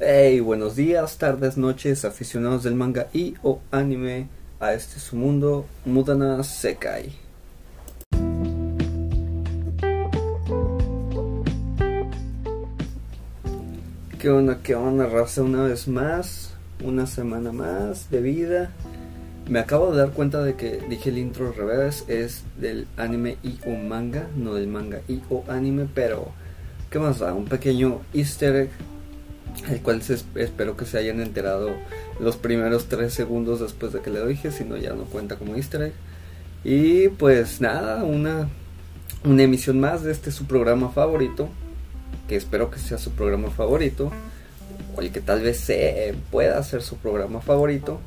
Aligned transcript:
Hey, 0.00 0.40
buenos 0.40 0.74
días, 0.74 1.18
tardes, 1.18 1.56
noches, 1.56 2.04
aficionados 2.04 2.64
del 2.64 2.74
manga 2.74 3.06
y 3.12 3.34
o 3.44 3.60
anime 3.70 4.26
a 4.58 4.72
este 4.74 4.98
su 4.98 5.14
mundo, 5.14 5.66
Mudana 5.84 6.42
Sekai. 6.42 7.12
¿Qué 14.18 14.30
onda, 14.30 14.58
qué 14.64 14.74
onda, 14.74 15.06
raza? 15.06 15.42
Una 15.42 15.62
vez 15.62 15.86
más, 15.86 16.54
una 16.82 17.06
semana 17.06 17.52
más 17.52 18.10
de 18.10 18.20
vida. 18.20 18.72
Me 19.48 19.60
acabo 19.60 19.92
de 19.92 19.98
dar 19.98 20.10
cuenta 20.10 20.42
de 20.42 20.56
que 20.56 20.82
dije 20.88 21.10
el 21.10 21.18
intro 21.18 21.46
al 21.46 21.54
revés, 21.54 22.04
es 22.08 22.42
del 22.58 22.88
anime 22.96 23.38
y 23.44 23.60
o 23.64 23.70
manga, 23.70 24.26
no 24.34 24.54
del 24.54 24.66
manga 24.66 25.02
y 25.06 25.22
o 25.30 25.44
anime, 25.46 25.86
pero 25.94 26.32
¿qué 26.90 26.98
más 26.98 27.20
da? 27.20 27.32
Un 27.32 27.44
pequeño 27.44 28.00
easter 28.12 28.56
egg, 28.56 28.70
el 29.70 29.80
cual 29.80 30.02
espero 30.34 30.76
que 30.76 30.84
se 30.84 30.98
hayan 30.98 31.20
enterado 31.20 31.70
los 32.20 32.36
primeros 32.36 32.86
tres 32.86 33.14
segundos 33.14 33.60
después 33.60 33.92
de 33.92 34.00
que 34.00 34.10
le 34.10 34.26
dije, 34.26 34.50
si 34.50 34.64
no 34.64 34.76
ya 34.76 34.92
no 34.94 35.04
cuenta 35.04 35.36
como 35.36 35.56
easter 35.56 35.82
egg. 35.82 35.92
Y 36.64 37.08
pues 37.08 37.60
nada, 37.60 38.04
una, 38.04 38.48
una 39.24 39.42
emisión 39.42 39.80
más 39.80 40.02
de 40.02 40.12
este 40.12 40.30
su 40.30 40.46
programa 40.46 40.90
favorito, 40.90 41.48
que 42.28 42.36
espero 42.36 42.70
que 42.70 42.78
sea 42.78 42.98
su 42.98 43.10
programa 43.12 43.50
favorito, 43.50 44.10
o 44.96 45.00
el 45.00 45.10
que 45.10 45.20
tal 45.20 45.42
vez 45.42 45.58
se 45.58 46.14
pueda 46.30 46.62
ser 46.62 46.82
su 46.82 46.96
programa 46.96 47.40
favorito. 47.40 48.00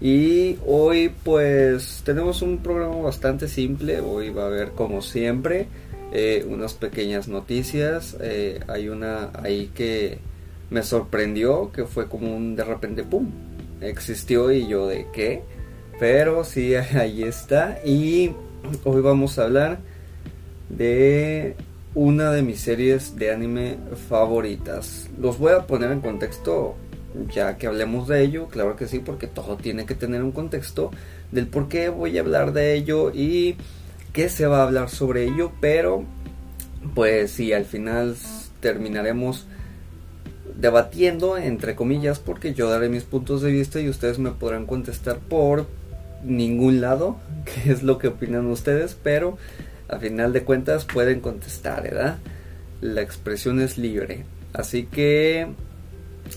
Y 0.00 0.58
hoy 0.66 1.12
pues 1.24 2.02
tenemos 2.04 2.40
un 2.40 2.58
programa 2.58 2.96
bastante 2.96 3.48
simple, 3.48 4.00
hoy 4.00 4.30
va 4.30 4.44
a 4.44 4.46
haber 4.46 4.70
como 4.70 5.02
siempre 5.02 5.68
eh, 6.12 6.44
unas 6.48 6.72
pequeñas 6.72 7.28
noticias, 7.28 8.16
eh, 8.20 8.60
hay 8.66 8.88
una 8.88 9.30
ahí 9.42 9.70
que 9.74 10.18
me 10.70 10.82
sorprendió, 10.82 11.72
que 11.72 11.84
fue 11.84 12.08
como 12.08 12.34
un 12.34 12.56
de 12.56 12.64
repente, 12.64 13.02
¡pum!, 13.02 13.28
existió 13.80 14.52
y 14.52 14.66
yo 14.68 14.86
de 14.86 15.06
qué, 15.12 15.42
pero 15.98 16.44
sí, 16.44 16.74
ahí 16.94 17.22
está 17.22 17.78
y 17.84 18.32
hoy 18.84 19.00
vamos 19.00 19.38
a 19.38 19.44
hablar 19.44 19.78
de 20.68 21.56
una 21.94 22.30
de 22.30 22.42
mis 22.42 22.60
series 22.60 23.16
de 23.16 23.32
anime 23.32 23.76
favoritas. 24.08 25.10
Los 25.20 25.38
voy 25.38 25.52
a 25.52 25.66
poner 25.66 25.90
en 25.90 26.00
contexto 26.00 26.76
ya 27.34 27.56
que 27.56 27.66
hablemos 27.66 28.06
de 28.06 28.22
ello, 28.22 28.46
claro 28.48 28.76
que 28.76 28.86
sí, 28.86 29.00
porque 29.00 29.26
todo 29.26 29.56
tiene 29.56 29.84
que 29.86 29.96
tener 29.96 30.22
un 30.22 30.30
contexto 30.30 30.90
del 31.32 31.48
por 31.48 31.68
qué 31.68 31.88
voy 31.88 32.16
a 32.16 32.20
hablar 32.20 32.52
de 32.52 32.74
ello 32.74 33.10
y 33.12 33.56
qué 34.12 34.28
se 34.28 34.46
va 34.46 34.60
a 34.60 34.62
hablar 34.64 34.88
sobre 34.90 35.24
ello, 35.24 35.52
pero 35.60 36.04
pues 36.94 37.32
sí, 37.32 37.52
al 37.52 37.64
final 37.64 38.16
terminaremos 38.60 39.46
debatiendo, 40.60 41.38
entre 41.38 41.74
comillas, 41.74 42.18
porque 42.18 42.54
yo 42.54 42.68
daré 42.68 42.88
mis 42.88 43.04
puntos 43.04 43.42
de 43.42 43.50
vista 43.50 43.80
y 43.80 43.88
ustedes 43.88 44.18
me 44.18 44.30
podrán 44.30 44.66
contestar 44.66 45.18
por 45.18 45.66
ningún 46.24 46.80
lado, 46.80 47.16
qué 47.44 47.72
es 47.72 47.82
lo 47.82 47.98
que 47.98 48.08
opinan 48.08 48.46
ustedes, 48.46 48.96
pero 49.02 49.38
a 49.88 49.98
final 49.98 50.32
de 50.32 50.44
cuentas 50.44 50.84
pueden 50.84 51.20
contestar, 51.20 51.82
¿verdad? 51.82 52.18
La 52.80 53.02
expresión 53.02 53.60
es 53.60 53.78
libre. 53.78 54.24
Así 54.52 54.84
que 54.84 55.48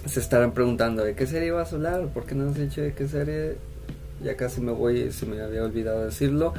se 0.06 0.20
estarán 0.20 0.54
preguntando 0.54 1.04
de 1.04 1.16
qué 1.16 1.28
serie 1.28 1.52
vas 1.52 1.74
a 1.74 1.76
hablar, 1.76 2.08
¿por 2.08 2.26
qué 2.26 2.36
no 2.36 2.50
has 2.50 2.56
dicho 2.56 2.82
de 2.82 2.94
qué 2.94 3.08
serie? 3.08 3.58
Ya 4.24 4.36
casi 4.36 4.62
me 4.62 4.72
voy, 4.72 5.12
se 5.12 5.26
me 5.26 5.42
había 5.42 5.64
olvidado 5.64 6.06
decirlo. 6.06 6.54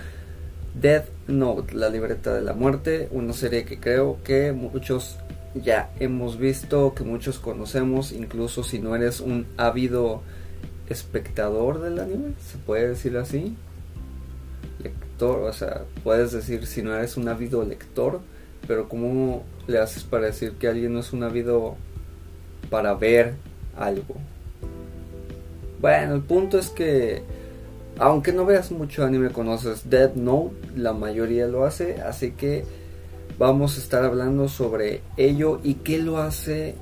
Death 0.80 1.06
Note, 1.28 1.74
la 1.74 1.88
libreta 1.88 2.34
de 2.34 2.42
la 2.42 2.52
muerte, 2.52 3.08
una 3.12 3.32
serie 3.32 3.64
que 3.64 3.78
creo 3.78 4.18
que 4.24 4.52
muchos 4.52 5.18
ya 5.54 5.90
hemos 6.00 6.38
visto, 6.38 6.94
que 6.94 7.04
muchos 7.04 7.38
conocemos, 7.38 8.12
incluso 8.12 8.64
si 8.64 8.78
no 8.78 8.94
eres 8.96 9.20
un 9.20 9.46
ávido 9.56 10.22
espectador 10.88 11.80
del 11.80 11.98
anime, 11.98 12.34
se 12.40 12.58
puede 12.58 12.88
decir 12.88 13.16
así. 13.16 13.56
Lector, 14.82 15.40
o 15.42 15.52
sea, 15.52 15.84
puedes 16.02 16.32
decir 16.32 16.66
si 16.66 16.82
no 16.82 16.94
eres 16.94 17.16
un 17.16 17.28
ávido 17.28 17.64
lector, 17.64 18.20
pero 18.66 18.88
¿cómo 18.88 19.44
le 19.66 19.78
haces 19.78 20.02
para 20.02 20.26
decir 20.26 20.52
que 20.52 20.68
alguien 20.68 20.92
no 20.92 21.00
es 21.00 21.12
un 21.12 21.22
ávido 21.22 21.76
para 22.70 22.94
ver 22.94 23.34
algo. 23.76 24.16
Bueno, 25.80 26.14
el 26.14 26.22
punto 26.22 26.58
es 26.58 26.70
que 26.70 27.22
aunque 27.98 28.32
no 28.32 28.44
veas 28.44 28.72
mucho 28.72 29.04
anime, 29.04 29.30
conoces 29.30 29.88
Dead 29.88 30.14
Note, 30.14 30.54
la 30.76 30.92
mayoría 30.92 31.46
lo 31.46 31.64
hace, 31.64 32.00
así 32.02 32.32
que 32.32 32.64
vamos 33.38 33.76
a 33.76 33.80
estar 33.80 34.04
hablando 34.04 34.48
sobre 34.48 35.02
ello 35.16 35.60
y 35.62 35.74
qué 35.74 35.98
lo 35.98 36.18
hace 36.18 36.74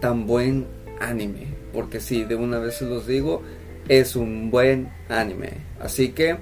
tan 0.00 0.26
buen 0.26 0.66
anime. 1.00 1.48
Porque 1.72 2.00
si 2.00 2.24
de 2.24 2.36
una 2.36 2.58
vez 2.58 2.76
se 2.76 2.86
los 2.86 3.06
digo, 3.06 3.42
es 3.88 4.16
un 4.16 4.50
buen 4.50 4.90
anime. 5.08 5.52
Así 5.80 6.10
que, 6.10 6.38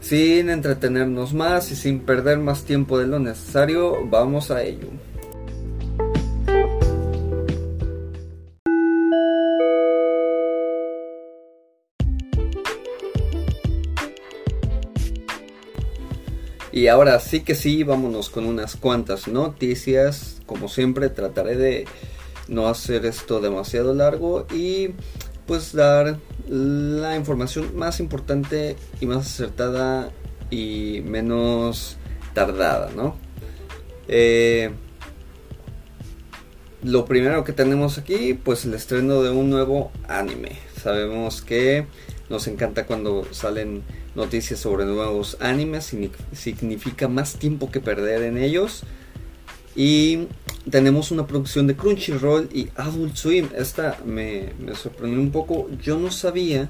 sin 0.00 0.50
entretenernos 0.50 1.34
más 1.34 1.70
y 1.70 1.76
sin 1.76 2.00
perder 2.00 2.38
más 2.38 2.64
tiempo 2.64 2.98
de 2.98 3.06
lo 3.06 3.18
necesario, 3.18 4.06
vamos 4.08 4.50
a 4.50 4.62
ello. 4.62 4.88
Y 16.76 16.88
ahora 16.88 17.18
sí 17.20 17.40
que 17.40 17.54
sí, 17.54 17.84
vámonos 17.84 18.28
con 18.28 18.44
unas 18.44 18.76
cuantas 18.76 19.28
noticias. 19.28 20.42
Como 20.44 20.68
siempre, 20.68 21.08
trataré 21.08 21.56
de 21.56 21.86
no 22.48 22.68
hacer 22.68 23.06
esto 23.06 23.40
demasiado 23.40 23.94
largo 23.94 24.46
y 24.54 24.90
pues 25.46 25.72
dar 25.72 26.18
la 26.46 27.16
información 27.16 27.74
más 27.78 27.98
importante 27.98 28.76
y 29.00 29.06
más 29.06 29.24
acertada 29.26 30.10
y 30.50 31.00
menos 31.02 31.96
tardada, 32.34 32.90
¿no? 32.94 33.16
Eh, 34.06 34.70
lo 36.82 37.06
primero 37.06 37.42
que 37.42 37.54
tenemos 37.54 37.96
aquí, 37.96 38.34
pues 38.34 38.66
el 38.66 38.74
estreno 38.74 39.22
de 39.22 39.30
un 39.30 39.48
nuevo 39.48 39.92
anime. 40.08 40.58
Sabemos 40.82 41.40
que 41.40 41.86
nos 42.28 42.48
encanta 42.48 42.86
cuando 42.86 43.26
salen 43.30 43.82
noticias 44.14 44.58
sobre 44.60 44.84
nuevos 44.84 45.36
animes, 45.40 45.94
significa 46.32 47.08
más 47.08 47.34
tiempo 47.34 47.70
que 47.70 47.80
perder 47.80 48.22
en 48.22 48.38
ellos. 48.38 48.82
Y 49.76 50.26
tenemos 50.70 51.10
una 51.10 51.26
producción 51.26 51.66
de 51.66 51.76
Crunchyroll 51.76 52.48
y 52.52 52.68
Adult 52.76 53.14
Swim. 53.14 53.48
Esta 53.56 53.98
me, 54.04 54.48
sorprendió 54.74 55.20
un 55.20 55.30
poco. 55.30 55.68
Yo 55.82 55.98
no 55.98 56.10
sabía 56.10 56.68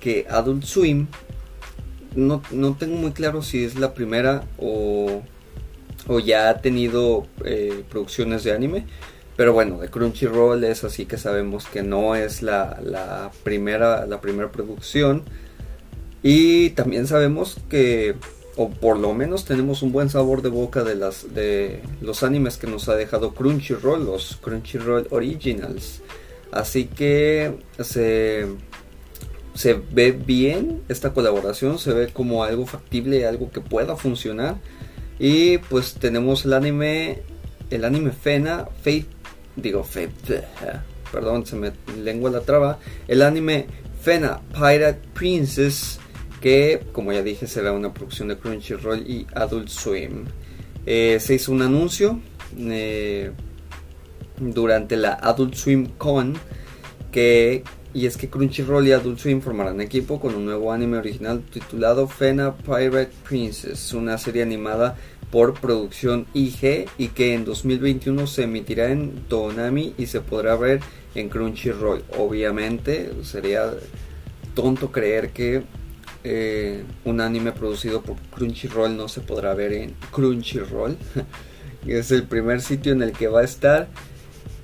que 0.00 0.26
Adult 0.28 0.64
Swim, 0.64 1.06
no, 2.14 2.42
tengo 2.78 2.96
muy 2.96 3.12
claro 3.12 3.42
si 3.42 3.64
es 3.64 3.76
la 3.76 3.94
primera 3.94 4.44
o, 4.58 5.22
o 6.06 6.18
ya 6.20 6.50
ha 6.50 6.60
tenido 6.60 7.26
eh, 7.44 7.84
producciones 7.88 8.44
de 8.44 8.52
anime. 8.52 8.84
Pero 9.40 9.54
bueno, 9.54 9.78
de 9.78 9.88
Crunchyroll 9.88 10.62
es 10.64 10.84
así 10.84 11.06
que 11.06 11.16
sabemos 11.16 11.64
que 11.64 11.82
no 11.82 12.14
es 12.14 12.42
la, 12.42 12.78
la 12.84 13.30
primera, 13.42 14.04
la 14.04 14.20
primera 14.20 14.52
producción. 14.52 15.22
Y 16.22 16.68
también 16.76 17.06
sabemos 17.06 17.56
que, 17.70 18.16
o 18.56 18.68
por 18.68 18.98
lo 18.98 19.14
menos 19.14 19.46
tenemos 19.46 19.80
un 19.80 19.92
buen 19.92 20.10
sabor 20.10 20.42
de 20.42 20.50
boca 20.50 20.84
de, 20.84 20.94
las, 20.94 21.32
de 21.32 21.80
los 22.02 22.22
animes 22.22 22.58
que 22.58 22.66
nos 22.66 22.90
ha 22.90 22.96
dejado 22.96 23.32
Crunchyroll, 23.32 24.04
los 24.04 24.36
Crunchyroll 24.42 25.06
Originals. 25.08 26.02
Así 26.52 26.84
que 26.84 27.60
se, 27.78 28.46
se 29.54 29.72
ve 29.72 30.12
bien 30.12 30.82
esta 30.90 31.14
colaboración, 31.14 31.78
se 31.78 31.94
ve 31.94 32.08
como 32.12 32.44
algo 32.44 32.66
factible, 32.66 33.26
algo 33.26 33.50
que 33.50 33.62
pueda 33.62 33.96
funcionar. 33.96 34.56
Y 35.18 35.56
pues 35.56 35.94
tenemos 35.94 36.44
el 36.44 36.52
anime, 36.52 37.22
el 37.70 37.86
anime 37.86 38.10
Fena, 38.10 38.68
Fate, 38.82 39.19
digo 39.60 39.84
Fate, 39.84 40.44
perdón, 41.12 41.46
se 41.46 41.56
me 41.56 41.72
lengua 41.96 42.30
la 42.30 42.40
traba, 42.40 42.78
el 43.08 43.22
anime 43.22 43.66
Fena 44.00 44.40
Pirate 44.52 45.00
Princess 45.12 46.00
que 46.40 46.80
como 46.92 47.12
ya 47.12 47.22
dije 47.22 47.46
será 47.46 47.72
una 47.72 47.92
producción 47.92 48.28
de 48.28 48.38
Crunchyroll 48.38 49.00
y 49.06 49.26
Adult 49.34 49.68
Swim. 49.68 50.24
Eh, 50.86 51.18
se 51.20 51.34
hizo 51.34 51.52
un 51.52 51.62
anuncio 51.62 52.18
eh, 52.58 53.30
durante 54.38 54.96
la 54.96 55.14
Adult 55.14 55.54
Swim 55.54 55.86
Con 55.98 56.34
que 57.12 57.62
y 57.92 58.06
es 58.06 58.16
que 58.16 58.30
Crunchyroll 58.30 58.86
y 58.86 58.92
Adult 58.92 59.18
Swim 59.18 59.40
formarán 59.40 59.80
equipo 59.80 60.20
con 60.20 60.34
un 60.34 60.44
nuevo 60.44 60.72
anime 60.72 60.98
original 60.98 61.42
titulado 61.42 62.06
Fena 62.06 62.56
Pirate 62.56 63.10
Princess, 63.28 63.92
una 63.92 64.16
serie 64.16 64.42
animada 64.42 64.96
por 65.30 65.54
producción 65.54 66.26
IG 66.34 66.88
y 66.98 67.08
que 67.08 67.34
en 67.34 67.44
2021 67.44 68.26
se 68.26 68.44
emitirá 68.44 68.90
en 68.90 69.12
Toonami 69.28 69.94
y 69.96 70.06
se 70.06 70.20
podrá 70.20 70.56
ver 70.56 70.80
en 71.14 71.28
Crunchyroll. 71.28 72.04
Obviamente 72.18 73.12
sería 73.22 73.72
tonto 74.54 74.90
creer 74.90 75.30
que 75.30 75.62
eh, 76.22 76.84
un 77.04 77.20
anime 77.20 77.52
producido 77.52 78.02
por 78.02 78.16
Crunchyroll 78.34 78.96
no 78.96 79.08
se 79.08 79.20
podrá 79.20 79.54
ver 79.54 79.72
en 79.72 79.94
Crunchyroll. 80.10 80.96
es 81.86 82.10
el 82.10 82.24
primer 82.24 82.60
sitio 82.60 82.92
en 82.92 83.02
el 83.02 83.12
que 83.12 83.28
va 83.28 83.40
a 83.40 83.44
estar. 83.44 83.88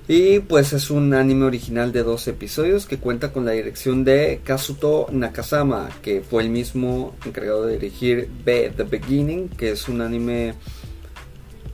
Y 0.08 0.38
pues 0.38 0.73
es 0.73 0.91
un 0.91 1.14
anime 1.14 1.47
original 1.47 1.91
de 1.91 2.05
dos 2.05 2.29
episodios 2.29 2.87
que 2.87 2.99
cuenta 2.99 3.32
con 3.32 3.44
la 3.44 3.53
dirección 3.53 4.05
de 4.05 4.41
Kazuto 4.44 5.08
Nakasama, 5.11 5.88
que 6.00 6.20
fue 6.20 6.44
el 6.44 6.50
mismo 6.50 7.17
encargado 7.25 7.67
de 7.67 7.73
dirigir 7.79 8.31
The 8.44 8.70
Beginning, 8.88 9.49
que 9.49 9.70
es 9.70 9.88
un 9.88 10.00
anime 10.00 10.55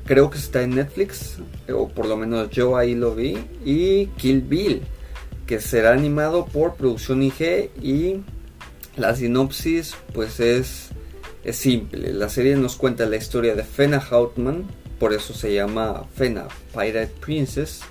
creo 0.06 0.31
que 0.31 0.38
está 0.38 0.62
en 0.62 0.75
Netflix, 0.75 1.37
o 1.73 1.88
por 1.88 2.06
lo 2.06 2.17
menos 2.17 2.50
yo 2.50 2.76
ahí 2.76 2.94
lo 2.94 3.14
vi, 3.14 3.37
y 3.64 4.06
Kill 4.17 4.40
Bill, 4.40 4.82
que 5.46 5.61
será 5.61 5.93
animado 5.93 6.46
por 6.46 6.75
Producción 6.75 7.23
IG 7.23 7.70
y 7.82 8.23
la 8.96 9.14
sinopsis 9.14 9.94
pues 10.14 10.40
es, 10.40 10.88
es 11.44 11.56
simple. 11.56 12.12
La 12.14 12.31
serie 12.31 12.56
nos 12.56 12.76
cuenta 12.76 13.05
la 13.05 13.17
historia 13.17 13.55
de 13.55 13.62
Fena 13.62 13.99
Hautman, 13.99 14.64
por 14.99 15.12
eso 15.12 15.34
se 15.34 15.52
llama 15.52 16.05
Fena 16.14 16.49
Pirate 16.73 17.12
Princess 17.20 17.82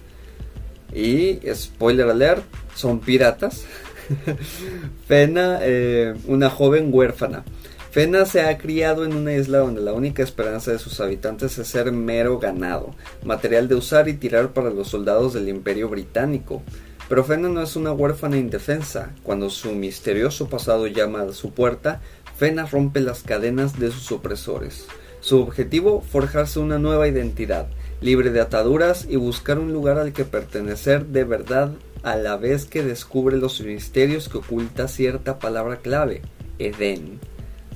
y 0.94 1.40
spoiler 1.54 2.10
alert, 2.10 2.44
son 2.76 3.00
piratas. 3.00 3.66
Fena, 5.08 5.60
eh, 5.62 6.14
una 6.28 6.50
joven 6.50 6.90
huérfana. 6.92 7.44
Fena 7.92 8.26
se 8.26 8.42
ha 8.42 8.58
criado 8.58 9.04
en 9.04 9.14
una 9.14 9.34
isla 9.34 9.60
donde 9.60 9.82
la 9.82 9.94
única 9.94 10.24
esperanza 10.24 10.72
de 10.72 10.80
sus 10.80 11.02
habitantes 11.02 11.58
es 11.58 11.68
ser 11.68 11.92
mero 11.92 12.40
ganado, 12.40 12.96
material 13.26 13.68
de 13.68 13.76
usar 13.76 14.08
y 14.08 14.14
tirar 14.14 14.54
para 14.54 14.70
los 14.70 14.88
soldados 14.88 15.34
del 15.34 15.50
imperio 15.50 15.90
británico. 15.90 16.64
Pero 17.10 17.26
Fena 17.26 17.50
no 17.50 17.62
es 17.62 17.76
una 17.76 17.92
huérfana 17.92 18.38
indefensa. 18.38 19.12
Cuando 19.24 19.50
su 19.50 19.74
misterioso 19.74 20.48
pasado 20.48 20.88
llama 20.88 21.24
a 21.24 21.34
su 21.34 21.52
puerta, 21.52 22.00
Fena 22.38 22.66
rompe 22.66 23.02
las 23.02 23.24
cadenas 23.24 23.78
de 23.78 23.92
sus 23.92 24.14
opresores. 24.14 24.86
Su 25.20 25.42
objetivo, 25.42 26.02
forjarse 26.02 26.60
una 26.60 26.80
nueva 26.80 27.10
identidad, 27.10 27.68
libre 28.02 28.32
de 28.32 28.42
ataduras 28.42 29.08
y 29.10 29.16
buscar 29.16 29.60
un 29.60 29.72
lugar 29.72 29.98
al 29.98 30.12
que 30.12 30.26
pertenecer 30.26 31.06
de 31.06 31.24
verdad 31.24 31.72
a 32.04 32.16
la 32.16 32.36
vez 32.36 32.66
que 32.66 32.84
descubre 32.84 33.38
los 33.38 33.62
misterios 33.62 34.28
que 34.28 34.40
oculta 34.40 34.88
cierta 34.88 35.40
palabra 35.40 35.78
clave, 35.78 36.22
Edén. 36.58 37.20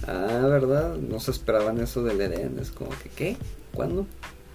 Ah, 0.07 0.47
¿verdad? 0.49 0.95
No 0.95 1.19
se 1.19 1.31
esperaban 1.31 1.79
eso 1.79 2.03
del 2.03 2.21
Edén. 2.21 2.57
Es 2.59 2.71
como 2.71 2.89
que, 2.89 3.09
¿qué? 3.09 3.37
¿Cuándo? 3.73 4.07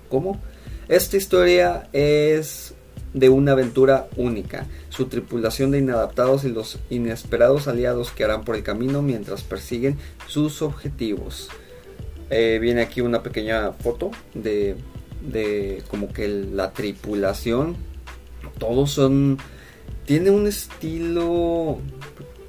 ¿Cómo? 0.09 0.41
Esta 0.89 1.17
historia 1.17 1.89
es 1.93 2.75
de 3.15 3.29
una 3.29 3.53
aventura 3.53 4.09
única, 4.17 4.67
su 4.89 5.07
tripulación 5.07 5.71
de 5.71 5.79
inadaptados 5.79 6.45
y 6.45 6.49
los 6.49 6.79
inesperados 6.91 7.69
aliados 7.69 8.11
que 8.11 8.25
harán 8.25 8.45
por 8.45 8.57
el 8.57 8.63
camino 8.63 9.03
mientras 9.03 9.43
persiguen 9.43 9.99
sus 10.27 10.63
objetivos. 10.63 11.49
Eh, 12.31 12.59
viene 12.61 12.83
aquí 12.83 13.01
una 13.01 13.23
pequeña 13.23 13.73
foto 13.73 14.13
de 14.35 14.77
de 15.21 15.83
como 15.89 16.13
que 16.13 16.29
la 16.29 16.73
tripulación, 16.73 17.77
todos 18.59 18.93
son, 18.93 19.39
tiene 20.07 20.31
un 20.31 20.47
estilo, 20.47 21.79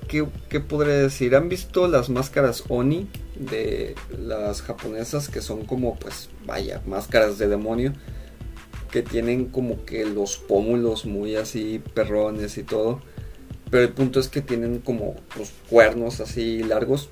¿qué, 0.07 0.25
¿qué, 0.49 0.59
podría 0.59 0.95
decir? 0.95 1.35
¿Han 1.35 1.49
visto 1.49 1.87
las 1.87 2.09
máscaras 2.09 2.63
Oni 2.69 3.07
de 3.35 3.95
las 4.19 4.61
japonesas 4.61 5.29
que 5.29 5.41
son 5.41 5.65
como, 5.65 5.95
pues, 5.95 6.29
vaya, 6.45 6.81
máscaras 6.85 7.37
de 7.37 7.47
demonio? 7.47 7.93
Que 8.91 9.01
tienen 9.01 9.45
como 9.45 9.85
que 9.85 10.05
los 10.05 10.37
pómulos 10.37 11.05
muy 11.05 11.35
así 11.35 11.81
perrones 11.93 12.57
y 12.57 12.63
todo. 12.63 13.01
Pero 13.69 13.83
el 13.83 13.93
punto 13.93 14.19
es 14.19 14.27
que 14.27 14.41
tienen 14.41 14.79
como 14.79 15.15
los 15.37 15.51
cuernos 15.69 16.19
así 16.19 16.61
largos 16.61 17.07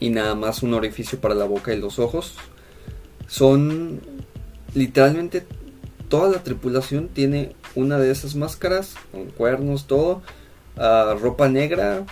y 0.00 0.08
nada 0.08 0.34
más 0.34 0.62
un 0.62 0.74
orificio 0.74 1.20
para 1.20 1.34
la 1.34 1.44
boca 1.44 1.74
y 1.74 1.78
los 1.78 1.98
ojos. 1.98 2.34
Son 3.28 4.00
literalmente 4.74 5.44
toda 6.08 6.30
la 6.30 6.42
tripulación 6.42 7.08
tiene 7.08 7.54
una 7.74 7.98
de 7.98 8.10
esas 8.10 8.34
máscaras 8.34 8.94
con 9.10 9.26
cuernos, 9.26 9.86
todo, 9.86 10.22
ah, 10.76 11.16
ropa 11.20 11.48
negra, 11.48 12.04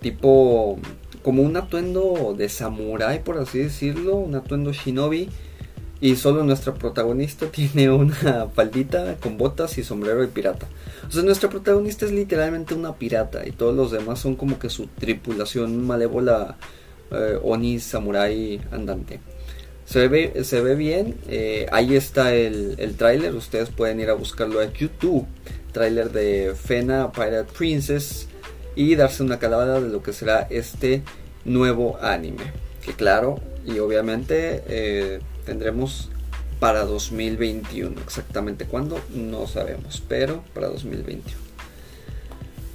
tipo 0.00 0.78
como 1.22 1.42
un 1.42 1.56
atuendo 1.56 2.34
de 2.36 2.48
samurai, 2.50 3.24
por 3.24 3.38
así 3.38 3.58
decirlo, 3.58 4.16
un 4.16 4.34
atuendo 4.34 4.72
shinobi. 4.72 5.30
Y 6.00 6.16
solo 6.16 6.44
nuestra 6.44 6.74
protagonista 6.74 7.46
tiene 7.50 7.90
una 7.90 8.48
faldita 8.54 9.16
con 9.16 9.38
botas 9.38 9.78
y 9.78 9.84
sombrero 9.84 10.20
de 10.20 10.28
pirata. 10.28 10.66
O 11.08 11.10
sea, 11.10 11.22
nuestra 11.22 11.48
protagonista 11.48 12.04
es 12.04 12.12
literalmente 12.12 12.74
una 12.74 12.94
pirata 12.96 13.46
y 13.46 13.52
todos 13.52 13.74
los 13.74 13.90
demás 13.90 14.18
son 14.18 14.36
como 14.36 14.58
que 14.58 14.68
su 14.68 14.86
tripulación 14.86 15.86
malévola 15.86 16.58
eh, 17.10 17.38
oni 17.42 17.80
samurai 17.80 18.60
andante. 18.70 19.20
Se 19.86 20.08
ve, 20.08 20.44
se 20.44 20.60
ve 20.60 20.74
bien. 20.74 21.16
Eh, 21.28 21.66
ahí 21.72 21.94
está 21.94 22.34
el, 22.34 22.74
el 22.78 22.96
tráiler. 22.96 23.34
Ustedes 23.34 23.70
pueden 23.70 24.00
ir 24.00 24.10
a 24.10 24.14
buscarlo 24.14 24.60
a 24.60 24.72
YouTube. 24.72 25.26
Tráiler 25.72 26.10
de 26.10 26.54
Fena 26.54 27.12
Pirate 27.12 27.52
Princess. 27.56 28.28
Y 28.76 28.96
darse 28.96 29.22
una 29.22 29.38
calada 29.38 29.80
de 29.80 29.88
lo 29.88 30.02
que 30.02 30.12
será 30.12 30.46
este 30.50 31.02
nuevo 31.44 31.98
anime. 32.00 32.52
Que 32.84 32.92
claro, 32.92 33.40
y 33.66 33.78
obviamente 33.78 34.62
eh, 34.66 35.20
tendremos 35.44 36.10
para 36.58 36.84
2021. 36.84 38.00
Exactamente 38.00 38.64
cuándo, 38.66 39.00
no 39.14 39.46
sabemos. 39.46 40.02
Pero 40.08 40.42
para 40.54 40.68
2021. 40.68 41.44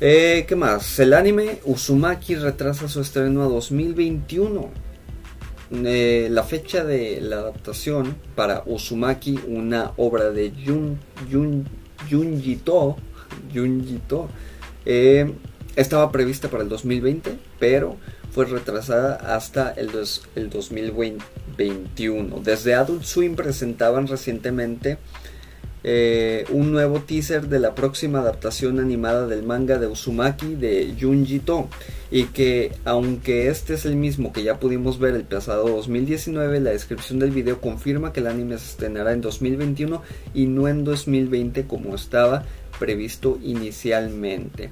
Eh, 0.01 0.45
¿Qué 0.47 0.55
más? 0.55 0.97
El 0.99 1.13
anime 1.13 1.59
Uzumaki 1.65 2.35
retrasa 2.35 2.87
su 2.87 3.01
estreno 3.01 3.43
a 3.43 3.47
2021 3.47 4.69
eh, 5.71 6.27
la 6.31 6.43
fecha 6.43 6.83
de 6.83 7.21
la 7.21 7.37
adaptación 7.37 8.15
para 8.35 8.63
Uzumaki, 8.65 9.39
una 9.47 9.91
obra 9.97 10.31
de 10.31 10.51
Jun, 10.51 10.97
Jun, 11.31 11.67
Junjito, 12.09 12.97
Junjito 13.53 14.29
eh, 14.85 15.31
estaba 15.75 16.11
prevista 16.11 16.49
para 16.49 16.63
el 16.63 16.69
2020, 16.69 17.37
pero 17.59 17.97
fue 18.31 18.45
retrasada 18.45 19.15
hasta 19.35 19.71
el, 19.71 19.91
el 20.35 20.49
2021. 20.49 22.39
Desde 22.43 22.73
Adult 22.73 23.03
Swim 23.03 23.35
presentaban 23.35 24.07
recientemente 24.07 24.97
eh, 25.83 26.45
un 26.51 26.73
nuevo 26.73 26.99
teaser 26.99 27.47
de 27.47 27.59
la 27.59 27.73
próxima 27.73 28.19
adaptación 28.19 28.79
animada 28.79 29.27
del 29.27 29.43
manga 29.43 29.77
de 29.77 29.87
Uzumaki 29.87 30.55
de 30.55 30.95
Junji 30.99 31.39
To 31.39 31.69
y 32.11 32.25
que 32.25 32.73
aunque 32.83 33.47
este 33.47 33.75
es 33.75 33.85
el 33.85 33.95
mismo 33.95 34.33
que 34.33 34.43
ya 34.43 34.59
pudimos 34.59 34.99
ver 34.99 35.15
el 35.15 35.23
pasado 35.23 35.69
2019 35.69 36.59
la 36.59 36.71
descripción 36.71 37.19
del 37.19 37.31
video 37.31 37.61
confirma 37.61 38.11
que 38.11 38.19
el 38.19 38.27
anime 38.27 38.57
se 38.57 38.65
estrenará 38.65 39.13
en 39.13 39.21
2021 39.21 40.01
y 40.33 40.47
no 40.47 40.67
en 40.67 40.83
2020 40.83 41.65
como 41.65 41.95
estaba 41.95 42.43
previsto 42.77 43.39
inicialmente. 43.41 44.71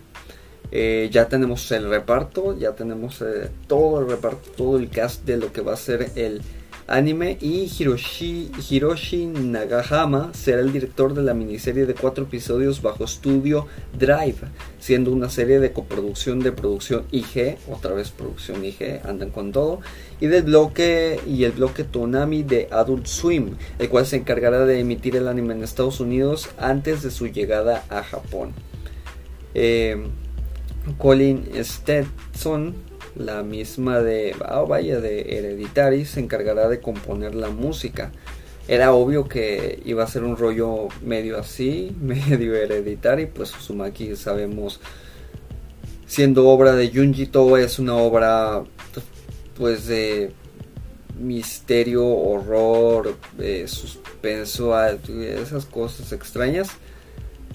Eh, 0.71 1.07
ya 1.09 1.29
tenemos 1.29 1.71
el 1.71 1.89
reparto 1.89 2.57
ya 2.57 2.75
tenemos 2.75 3.21
eh, 3.21 3.49
todo 3.67 4.01
el 4.01 4.09
reparto 4.09 4.49
todo 4.57 4.77
el 4.77 4.89
cast 4.89 5.23
de 5.23 5.37
lo 5.37 5.53
que 5.53 5.61
va 5.61 5.71
a 5.71 5.77
ser 5.77 6.11
el 6.15 6.41
anime 6.87 7.37
y 7.41 7.69
Hiroshi, 7.69 9.25
Nagahama 9.25 10.33
será 10.33 10.61
el 10.61 10.71
director 10.71 11.13
de 11.13 11.21
la 11.21 11.33
miniserie 11.33 11.85
de 11.85 11.93
cuatro 11.93 12.23
episodios 12.23 12.81
bajo 12.81 13.03
estudio 13.03 13.67
Drive, 13.97 14.37
siendo 14.79 15.11
una 15.11 15.29
serie 15.29 15.59
de 15.59 15.73
coproducción 15.73 16.39
de 16.39 16.53
producción 16.53 17.03
IG, 17.11 17.57
otra 17.69 17.93
vez 17.93 18.11
producción 18.11 18.63
IG, 18.63 19.01
andan 19.03 19.31
con 19.31 19.51
todo, 19.51 19.81
y 20.21 20.27
del 20.27 20.43
bloque 20.43 21.19
y 21.27 21.43
el 21.43 21.51
bloque 21.51 21.83
Tonami 21.83 22.43
de 22.43 22.69
Adult 22.71 23.05
Swim, 23.05 23.55
el 23.79 23.89
cual 23.89 24.05
se 24.05 24.15
encargará 24.15 24.65
de 24.65 24.79
emitir 24.79 25.17
el 25.17 25.27
anime 25.27 25.53
en 25.53 25.63
Estados 25.63 25.99
Unidos 25.99 26.49
antes 26.57 27.03
de 27.03 27.11
su 27.11 27.27
llegada 27.27 27.83
a 27.89 28.01
Japón. 28.03 28.53
Eh, 29.53 30.07
Colin 30.97 31.49
Stetson 31.61 32.86
la 33.17 33.43
misma 33.43 34.01
de, 34.01 34.35
oh, 34.49 34.67
vaya, 34.67 34.99
de 34.99 35.37
Hereditary, 35.37 36.05
se 36.05 36.19
encargará 36.19 36.67
de 36.67 36.79
componer 36.79 37.35
la 37.35 37.49
música. 37.49 38.11
Era 38.67 38.93
obvio 38.93 39.27
que 39.27 39.81
iba 39.85 40.03
a 40.03 40.07
ser 40.07 40.23
un 40.23 40.35
rollo 40.35 40.87
medio 41.03 41.39
así, 41.39 41.95
medio 42.01 42.55
Hereditary, 42.55 43.27
pues 43.27 43.55
Uzumaki 43.55 44.15
sabemos, 44.15 44.79
siendo 46.05 46.47
obra 46.47 46.73
de 46.73 46.89
Junji 46.89 47.27
To, 47.27 47.57
es 47.57 47.79
una 47.79 47.95
obra 47.95 48.63
pues 49.57 49.87
de 49.87 50.31
misterio, 51.19 52.05
horror, 52.05 53.15
eh, 53.39 53.65
suspenso, 53.67 54.73
esas 54.79 55.65
cosas 55.65 56.11
extrañas. 56.11 56.69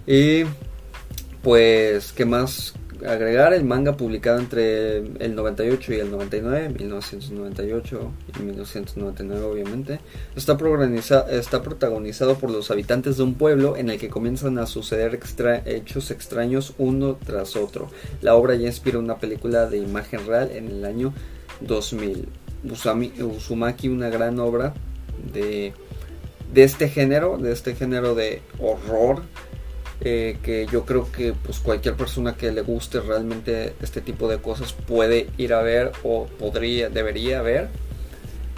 Y 0.06 0.42
pues, 1.42 2.12
¿qué 2.12 2.24
más 2.24 2.74
agregar 3.06 3.52
el 3.52 3.64
manga 3.64 3.96
publicado 3.96 4.38
entre 4.38 4.98
el 4.98 5.34
98 5.34 5.94
y 5.94 5.96
el 5.96 6.10
99, 6.10 6.68
1998 6.70 8.12
y 8.28 8.42
1999 8.42 9.44
obviamente, 9.44 10.00
está, 10.36 11.26
está 11.30 11.62
protagonizado 11.62 12.36
por 12.36 12.50
los 12.50 12.70
habitantes 12.70 13.16
de 13.16 13.22
un 13.22 13.34
pueblo 13.34 13.76
en 13.76 13.90
el 13.90 13.98
que 13.98 14.08
comienzan 14.08 14.58
a 14.58 14.66
suceder 14.66 15.18
hechos 15.66 16.10
extraños 16.10 16.74
uno 16.78 17.18
tras 17.24 17.56
otro. 17.56 17.88
La 18.20 18.34
obra 18.34 18.54
ya 18.54 18.66
inspira 18.66 18.98
una 18.98 19.18
película 19.18 19.66
de 19.66 19.78
imagen 19.78 20.26
real 20.26 20.50
en 20.52 20.68
el 20.68 20.84
año 20.84 21.12
2000. 21.60 22.28
Uzumaki, 22.64 23.88
una 23.88 24.08
gran 24.08 24.38
obra 24.38 24.72
de 25.32 25.72
de 26.52 26.64
este 26.64 26.88
género, 26.88 27.38
de 27.38 27.52
este 27.52 27.74
género 27.74 28.14
de 28.14 28.42
horror, 28.58 29.22
eh, 30.04 30.38
que 30.42 30.66
yo 30.66 30.84
creo 30.84 31.10
que 31.12 31.32
pues 31.32 31.60
cualquier 31.60 31.94
persona 31.94 32.34
que 32.36 32.50
le 32.50 32.62
guste 32.62 33.00
realmente 33.00 33.74
este 33.80 34.00
tipo 34.00 34.28
de 34.28 34.38
cosas 34.38 34.72
puede 34.72 35.28
ir 35.38 35.54
a 35.54 35.62
ver 35.62 35.92
o 36.02 36.26
podría, 36.26 36.88
debería 36.88 37.40
ver 37.40 37.68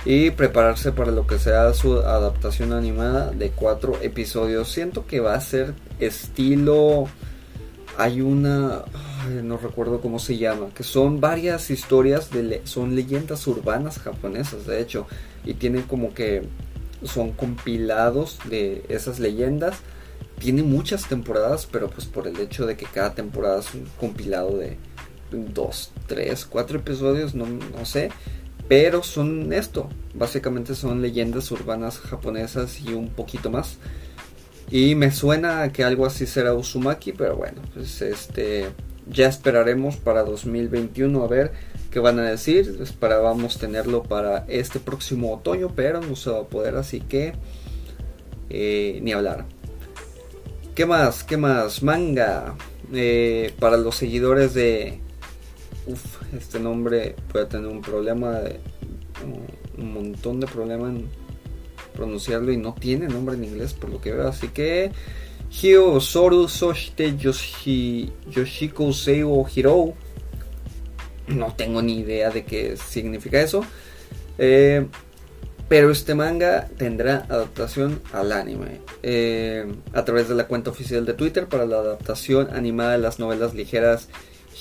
y 0.07 0.31
prepararse 0.31 0.93
para 0.93 1.11
lo 1.11 1.27
que 1.27 1.39
sea 1.39 1.73
su 1.75 1.99
adaptación 1.99 2.73
animada 2.73 3.31
de 3.31 3.51
cuatro 3.51 3.99
episodios. 4.03 4.71
Siento 4.71 5.07
que 5.07 5.21
va 5.21 5.35
a 5.35 5.41
ser 5.41 5.75
estilo, 5.99 7.09
hay 7.99 8.21
una, 8.21 8.83
no 9.43 9.57
recuerdo 9.59 10.01
cómo 10.01 10.19
se 10.19 10.37
llama, 10.37 10.69
que 10.75 10.83
son 10.83 11.21
varias 11.21 11.71
historias 11.71 12.31
de, 12.31 12.63
son 12.65 12.97
leyendas 12.97 13.47
urbanas 13.47 13.99
japonesas, 13.99 14.67
de 14.67 14.81
hecho, 14.81 15.07
y 15.45 15.55
tienen 15.55 15.83
como 15.83 16.13
que 16.15 16.43
son 17.03 17.33
compilados 17.33 18.39
de 18.49 18.85
esas 18.89 19.19
leyendas. 19.21 19.77
Tiene 20.39 20.63
muchas 20.63 21.09
temporadas, 21.09 21.67
pero 21.71 21.89
pues 21.89 22.07
por 22.07 22.27
el 22.27 22.39
hecho 22.41 22.67
de 22.67 22.77
que 22.77 22.87
cada 22.87 23.15
temporada 23.15 23.61
es 23.61 23.75
un 23.75 23.87
compilado 23.99 24.57
de 24.59 24.77
dos, 25.31 25.93
tres, 26.07 26.45
cuatro 26.45 26.79
episodios, 26.79 27.35
no, 27.35 27.47
no 27.47 27.85
sé. 27.85 28.11
Pero 28.69 29.03
son 29.03 29.53
esto, 29.53 29.89
básicamente 30.15 30.75
son 30.75 31.03
leyendas 31.03 31.51
urbanas 31.51 31.99
japonesas 31.99 32.81
y 32.81 32.95
un 32.95 33.11
poquito 33.11 33.51
más. 33.51 33.79
Y 34.71 34.95
me 34.95 35.11
suena 35.11 35.71
que 35.73 35.85
algo 35.85 36.07
así 36.07 36.27
será 36.27 36.55
Uzumaki, 36.55 37.13
pero 37.13 37.37
bueno, 37.37 37.61
pues 37.75 38.01
este 38.01 38.69
ya 39.07 39.29
esperaremos 39.29 39.97
para 39.97 40.25
2021 40.25 41.23
a 41.23 41.29
ver 41.29 41.53
qué 41.91 42.01
van 42.01 42.19
a 42.19 42.23
decir. 42.23 42.79
Esperábamos 42.83 43.59
tenerlo 43.59 44.03
para 44.03 44.47
este 44.49 44.81
próximo 44.81 45.35
otoño, 45.35 45.73
pero 45.75 46.01
no 46.01 46.17
se 46.17 46.31
va 46.31 46.41
a 46.41 46.45
poder, 46.45 46.77
así 46.77 47.01
que 47.01 47.35
eh, 48.49 48.99
ni 49.03 49.13
hablar. 49.13 49.45
¿Qué 50.75 50.87
más? 50.87 51.23
¿Qué 51.23 51.37
más? 51.37 51.85
Manga. 51.85 52.57
Eh, 52.93 53.53
para 53.61 53.77
los 53.77 53.95
seguidores 53.95 54.55
de... 54.55 54.99
Uf, 55.87 56.23
este 56.37 56.59
nombre 56.59 57.15
puede 57.31 57.47
tener 57.47 57.69
un 57.69 57.81
problema, 57.81 58.41
un 59.79 59.93
montón 59.93 60.41
de 60.41 60.47
problema 60.49 60.89
en 60.89 61.09
pronunciarlo 61.95 62.51
y 62.51 62.57
no 62.57 62.75
tiene 62.75 63.07
nombre 63.07 63.37
en 63.37 63.45
inglés 63.45 63.73
por 63.73 63.91
lo 63.91 64.01
que 64.01 64.13
veo. 64.13 64.27
Así 64.27 64.49
que 64.49 64.91
Hyo 65.51 66.01
Soru 66.01 66.49
Soshite 66.49 67.17
Yoshi, 67.17 68.13
Yoshiko 68.29 68.93
Seigo 68.93 69.47
Hiro. 69.55 69.95
No 71.29 71.55
tengo 71.55 71.83
ni 71.83 72.01
idea 72.01 72.31
de 72.31 72.45
qué 72.45 72.77
significa 72.77 73.41
eso. 73.41 73.65
Eh, 74.39 74.89
pero 75.75 75.91
este 75.91 76.15
manga 76.15 76.69
tendrá 76.79 77.27
adaptación 77.29 78.01
al 78.13 78.31
anime. 78.31 78.81
Eh, 79.03 79.67
a 79.93 80.05
través 80.05 80.29
de 80.29 80.37
la 80.37 80.47
cuenta 80.47 80.71
oficial 80.71 81.05
de 81.05 81.15
Twitter 81.15 81.49
para 81.49 81.67
la 81.67 81.79
adaptación 81.79 82.55
animada 82.55 82.93
de 82.93 82.99
las 82.99 83.19
novelas 83.19 83.55
ligeras 83.55 84.09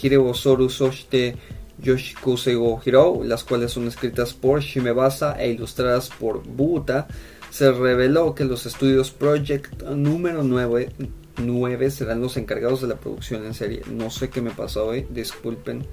Hireo 0.01 0.33
Soru 0.33 0.71
Soshite 0.71 1.35
Yoshiko 1.77 2.35
Seigo 2.35 2.81
Hiro, 2.83 3.21
las 3.23 3.43
cuales 3.43 3.73
son 3.73 3.87
escritas 3.87 4.33
por 4.33 4.61
Shimebasa 4.61 5.39
e 5.39 5.51
ilustradas 5.51 6.09
por 6.09 6.41
Buta 6.47 7.07
se 7.51 7.71
reveló 7.71 8.33
que 8.33 8.45
los 8.45 8.65
estudios 8.65 9.11
Project 9.11 9.83
número 9.83 10.41
9, 10.41 10.93
9 11.37 11.91
serán 11.91 12.21
los 12.21 12.37
encargados 12.37 12.81
de 12.81 12.87
la 12.87 12.95
producción 12.95 13.45
en 13.45 13.53
serie. 13.53 13.83
No 13.87 14.09
sé 14.09 14.31
qué 14.31 14.41
me 14.41 14.49
pasó 14.49 14.87
hoy, 14.87 15.05
disculpen. 15.11 15.85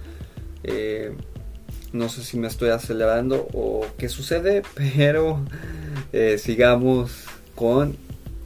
Eh, 0.64 1.14
no 1.92 2.08
sé 2.08 2.22
si 2.22 2.38
me 2.38 2.48
estoy 2.48 2.70
acelerando 2.70 3.48
o 3.52 3.86
qué 3.98 4.08
sucede, 4.08 4.62
pero 4.74 5.40
eh, 6.12 6.38
sigamos 6.38 7.24
con 7.54 7.96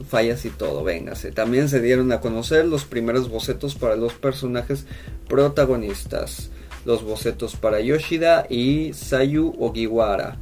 fallas 0.07 0.45
y 0.45 0.49
todo, 0.49 0.83
véngase. 0.83 1.31
También 1.31 1.69
se 1.69 1.81
dieron 1.81 2.11
a 2.11 2.19
conocer 2.19 2.65
los 2.65 2.85
primeros 2.85 3.29
bocetos 3.29 3.75
para 3.75 3.95
los 3.95 4.13
personajes 4.13 4.85
protagonistas. 5.27 6.51
Los 6.85 7.03
bocetos 7.03 7.55
para 7.55 7.79
Yoshida 7.79 8.45
y 8.49 8.93
Sayu 8.93 9.55
Ogiwara. 9.57 10.37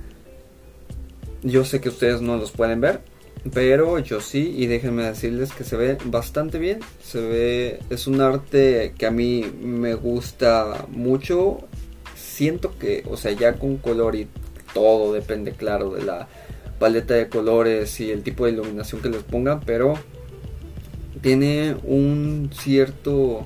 Yo 1.42 1.64
sé 1.64 1.80
que 1.80 1.90
ustedes 1.90 2.22
no 2.22 2.38
los 2.38 2.52
pueden 2.52 2.82
ver, 2.82 3.02
pero 3.54 4.00
yo 4.00 4.22
sí 4.22 4.54
y 4.58 4.68
déjenme 4.68 5.04
decirles 5.04 5.52
que 5.54 5.64
se 5.64 5.78
ve 5.78 5.98
bastante 6.06 6.60
bien. 6.60 6.80
Se 7.02 7.22
ve 7.22 7.80
es 7.90 8.08
un 8.08 8.22
arte 8.22 8.94
que 8.98 9.06
a 9.06 9.12
mí 9.12 9.46
me 9.62 9.94
gusta 9.94 10.86
mucho. 10.90 11.60
Siento 12.34 12.78
que, 12.78 13.04
o 13.10 13.18
sea, 13.18 13.32
ya 13.32 13.54
con 13.54 13.78
color 13.78 14.16
y 14.16 14.28
todo 14.74 15.14
depende 15.14 15.52
claro 15.52 15.92
de 15.92 16.04
la 16.04 16.28
paleta 16.80 17.14
de 17.14 17.30
colores 17.30 18.00
y 18.00 18.12
el 18.12 18.24
tipo 18.24 18.46
de 18.46 18.52
iluminación 18.52 19.02
que 19.02 19.10
les 19.10 19.24
pongan, 19.24 19.62
pero 19.62 19.94
tiene 21.22 21.76
un 21.84 22.50
cierto 22.54 23.46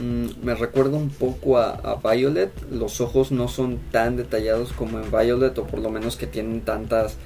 Mm, 0.00 0.44
me 0.44 0.54
recuerda 0.54 0.96
un 0.96 1.10
poco 1.10 1.58
a, 1.58 2.00
Violet. 2.02 2.52
Los 2.70 3.00
ojos 3.00 3.32
no 3.32 3.48
son 3.48 3.78
tan 3.90 4.16
detallados 4.16 4.72
como 4.72 5.00
en 5.00 5.10
Violet, 5.10 5.56
o 5.58 5.66
por 5.66 5.80
lo 5.80 5.90
menos 5.90 6.16
que 6.16 6.26
tienen 6.26 6.60
tantas 6.60 7.16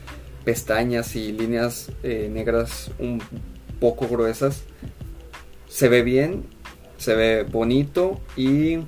pestañas 0.44 1.14
y 1.14 1.32
líneas 1.32 1.92
eh, 2.02 2.28
negras 2.32 2.90
un 2.98 3.20
poco 3.78 4.08
gruesas. 4.08 4.62
Se 5.68 5.88
ve 5.88 6.02
bien, 6.02 6.44
se 6.96 7.14
ve 7.14 7.42
bonito 7.44 8.20
y 8.36 8.78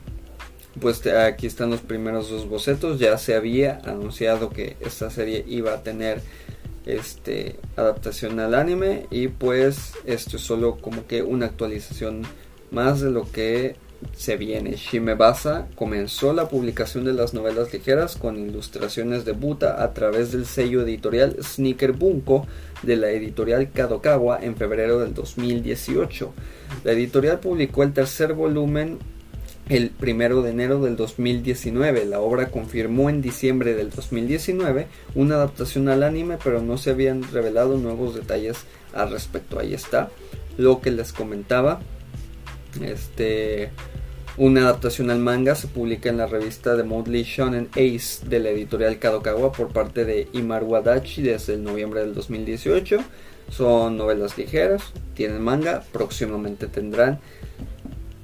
pues 0.81 1.07
aquí 1.07 1.47
están 1.47 1.71
los 1.71 1.81
primeros 1.81 2.31
dos 2.31 2.49
bocetos. 2.49 2.99
Ya 2.99 3.17
se 3.19 3.35
había 3.35 3.81
anunciado 3.85 4.51
que 4.51 4.77
esta 4.81 5.11
serie 5.11 5.45
iba 5.47 5.75
a 5.75 5.83
tener 5.83 6.21
este 6.87 7.57
adaptación 7.77 8.39
al 8.41 8.55
anime 8.55 9.07
y 9.11 9.29
pues 9.29 9.95
esto 10.05 10.37
es 10.37 10.43
solo 10.43 10.77
como 10.77 11.07
que 11.07 11.23
una 11.23 11.47
actualización 11.47 12.23
más 12.71 13.01
de 13.01 13.11
lo 13.11 13.31
que 13.31 13.77
se 14.17 14.37
viene. 14.37 14.73
Shimebasa 14.73 15.69
comenzó 15.77 16.33
la 16.33 16.49
publicación 16.49 17.05
de 17.05 17.15
las 17.15 17.33
novelas 17.33 17.73
ligeras 17.73 18.17
con 18.17 18.37
ilustraciones 18.37 19.25
de 19.25 19.33
Buta 19.33 19.83
a 19.83 19.95
través 19.95 20.33
del 20.33 20.45
sello 20.45 20.83
editorial 20.83 21.37
Sneaker 21.43 21.93
Bunko 21.93 22.47
de 22.83 22.97
la 22.97 23.11
editorial 23.11 23.71
Kadokawa 23.73 24.41
en 24.43 24.57
febrero 24.57 24.99
del 24.99 25.15
2018. 25.15 26.33
La 26.85 26.93
editorial 26.93 27.41
publicó 27.41 27.83
el 27.83 27.93
tercer 27.93 28.35
volumen 28.35 28.99
el 29.69 29.91
primero 29.91 30.43
de 30.43 30.51
enero 30.51 30.81
del 30.81 30.97
2019. 30.97 32.05
La 32.05 32.21
obra 32.21 32.51
confirmó 32.51 33.11
en 33.11 33.23
diciembre 33.23 33.75
del 33.75 33.91
2019 33.91 34.87
una 35.15 35.37
adaptación 35.37 35.89
al 35.89 36.03
anime, 36.03 36.39
pero 36.43 36.63
no 36.63 36.79
se 36.79 36.91
habían 36.91 37.23
revelado 37.33 37.79
nuevos 37.79 38.15
detalles 38.15 38.59
al 38.93 39.11
respecto. 39.11 39.59
Ahí 39.59 39.75
está 39.75 40.11
lo 40.57 40.81
que 40.81 40.91
les 40.91 41.13
comentaba 41.13 41.81
este, 42.83 43.71
una 44.37 44.63
adaptación 44.63 45.11
al 45.11 45.21
manga 45.21 45.55
se 45.55 45.69
publica 45.69 46.09
en 46.09 46.17
la 46.17 46.27
revista 46.27 46.75
de 46.75 46.83
Monthly 46.83 47.23
Shonen 47.23 47.69
Ace 47.73 48.27
de 48.27 48.41
la 48.41 48.51
editorial 48.51 48.99
Kadokawa 48.99 49.53
por 49.53 49.69
parte 49.69 50.05
de 50.05 50.29
Imaru 50.33 50.77
Adachi 50.77 51.23
desde 51.23 51.55
el 51.55 51.63
noviembre 51.63 52.01
del 52.01 52.15
2018. 52.15 52.99
Son 53.51 53.97
novelas 53.97 54.39
ligeras, 54.39 54.93
tienen 55.15 55.43
manga, 55.43 55.85
próximamente 55.93 56.67
tendrán 56.67 57.21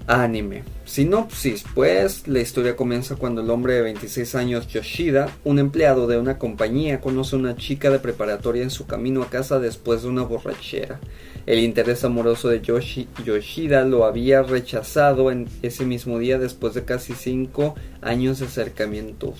anime. 0.06 0.62
Sinopsis, 0.84 1.64
pues 1.74 2.26
la 2.26 2.40
historia 2.40 2.74
comienza 2.74 3.16
cuando 3.16 3.42
el 3.42 3.50
hombre 3.50 3.74
de 3.74 3.82
26 3.82 4.34
años 4.34 4.66
Yoshida, 4.68 5.30
un 5.44 5.58
empleado 5.58 6.06
de 6.06 6.18
una 6.18 6.38
compañía, 6.38 7.00
conoce 7.00 7.36
a 7.36 7.38
una 7.38 7.56
chica 7.56 7.90
de 7.90 8.00
preparatoria 8.00 8.62
en 8.62 8.70
su 8.70 8.86
camino 8.86 9.22
a 9.22 9.30
casa 9.30 9.60
después 9.60 10.02
de 10.02 10.08
una 10.08 10.22
borrachera. 10.22 10.98
El 11.46 11.60
interés 11.60 12.04
amoroso 12.04 12.48
de 12.48 12.60
Yoshi, 12.60 13.08
Yoshida 13.24 13.84
lo 13.84 14.04
había 14.04 14.42
rechazado 14.42 15.30
en 15.30 15.48
ese 15.62 15.86
mismo 15.86 16.18
día 16.18 16.38
después 16.38 16.74
de 16.74 16.84
casi 16.84 17.14
5 17.14 17.74
años 18.02 18.40
de 18.40 18.46
acercamiento. 18.46 19.34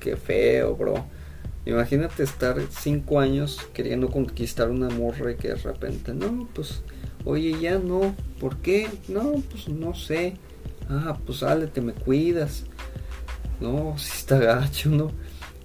qué 0.00 0.16
feo, 0.16 0.76
bro. 0.76 1.04
Imagínate 1.66 2.22
estar 2.22 2.56
5 2.70 3.20
años 3.20 3.60
queriendo 3.74 4.08
conquistar 4.08 4.70
una 4.70 4.88
morra 4.88 5.34
que 5.36 5.48
de 5.48 5.56
repente, 5.56 6.14
no, 6.14 6.48
pues, 6.54 6.82
oye, 7.24 7.58
ya 7.60 7.78
no. 7.78 8.14
¿Por 8.38 8.58
qué? 8.58 8.88
No, 9.08 9.34
pues 9.50 9.68
no 9.68 9.94
sé. 9.94 10.34
Ah, 10.88 11.16
pues 11.24 11.44
te 11.72 11.80
me 11.80 11.92
cuidas. 11.92 12.64
No, 13.60 13.96
si 13.98 14.18
está 14.18 14.38
gacho, 14.38 14.90
¿no? 14.90 15.12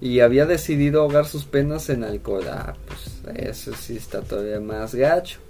Y 0.00 0.20
había 0.20 0.44
decidido 0.44 1.00
ahogar 1.00 1.26
sus 1.26 1.44
penas 1.44 1.88
en 1.88 2.04
alcohol. 2.04 2.44
Ah, 2.48 2.74
pues 2.86 3.22
eso 3.34 3.72
sí 3.74 3.96
está 3.96 4.20
todavía 4.20 4.60
más 4.60 4.94
gacho. 4.94 5.40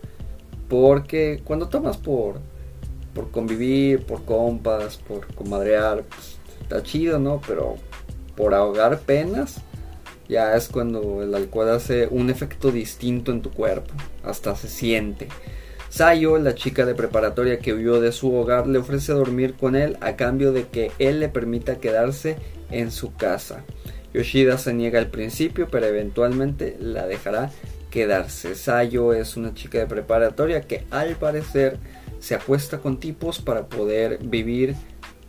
Porque 0.69 1.43
cuando 1.45 1.69
tomas 1.69 1.97
por, 1.97 2.41
por 3.15 3.31
convivir, 3.31 4.05
por 4.05 4.25
compas, 4.25 4.97
por 4.97 5.27
comadrear, 5.35 6.05
pues, 6.05 6.39
está 6.63 6.83
chido, 6.83 7.19
¿no? 7.19 7.41
Pero 7.47 7.77
por 8.37 8.55
ahogar 8.55 9.01
penas, 9.01 9.61
ya 10.29 10.57
es 10.57 10.69
cuando 10.69 11.23
el 11.23 11.35
alcohol 11.35 11.71
hace 11.71 12.07
un 12.09 12.31
efecto 12.31 12.71
distinto 12.71 13.33
en 13.33 13.43
tu 13.43 13.51
cuerpo. 13.51 13.95
Hasta 14.25 14.57
se 14.57 14.69
siente. 14.69 15.29
Sayo, 15.97 16.37
la 16.37 16.55
chica 16.55 16.85
de 16.85 16.95
preparatoria 16.95 17.59
que 17.59 17.73
huyó 17.73 18.03
de 18.03 18.13
su 18.13 18.31
hogar, 18.35 18.67
le 18.67 18.77
ofrece 18.77 19.15
dormir 19.15 19.55
con 19.55 19.75
él 19.75 19.97
a 20.03 20.15
cambio 20.15 20.53
de 20.53 20.65
que 20.65 20.93
él 20.99 21.21
le 21.21 21.31
permita 21.31 21.77
quedarse 21.77 22.37
en 22.71 22.91
su 22.91 23.15
casa. 23.15 23.65
Yoshida 24.13 24.59
se 24.59 24.75
niega 24.75 24.99
al 24.99 25.07
principio, 25.07 25.69
pero 25.71 25.87
eventualmente 25.87 26.77
la 26.79 27.07
dejará 27.07 27.51
quedarse. 27.89 28.55
Sayo 28.57 29.15
es 29.15 29.39
una 29.39 29.55
chica 29.55 29.79
de 29.79 29.87
preparatoria 29.87 30.61
que 30.61 30.85
al 30.91 31.17
parecer 31.17 31.79
se 32.19 32.35
acuesta 32.35 32.77
con 32.77 33.01
tipos 33.01 33.39
para 33.39 33.65
poder 33.65 34.19
vivir 34.19 34.75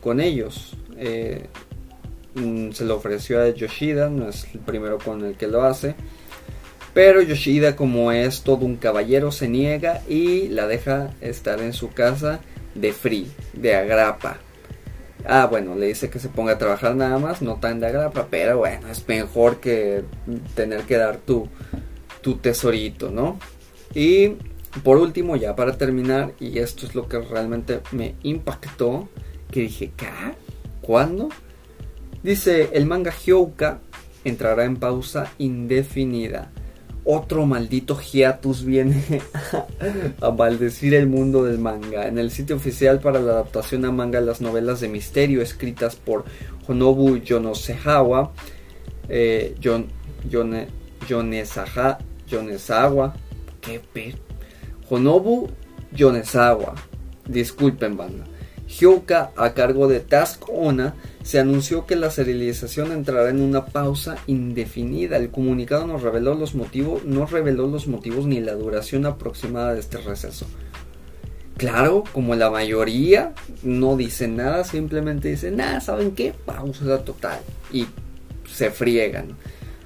con 0.02 0.20
ellos. 0.20 0.76
Eh, 0.98 1.46
mm, 2.36 2.72
se 2.72 2.84
lo 2.84 2.98
ofreció 2.98 3.42
a 3.42 3.48
Yoshida, 3.52 4.10
no 4.10 4.28
es 4.28 4.54
el 4.54 4.60
primero 4.60 4.98
con 4.98 5.24
el 5.24 5.38
que 5.38 5.48
lo 5.48 5.64
hace. 5.64 5.96
Pero 6.98 7.22
Yoshida, 7.22 7.76
como 7.76 8.12
es 8.12 8.42
todo 8.42 8.66
un 8.66 8.76
caballero, 8.76 9.32
se 9.32 9.48
niega 9.48 10.02
y 10.10 10.48
la 10.48 10.66
deja 10.66 11.14
estar 11.22 11.62
en 11.62 11.74
su 11.74 11.94
casa 11.94 12.40
de 12.74 12.92
free, 12.92 13.32
de 13.54 13.76
agrapa. 13.76 14.38
Ah, 15.24 15.46
bueno, 15.46 15.76
le 15.76 15.86
dice 15.86 16.10
que 16.10 16.18
se 16.18 16.28
ponga 16.28 16.54
a 16.54 16.58
trabajar 16.58 16.96
nada 16.96 17.20
más, 17.20 17.44
no 17.44 17.58
tan 17.58 17.80
de 17.80 17.86
agrapa, 17.86 18.30
pero 18.32 18.58
bueno, 18.58 18.88
es 18.88 19.08
mejor 19.08 19.60
que 19.60 20.06
tener 20.56 20.86
que 20.86 20.98
dar 20.98 21.18
tu, 21.18 21.48
tu 22.22 22.38
tesorito, 22.38 23.12
¿no? 23.12 23.38
Y 23.94 24.30
por 24.84 24.98
último, 24.98 25.36
ya 25.36 25.56
para 25.56 25.78
terminar, 25.78 26.34
y 26.40 26.58
esto 26.58 26.88
es 26.88 26.96
lo 26.96 27.08
que 27.08 27.20
realmente 27.20 27.82
me 27.92 28.16
impactó, 28.24 29.08
que 29.52 29.60
dije, 29.60 29.92
¿qué? 29.96 30.08
¿Cuándo? 30.82 31.30
Dice, 32.24 32.72
el 32.74 32.88
manga 32.88 33.12
Hyouka 33.12 33.82
entrará 34.24 34.66
en 34.66 34.78
pausa 34.78 35.32
indefinida. 35.38 36.50
Otro 37.10 37.46
maldito 37.46 37.96
hiatus 37.96 38.66
viene 38.66 39.02
a, 40.22 40.30
maldecir 40.32 40.94
el 40.94 41.08
mundo 41.08 41.46
del 41.46 41.58
manga. 41.58 42.06
En 42.06 42.18
el 42.18 42.32
sitio 42.32 42.58
oficial 42.58 43.00
para 43.00 43.22
la 43.22 43.32
adaptación 43.32 43.86
a 43.86 43.94
manga 43.94 44.20
las 44.20 44.42
novelas 44.42 44.82
de 44.82 44.90
misterio 44.90 45.42
escritas 45.42 45.96
por 45.96 46.26
Honobu 46.68 47.16
Yonosehawa, 47.16 48.34
eh, 49.08 49.56
Yonesaha, 51.08 52.00
Yonesawa, 52.28 53.16
qué 53.62 53.80
Honobu 54.90 55.50
Yonezawa. 55.94 56.76
Disculpen, 57.26 57.96
banda. 57.96 58.26
Hyouka, 58.68 59.32
a 59.38 59.54
cargo 59.54 59.88
de 59.88 60.02
Task 60.02 60.44
Ona, 60.50 60.94
se 61.28 61.40
anunció 61.40 61.86
que 61.86 61.98
la 61.98 62.10
serialización 62.10 62.94
entrará 62.94 63.30
en 63.30 63.42
una 63.42 63.66
pausa 63.66 64.16
indefinida. 64.28 65.18
El 65.18 65.30
comunicado 65.30 65.86
no 65.86 65.98
reveló 65.98 66.36
los 66.36 66.56
motivos, 66.56 67.04
no 67.04 67.26
reveló 67.26 67.68
los 67.68 67.86
motivos 67.88 68.26
ni 68.28 68.40
la 68.40 68.54
duración 68.54 69.06
aproximada 69.06 69.74
de 69.74 69.82
este 69.82 69.98
receso. 69.98 70.46
Claro, 71.58 72.06
como 72.14 72.34
la 72.36 72.50
mayoría 72.50 73.34
no 73.62 73.98
dice 73.98 74.30
nada, 74.30 74.64
simplemente 74.64 75.28
dicen, 75.28 75.58
nada, 75.58 75.82
¿saben 75.82 76.12
qué? 76.12 76.34
Pausa 76.46 77.00
total. 77.00 77.42
Y 77.74 77.88
se 78.50 78.72
friegan. 78.72 79.36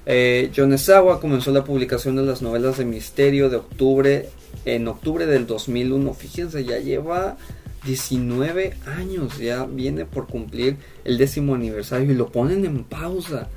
Eh, 0.06 0.48
Yonezawa 0.52 1.20
comenzó 1.20 1.50
la 1.50 1.64
publicación 1.64 2.14
de 2.14 2.22
las 2.22 2.40
novelas 2.40 2.78
de 2.78 2.84
misterio 2.84 3.50
de 3.50 3.56
octubre 3.56 4.28
en 4.64 4.86
octubre 4.86 5.26
del 5.26 5.48
2001. 5.48 6.14
Fíjense, 6.14 6.64
ya 6.64 6.78
lleva 6.78 7.36
19 7.84 8.74
años, 8.86 9.38
ya 9.38 9.64
viene 9.64 10.04
por 10.04 10.26
cumplir 10.26 10.76
el 11.04 11.18
décimo 11.18 11.54
aniversario 11.54 12.12
y 12.12 12.14
lo 12.14 12.30
ponen 12.30 12.64
en 12.64 12.84
pausa. 12.84 13.48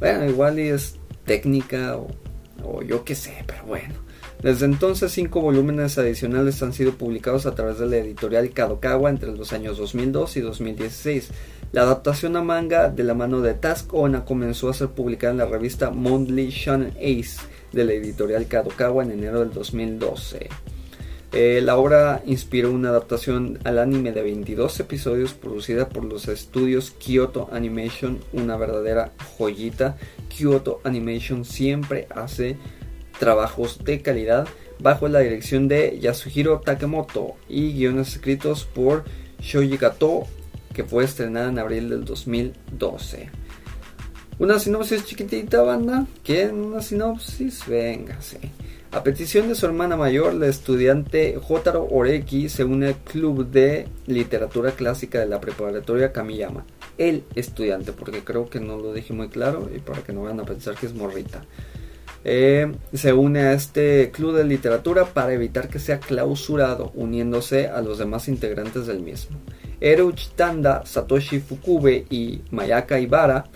Bueno, 0.00 0.28
igual 0.28 0.58
es 0.58 0.96
técnica 1.24 1.96
o, 1.96 2.82
yo 2.82 3.04
qué 3.04 3.14
sé, 3.14 3.44
pero 3.46 3.64
bueno. 3.64 3.94
Desde 4.42 4.66
entonces, 4.66 5.12
cinco 5.12 5.40
volúmenes 5.40 5.96
adicionales 5.96 6.62
han 6.62 6.72
sido 6.72 6.92
publicados 6.92 7.46
a 7.46 7.54
través 7.54 7.78
de 7.78 7.86
la 7.86 7.96
editorial 7.96 8.50
Kadokawa 8.50 9.08
entre 9.08 9.32
los 9.32 9.52
años 9.52 9.78
2002 9.78 10.36
y 10.36 10.40
2016. 10.40 11.30
La 11.72 11.82
adaptación 11.82 12.36
a 12.36 12.42
manga 12.42 12.90
de 12.90 13.04
la 13.04 13.14
mano 13.14 13.40
de 13.40 13.54
Task 13.54 13.92
Ona 13.94 14.24
comenzó 14.24 14.68
a 14.68 14.74
ser 14.74 14.88
publicada 14.88 15.32
en 15.32 15.38
la 15.38 15.46
revista 15.46 15.90
Monthly 15.90 16.50
Shonen 16.50 16.92
Ace 16.98 17.38
de 17.72 17.84
la 17.84 17.94
editorial 17.94 18.46
Kadokawa 18.46 19.02
en 19.04 19.12
enero 19.12 19.40
del 19.40 19.52
2012. 19.52 20.48
Eh, 21.36 21.60
la 21.64 21.76
obra 21.76 22.22
inspiró 22.26 22.70
una 22.70 22.90
adaptación 22.90 23.58
al 23.64 23.80
anime 23.80 24.12
de 24.12 24.22
22 24.22 24.78
episodios 24.78 25.34
producida 25.34 25.88
por 25.88 26.04
los 26.04 26.28
estudios 26.28 26.92
Kyoto 26.92 27.48
Animation, 27.50 28.20
una 28.32 28.56
verdadera 28.56 29.10
joyita. 29.36 29.96
Kyoto 30.28 30.80
Animation 30.84 31.44
siempre 31.44 32.06
hace 32.14 32.56
trabajos 33.18 33.84
de 33.84 34.00
calidad 34.00 34.46
bajo 34.78 35.08
la 35.08 35.18
dirección 35.18 35.66
de 35.66 35.98
Yasuhiro 35.98 36.60
Takemoto 36.60 37.34
y 37.48 37.72
guiones 37.72 38.12
escritos 38.12 38.64
por 38.64 39.02
Shoji 39.40 39.76
Kato 39.76 40.28
que 40.72 40.84
fue 40.84 41.02
estrenada 41.02 41.48
en 41.48 41.58
abril 41.58 41.88
del 41.88 42.04
2012. 42.04 43.28
Una 44.38 44.60
sinopsis 44.60 45.04
chiquitita, 45.04 45.62
banda. 45.62 46.06
¿Quieren 46.22 46.56
una 46.56 46.80
sinopsis? 46.80 47.66
Véngase. 47.66 48.38
A 48.94 49.02
petición 49.02 49.48
de 49.48 49.56
su 49.56 49.66
hermana 49.66 49.96
mayor, 49.96 50.34
la 50.34 50.46
estudiante 50.46 51.36
Jotaro 51.42 51.88
Oreki 51.90 52.48
se 52.48 52.62
une 52.62 52.86
al 52.86 52.94
club 52.94 53.50
de 53.50 53.88
literatura 54.06 54.70
clásica 54.70 55.18
de 55.18 55.26
la 55.26 55.40
preparatoria 55.40 56.12
Kamiyama. 56.12 56.64
El 56.96 57.24
estudiante, 57.34 57.90
porque 57.90 58.22
creo 58.22 58.48
que 58.48 58.60
no 58.60 58.76
lo 58.76 58.92
dije 58.92 59.12
muy 59.12 59.30
claro 59.30 59.68
y 59.74 59.80
para 59.80 60.02
que 60.02 60.12
no 60.12 60.22
vayan 60.22 60.38
a 60.38 60.44
pensar 60.44 60.76
que 60.76 60.86
es 60.86 60.94
morrita. 60.94 61.44
Eh, 62.22 62.72
se 62.92 63.12
une 63.12 63.40
a 63.40 63.52
este 63.54 64.12
club 64.12 64.36
de 64.36 64.44
literatura 64.44 65.06
para 65.06 65.32
evitar 65.32 65.68
que 65.68 65.80
sea 65.80 65.98
clausurado, 65.98 66.92
uniéndose 66.94 67.66
a 67.66 67.82
los 67.82 67.98
demás 67.98 68.28
integrantes 68.28 68.86
del 68.86 69.00
mismo. 69.00 69.38
Eruch 69.80 70.28
Tanda, 70.36 70.86
Satoshi 70.86 71.40
Fukube 71.40 72.06
y 72.10 72.42
Mayaka 72.52 73.00
Ibara 73.00 73.46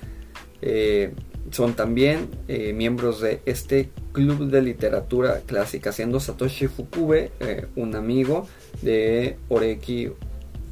eh, 0.61 1.15
son 1.51 1.75
también 1.75 2.29
eh, 2.49 2.73
miembros 2.73 3.21
de 3.21 3.41
este 3.47 3.91
club 4.13 4.51
de 4.51 4.63
literatura 4.63 5.41
clásica, 5.47 5.93
siendo 5.93 6.21
Satoshi 6.21 6.67
Fukube 6.67 7.31
eh, 7.41 7.67
un 7.77 7.95
amigo 7.95 8.47
de 8.83 9.37
Oreki, 9.49 10.11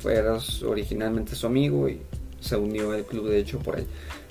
era 0.04 0.38
originalmente 0.66 1.34
su 1.34 1.46
amigo 1.46 1.88
y 1.88 2.00
se 2.40 2.56
unió 2.56 2.92
al 2.92 3.04
club 3.04 3.28
de 3.28 3.38
hecho 3.38 3.58
por 3.58 3.78
él. 3.78 3.86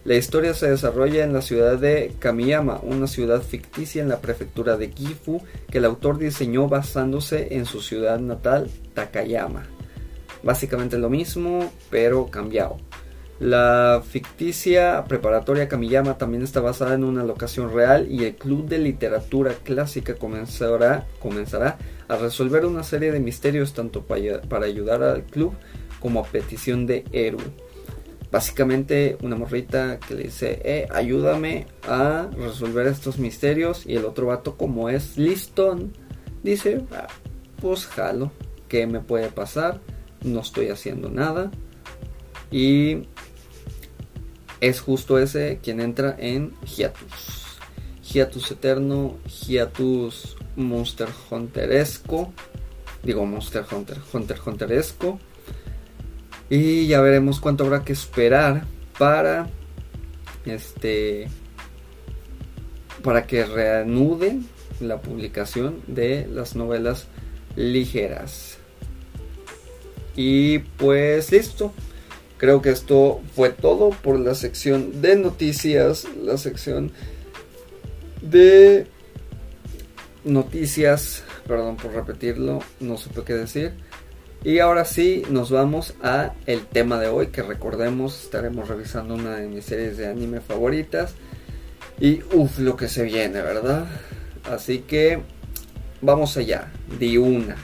La 0.06 0.16
historia 0.16 0.54
se 0.54 0.70
desarrolla 0.70 1.24
en 1.24 1.34
la 1.34 1.42
ciudad 1.42 1.80
de 1.80 2.14
Kamiyama, 2.20 2.80
una 2.84 3.08
ciudad 3.08 3.42
ficticia 3.42 4.04
en 4.04 4.10
la 4.10 4.22
prefectura 4.22 4.78
de 4.78 4.92
Gifu 4.92 5.42
que 5.72 5.80
el 5.80 5.86
autor 5.86 6.20
diseñó 6.20 6.68
basándose 6.68 7.56
en 7.56 7.66
su 7.66 7.82
ciudad 7.82 8.20
natal, 8.20 8.70
Takayama. 8.94 9.66
Básicamente 10.44 11.00
lo 11.00 11.10
mismo, 11.10 11.72
pero 11.90 12.28
cambiado. 12.28 12.78
La 13.40 14.02
ficticia 14.08 15.04
preparatoria 15.06 15.68
Kamiyama 15.68 16.18
también 16.18 16.42
está 16.42 16.62
basada 16.62 16.94
en 16.94 17.04
una 17.04 17.24
locación 17.26 17.74
real 17.74 18.08
y 18.10 18.24
el 18.24 18.36
Club 18.36 18.68
de 18.70 18.78
Literatura 18.78 19.54
Clásica 19.62 20.16
comenzará, 20.16 21.06
comenzará 21.20 21.78
a 22.08 22.16
resolver 22.16 22.66
una 22.66 22.84
serie 22.84 23.12
de 23.12 23.20
misterios 23.20 23.74
tanto 23.74 24.04
para, 24.04 24.66
ayudar 24.66 25.04
al 25.04 25.24
club 25.24 25.54
como 26.00 26.22
a 26.22 26.24
petición 26.24 26.86
de 26.86 27.04
Eru. 27.12 27.40
Básicamente 28.32 29.18
una 29.22 29.36
morrita 29.36 30.00
que 30.00 30.14
le 30.14 30.24
dice, 30.24 30.62
eh, 30.64 30.88
ayúdame 30.94 31.68
a 31.88 32.30
resolver 32.38 32.88
estos 32.88 33.20
misterios 33.20 33.86
y 33.86 33.98
el 33.98 34.06
otro 34.06 34.28
vato 34.28 34.56
como 34.56 34.90
es 34.90 35.18
listón, 35.18 35.92
dice, 36.42 36.86
ah, 36.92 37.08
pues 37.62 37.86
jalo, 37.86 38.32
¿qué 38.70 38.88
me 38.88 39.02
puede 39.02 39.28
pasar? 39.28 39.82
No 40.24 40.40
estoy 40.40 40.70
haciendo 40.70 41.10
nada. 41.10 41.52
Y 42.52 43.08
es 44.68 44.80
justo 44.80 45.20
ese 45.20 45.60
quien 45.62 45.80
entra 45.80 46.16
en 46.18 46.54
Hiatus. 46.62 47.58
Hiatus 48.04 48.52
eterno, 48.52 49.18
Hiatus 49.28 50.38
Monster 50.56 51.10
Hunteresco. 51.30 52.34
Digo 53.04 53.26
Monster 53.26 53.64
Hunter, 53.72 53.98
Hunter 54.12 54.38
Hunteresco. 54.44 55.20
Y 56.50 56.88
ya 56.88 57.02
veremos 57.02 57.40
cuánto 57.40 57.64
habrá 57.64 57.84
que 57.84 57.94
esperar 57.94 58.66
para 58.98 59.50
este 60.46 61.28
para 63.04 63.28
que 63.28 63.46
reanuden 63.46 64.48
la 64.80 65.00
publicación 65.00 65.82
de 65.86 66.28
las 66.28 66.56
novelas 66.56 67.08
ligeras. 67.56 68.58
Y 70.16 70.60
pues 70.60 71.32
listo. 71.32 71.72
Creo 72.38 72.62
que 72.62 72.70
esto 72.70 73.22
fue 73.34 73.50
todo 73.50 73.92
por 73.92 74.20
la 74.20 74.36
sección 74.36 75.02
de 75.02 75.16
noticias, 75.16 76.06
la 76.22 76.38
sección 76.38 76.92
de 78.22 78.88
noticias, 80.26 81.24
perdón 81.48 81.78
por 81.78 81.94
repetirlo, 81.94 82.60
no 82.80 82.98
supe 82.98 83.24
qué 83.24 83.34
decir. 83.34 83.74
Y 84.44 84.60
ahora 84.60 84.86
sí, 84.86 85.24
nos 85.30 85.50
vamos 85.50 85.96
a 86.04 86.34
el 86.46 86.66
tema 86.66 87.00
de 87.00 87.08
hoy, 87.08 87.28
que 87.28 87.42
recordemos, 87.42 88.24
estaremos 88.24 88.68
revisando 88.68 89.16
una 89.16 89.38
de 89.38 89.48
mis 89.48 89.66
series 89.66 89.98
de 89.98 90.08
anime 90.08 90.42
favoritas. 90.42 91.14
Y 92.00 92.22
uff, 92.34 92.60
lo 92.60 92.76
que 92.76 92.88
se 92.88 93.04
viene, 93.04 93.42
¿verdad? 93.42 93.88
Así 94.44 94.80
que 94.80 95.22
vamos 96.02 96.38
allá, 96.38 96.72
de 97.00 97.18
una. 97.18 97.56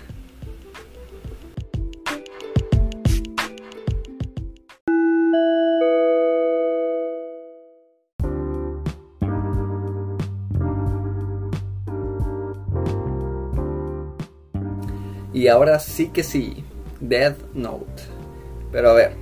Y 15.42 15.48
ahora 15.48 15.80
sí 15.80 16.10
que 16.10 16.22
sí, 16.22 16.64
Death 17.00 17.40
Note. 17.56 18.04
Pero 18.72 18.92
a 18.92 18.94
ver, 18.94 19.14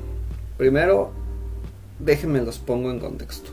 primero 0.58 1.12
déjenme 1.97 2.41
los 2.41 2.58
pongo 2.58 2.91
en 2.91 2.99
contexto. 2.99 3.51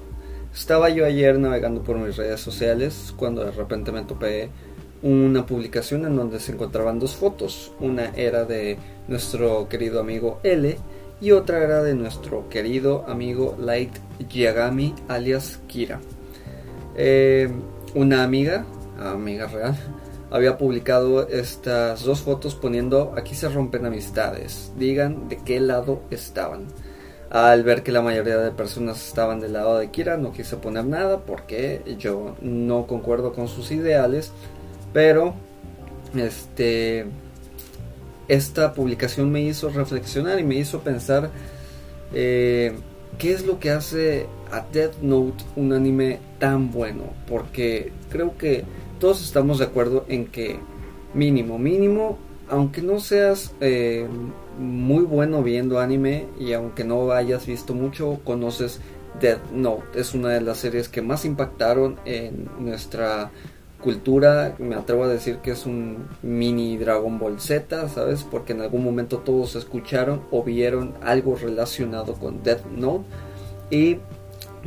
Estaba 0.53 0.89
yo 0.89 1.07
ayer 1.07 1.39
navegando 1.39 1.85
por 1.85 1.97
mis 1.97 2.17
redes 2.17 2.41
sociales 2.41 3.15
cuando 3.17 3.45
de 3.45 3.53
repente 3.53 3.93
me 3.93 4.03
topé 4.03 4.51
una 5.01 5.47
publicación 5.47 6.07
en 6.07 6.17
donde 6.17 6.41
se 6.41 6.51
encontraban 6.51 6.99
dos 6.99 7.15
fotos. 7.15 7.71
Una 7.79 8.07
era 8.17 8.45
de 8.45 8.79
nuestro 9.07 9.69
querido 9.69 10.01
amigo 10.01 10.41
L 10.43 10.77
y 11.21 11.31
otra 11.31 11.63
era 11.63 11.85
de 11.85 11.95
nuestro 11.95 12.49
querido 12.49 13.05
amigo 13.07 13.57
Light 13.61 13.95
Yagami 14.29 14.93
alias 15.07 15.61
Kira. 15.69 16.01
Eh, 16.97 17.49
una 17.95 18.25
amiga, 18.25 18.67
amiga 18.99 19.47
real, 19.47 19.77
había 20.31 20.59
publicado 20.59 21.29
estas 21.29 22.05
dos 22.05 22.21
fotos 22.21 22.55
poniendo 22.55 23.15
aquí 23.17 23.35
se 23.35 23.49
rompen 23.49 23.87
amistades, 23.87 24.73
digan 24.77 25.29
de 25.29 25.39
qué 25.39 25.61
lado 25.61 26.03
estaban. 26.11 26.67
Al 27.29 27.65
ver 27.65 27.83
que 27.83 27.91
la 27.91 28.03
mayoría 28.03 28.39
de 28.39 28.53
personas 28.53 29.05
estaban 29.05 29.41
del 29.41 29.55
lado 29.55 29.79
de 29.79 29.91
Kira, 29.91 30.17
no 30.17 30.33
quise 30.33 30.57
poner 30.57 30.85
nada 30.85 31.19
porque 31.19 31.83
yo 31.99 32.37
no 32.41 32.87
concuerdo 32.87 33.33
con 33.33 33.49
sus 33.49 33.73
ideales. 33.73 34.33
Pero 34.93 35.35
este 36.15 37.07
esta 38.29 38.73
publicación 38.75 39.31
me 39.31 39.43
hizo 39.43 39.71
reflexionar 39.71 40.39
y 40.41 40.45
me 40.45 40.57
hizo 40.57 40.81
pensar 40.81 41.31
eh, 42.13 42.75
qué 43.19 43.33
es 43.33 43.45
lo 43.45 43.59
que 43.59 43.71
hace 43.71 44.27
a 44.51 44.65
Death 44.73 44.99
Note 45.03 45.45
un 45.57 45.73
anime 45.73 46.21
tan 46.39 46.71
bueno. 46.71 47.05
Porque 47.29 47.93
creo 48.09 48.39
que 48.39 48.65
todos 48.99 49.23
estamos 49.23 49.59
de 49.59 49.65
acuerdo 49.65 50.05
en 50.09 50.27
que 50.27 50.59
mínimo, 51.15 51.59
mínimo, 51.59 52.19
aunque 52.49 52.83
no 52.83 53.01
seas 53.01 53.55
eh, 53.61 54.07
muy 54.59 55.05
bueno 55.05 55.43
viendo 55.43 55.81
anime 55.81 56.27
y 56.39 56.53
aunque 56.53 56.85
no 56.85 57.11
hayas 57.13 57.47
visto 57.47 57.75
mucho, 57.75 58.21
conoces 58.25 58.81
Death 59.21 59.51
Note. 59.53 60.01
Es 60.01 60.15
una 60.15 60.31
de 60.31 60.41
las 60.41 60.59
series 60.59 60.89
que 60.89 61.03
más 61.03 61.25
impactaron 61.25 61.97
en 62.05 62.49
nuestra 62.59 63.31
cultura. 63.83 64.55
Me 64.59 64.75
atrevo 64.75 65.05
a 65.05 65.09
decir 65.09 65.39
que 65.39 65.53
es 65.53 65.67
un 65.67 66.09
mini 66.23 66.77
Dragon 66.77 67.19
Ball 67.19 67.41
Z, 67.41 67.89
¿sabes? 67.89 68.25
Porque 68.25 68.53
en 68.53 68.61
algún 68.61 68.85
momento 68.85 69.19
todos 69.19 69.57
escucharon 69.57 70.23
o 70.31 70.43
vieron 70.43 70.95
algo 71.03 71.37
relacionado 71.37 72.15
con 72.15 72.43
Death 72.43 72.67
Note. 72.67 73.05
Y 73.71 73.99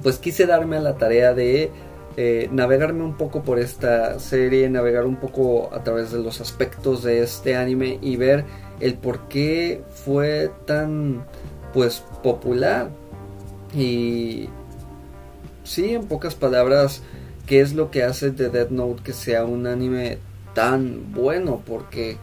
pues 0.02 0.18
quise 0.18 0.46
darme 0.46 0.78
a 0.78 0.82
la 0.82 0.98
tarea 0.98 1.34
de 1.34 1.72
eh, 2.22 2.50
navegarme 2.52 3.06
un 3.06 3.16
poco 3.16 3.44
por 3.44 3.60
esta 3.60 4.20
serie, 4.20 4.70
navegar 4.70 5.06
un 5.06 5.16
poco 5.16 5.74
a 5.74 5.86
través 5.86 6.12
de 6.12 6.20
los 6.20 6.42
aspectos 6.42 7.02
de 7.02 7.24
este 7.24 7.56
anime 7.56 7.98
y 8.02 8.18
ver 8.18 8.44
el 8.82 8.96
por 8.96 9.30
qué 9.30 9.84
fue 10.04 10.52
tan 10.66 11.24
pues 11.74 12.04
popular. 12.22 12.90
Y 13.74 14.50
sí 15.64 15.92
en 15.94 16.08
pocas 16.08 16.36
palabras 16.36 17.04
qué 17.46 17.62
es 17.62 17.74
lo 17.74 17.90
que 17.90 18.04
hace 18.04 18.32
de 18.32 18.50
Dead 18.50 18.70
Note 18.70 19.02
que 19.02 19.14
sea 19.14 19.46
un 19.46 19.66
anime 19.66 20.18
tan 20.54 21.14
bueno 21.14 21.62
porque 21.66 22.18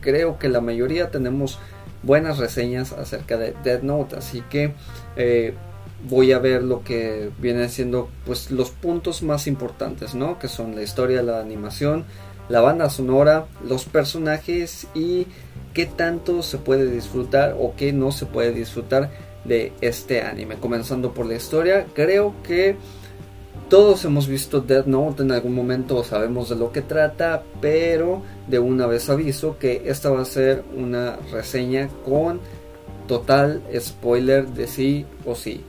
creo 0.00 0.38
que 0.38 0.48
la 0.48 0.62
mayoría 0.62 1.10
tenemos 1.10 1.58
buenas 2.02 2.38
reseñas 2.38 2.92
acerca 2.92 3.36
de 3.36 3.54
Dead 3.62 3.82
Note. 3.82 4.16
Así 4.16 4.42
que 4.48 4.72
eh, 5.16 5.52
voy 6.08 6.32
a 6.32 6.38
ver 6.38 6.62
lo 6.62 6.84
que 6.84 7.30
viene 7.40 7.68
siendo 7.68 8.08
pues 8.24 8.50
los 8.50 8.70
puntos 8.70 9.22
más 9.22 9.46
importantes 9.46 10.14
no 10.14 10.38
que 10.38 10.46
son 10.46 10.74
la 10.76 10.82
historia 10.82 11.22
la 11.22 11.40
animación 11.40 12.04
la 12.48 12.60
banda 12.60 12.88
sonora 12.88 13.46
los 13.66 13.84
personajes 13.84 14.86
y 14.94 15.26
qué 15.74 15.86
tanto 15.86 16.42
se 16.42 16.58
puede 16.58 16.90
disfrutar 16.90 17.56
o 17.58 17.74
qué 17.76 17.92
no 17.92 18.10
se 18.10 18.26
puede 18.26 18.52
disfrutar 18.52 19.10
de 19.44 19.72
este 19.80 20.22
anime. 20.22 20.56
Comenzando 20.56 21.12
por 21.12 21.26
la 21.26 21.34
historia, 21.34 21.86
creo 21.94 22.34
que 22.42 22.76
todos 23.68 24.04
hemos 24.04 24.26
visto 24.28 24.60
Death 24.60 24.86
Note 24.86 25.22
en 25.22 25.32
algún 25.32 25.54
momento, 25.54 26.02
sabemos 26.02 26.48
de 26.48 26.56
lo 26.56 26.72
que 26.72 26.80
trata, 26.80 27.42
pero 27.60 28.22
de 28.46 28.58
una 28.58 28.86
vez 28.86 29.10
aviso 29.10 29.58
que 29.58 29.82
esta 29.86 30.10
va 30.10 30.22
a 30.22 30.24
ser 30.24 30.64
una 30.74 31.16
reseña 31.32 31.88
con 32.04 32.40
total 33.06 33.62
spoiler 33.78 34.48
de 34.48 34.66
sí 34.66 35.06
o 35.26 35.34
sí. 35.34 35.62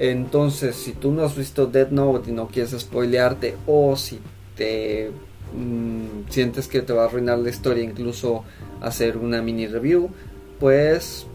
Entonces, 0.00 0.74
si 0.74 0.92
tú 0.92 1.12
no 1.12 1.22
has 1.22 1.36
visto 1.36 1.66
Death 1.66 1.90
Note 1.90 2.30
y 2.30 2.32
no 2.32 2.48
quieres 2.48 2.72
spoilearte, 2.72 3.54
o 3.68 3.94
si 3.96 4.18
te 4.56 5.12
Mm, 5.52 6.30
sientes 6.30 6.68
que 6.68 6.80
te 6.82 6.92
va 6.92 7.02
a 7.02 7.06
arruinar 7.06 7.38
la 7.38 7.50
historia, 7.50 7.82
incluso 7.82 8.44
hacer 8.80 9.16
una 9.16 9.42
mini 9.42 9.66
review, 9.66 10.10
pues 10.60 11.26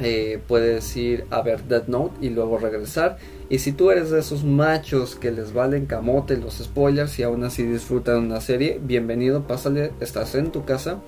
eh, 0.00 0.40
puedes 0.46 0.96
ir 0.96 1.26
a 1.30 1.42
ver 1.42 1.62
Dead 1.64 1.86
Note 1.86 2.14
y 2.20 2.30
luego 2.30 2.58
regresar. 2.58 3.18
Y 3.48 3.60
si 3.60 3.72
tú 3.72 3.90
eres 3.90 4.10
de 4.10 4.18
esos 4.18 4.42
machos 4.42 5.14
que 5.14 5.30
les 5.30 5.52
valen 5.52 5.86
camote 5.86 6.36
los 6.36 6.54
spoilers 6.54 7.18
y 7.18 7.22
aún 7.22 7.44
así 7.44 7.62
disfrutan 7.62 8.18
una 8.18 8.40
serie, 8.40 8.80
bienvenido, 8.82 9.46
pásale, 9.46 9.92
estás 10.00 10.34
en 10.34 10.50
tu 10.50 10.64
casa. 10.64 11.00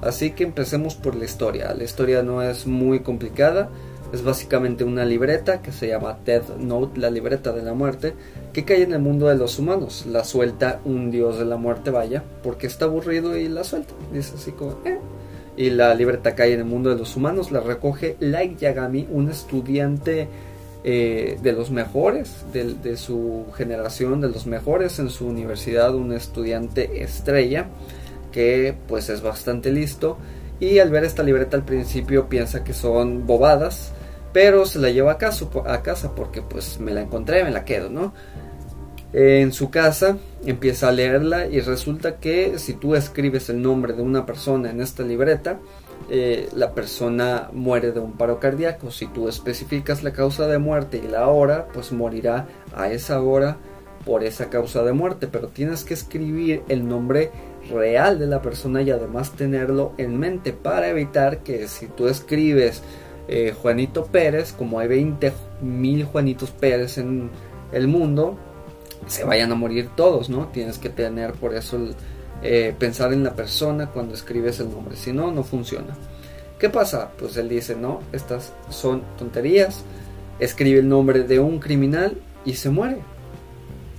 Así 0.00 0.32
que 0.32 0.44
empecemos 0.44 0.94
por 0.94 1.14
la 1.14 1.26
historia. 1.26 1.74
La 1.74 1.84
historia 1.84 2.22
no 2.22 2.42
es 2.42 2.66
muy 2.66 3.00
complicada 3.00 3.68
es 4.12 4.22
básicamente 4.22 4.84
una 4.84 5.04
libreta 5.04 5.62
que 5.62 5.72
se 5.72 5.88
llama 5.88 6.18
Death 6.24 6.58
Note, 6.58 7.00
la 7.00 7.10
libreta 7.10 7.52
de 7.52 7.62
la 7.62 7.72
muerte, 7.72 8.14
que 8.52 8.64
cae 8.64 8.82
en 8.82 8.92
el 8.92 9.00
mundo 9.00 9.28
de 9.28 9.36
los 9.36 9.58
humanos. 9.58 10.04
La 10.06 10.22
suelta 10.22 10.80
un 10.84 11.10
dios 11.10 11.38
de 11.38 11.46
la 11.46 11.56
muerte, 11.56 11.90
vaya, 11.90 12.22
porque 12.42 12.66
está 12.66 12.84
aburrido 12.84 13.36
y 13.36 13.48
la 13.48 13.64
suelta. 13.64 13.94
Dice 14.12 14.34
así 14.36 14.52
como, 14.52 14.78
eh. 14.84 14.98
Y 15.56 15.70
la 15.70 15.94
libreta 15.94 16.34
cae 16.34 16.54
en 16.54 16.60
el 16.60 16.66
mundo 16.66 16.90
de 16.90 16.96
los 16.96 17.16
humanos, 17.16 17.50
la 17.52 17.60
recoge 17.60 18.16
Light 18.20 18.58
Yagami, 18.58 19.06
un 19.10 19.30
estudiante 19.30 20.28
eh, 20.84 21.38
de 21.42 21.52
los 21.52 21.70
mejores 21.70 22.44
de, 22.52 22.74
de, 22.74 22.96
su 22.96 23.46
generación, 23.54 24.20
de 24.20 24.28
los 24.28 24.46
mejores 24.46 24.98
en 24.98 25.10
su 25.10 25.26
universidad, 25.26 25.94
un 25.94 26.12
estudiante 26.12 27.02
estrella 27.02 27.66
que 28.32 28.74
pues 28.88 29.10
es 29.10 29.22
bastante 29.22 29.70
listo 29.70 30.16
y 30.58 30.78
al 30.78 30.90
ver 30.90 31.04
esta 31.04 31.22
libreta 31.22 31.56
al 31.56 31.64
principio 31.64 32.28
piensa 32.28 32.64
que 32.64 32.72
son 32.72 33.26
bobadas 33.26 33.92
pero 34.32 34.66
se 34.66 34.78
la 34.78 34.90
lleva 34.90 35.12
a 35.12 35.18
casa, 35.18 35.46
a 35.66 35.82
casa 35.82 36.14
porque 36.14 36.42
pues 36.42 36.80
me 36.80 36.92
la 36.92 37.02
encontré, 37.02 37.44
me 37.44 37.50
la 37.50 37.64
quedo, 37.64 37.90
¿no? 37.90 38.12
En 39.12 39.52
su 39.52 39.70
casa 39.70 40.16
empieza 40.46 40.88
a 40.88 40.92
leerla 40.92 41.46
y 41.46 41.60
resulta 41.60 42.16
que 42.16 42.58
si 42.58 42.72
tú 42.72 42.94
escribes 42.94 43.50
el 43.50 43.60
nombre 43.60 43.92
de 43.92 44.02
una 44.02 44.24
persona 44.24 44.70
en 44.70 44.80
esta 44.80 45.02
libreta, 45.02 45.58
eh, 46.10 46.48
la 46.54 46.72
persona 46.72 47.50
muere 47.52 47.92
de 47.92 48.00
un 48.00 48.12
paro 48.12 48.40
cardíaco. 48.40 48.90
Si 48.90 49.06
tú 49.06 49.28
especificas 49.28 50.02
la 50.02 50.12
causa 50.12 50.46
de 50.46 50.58
muerte 50.58 51.00
y 51.02 51.08
la 51.08 51.28
hora, 51.28 51.68
pues 51.72 51.92
morirá 51.92 52.48
a 52.74 52.90
esa 52.90 53.20
hora 53.20 53.58
por 54.04 54.24
esa 54.24 54.48
causa 54.48 54.82
de 54.82 54.92
muerte. 54.92 55.28
Pero 55.30 55.48
tienes 55.48 55.84
que 55.84 55.94
escribir 55.94 56.62
el 56.68 56.88
nombre 56.88 57.30
real 57.70 58.18
de 58.18 58.26
la 58.26 58.42
persona 58.42 58.82
y 58.82 58.90
además 58.90 59.32
tenerlo 59.32 59.92
en 59.98 60.18
mente 60.18 60.52
para 60.52 60.88
evitar 60.88 61.38
que 61.38 61.68
si 61.68 61.86
tú 61.86 62.08
escribes 62.08 62.82
eh, 63.28 63.54
Juanito 63.60 64.06
Pérez, 64.06 64.52
como 64.52 64.78
hay 64.78 64.88
20 64.88 65.32
mil 65.60 66.04
Juanitos 66.04 66.50
Pérez 66.50 66.98
en 66.98 67.30
el 67.72 67.88
mundo, 67.88 68.36
se 69.06 69.24
vayan 69.24 69.52
a 69.52 69.54
morir 69.54 69.90
todos, 69.96 70.28
¿no? 70.28 70.48
Tienes 70.48 70.78
que 70.78 70.88
tener 70.88 71.32
por 71.32 71.54
eso 71.54 71.78
eh, 72.42 72.74
pensar 72.78 73.12
en 73.12 73.24
la 73.24 73.34
persona 73.34 73.86
cuando 73.86 74.14
escribes 74.14 74.60
el 74.60 74.70
nombre, 74.70 74.96
si 74.96 75.12
no, 75.12 75.30
no 75.30 75.44
funciona. 75.44 75.96
¿Qué 76.58 76.68
pasa? 76.68 77.10
Pues 77.18 77.36
él 77.36 77.48
dice, 77.48 77.74
no, 77.74 78.00
estas 78.12 78.52
son 78.68 79.02
tonterías, 79.18 79.82
escribe 80.38 80.80
el 80.80 80.88
nombre 80.88 81.24
de 81.24 81.40
un 81.40 81.58
criminal 81.58 82.16
y 82.44 82.54
se 82.54 82.70
muere. 82.70 82.98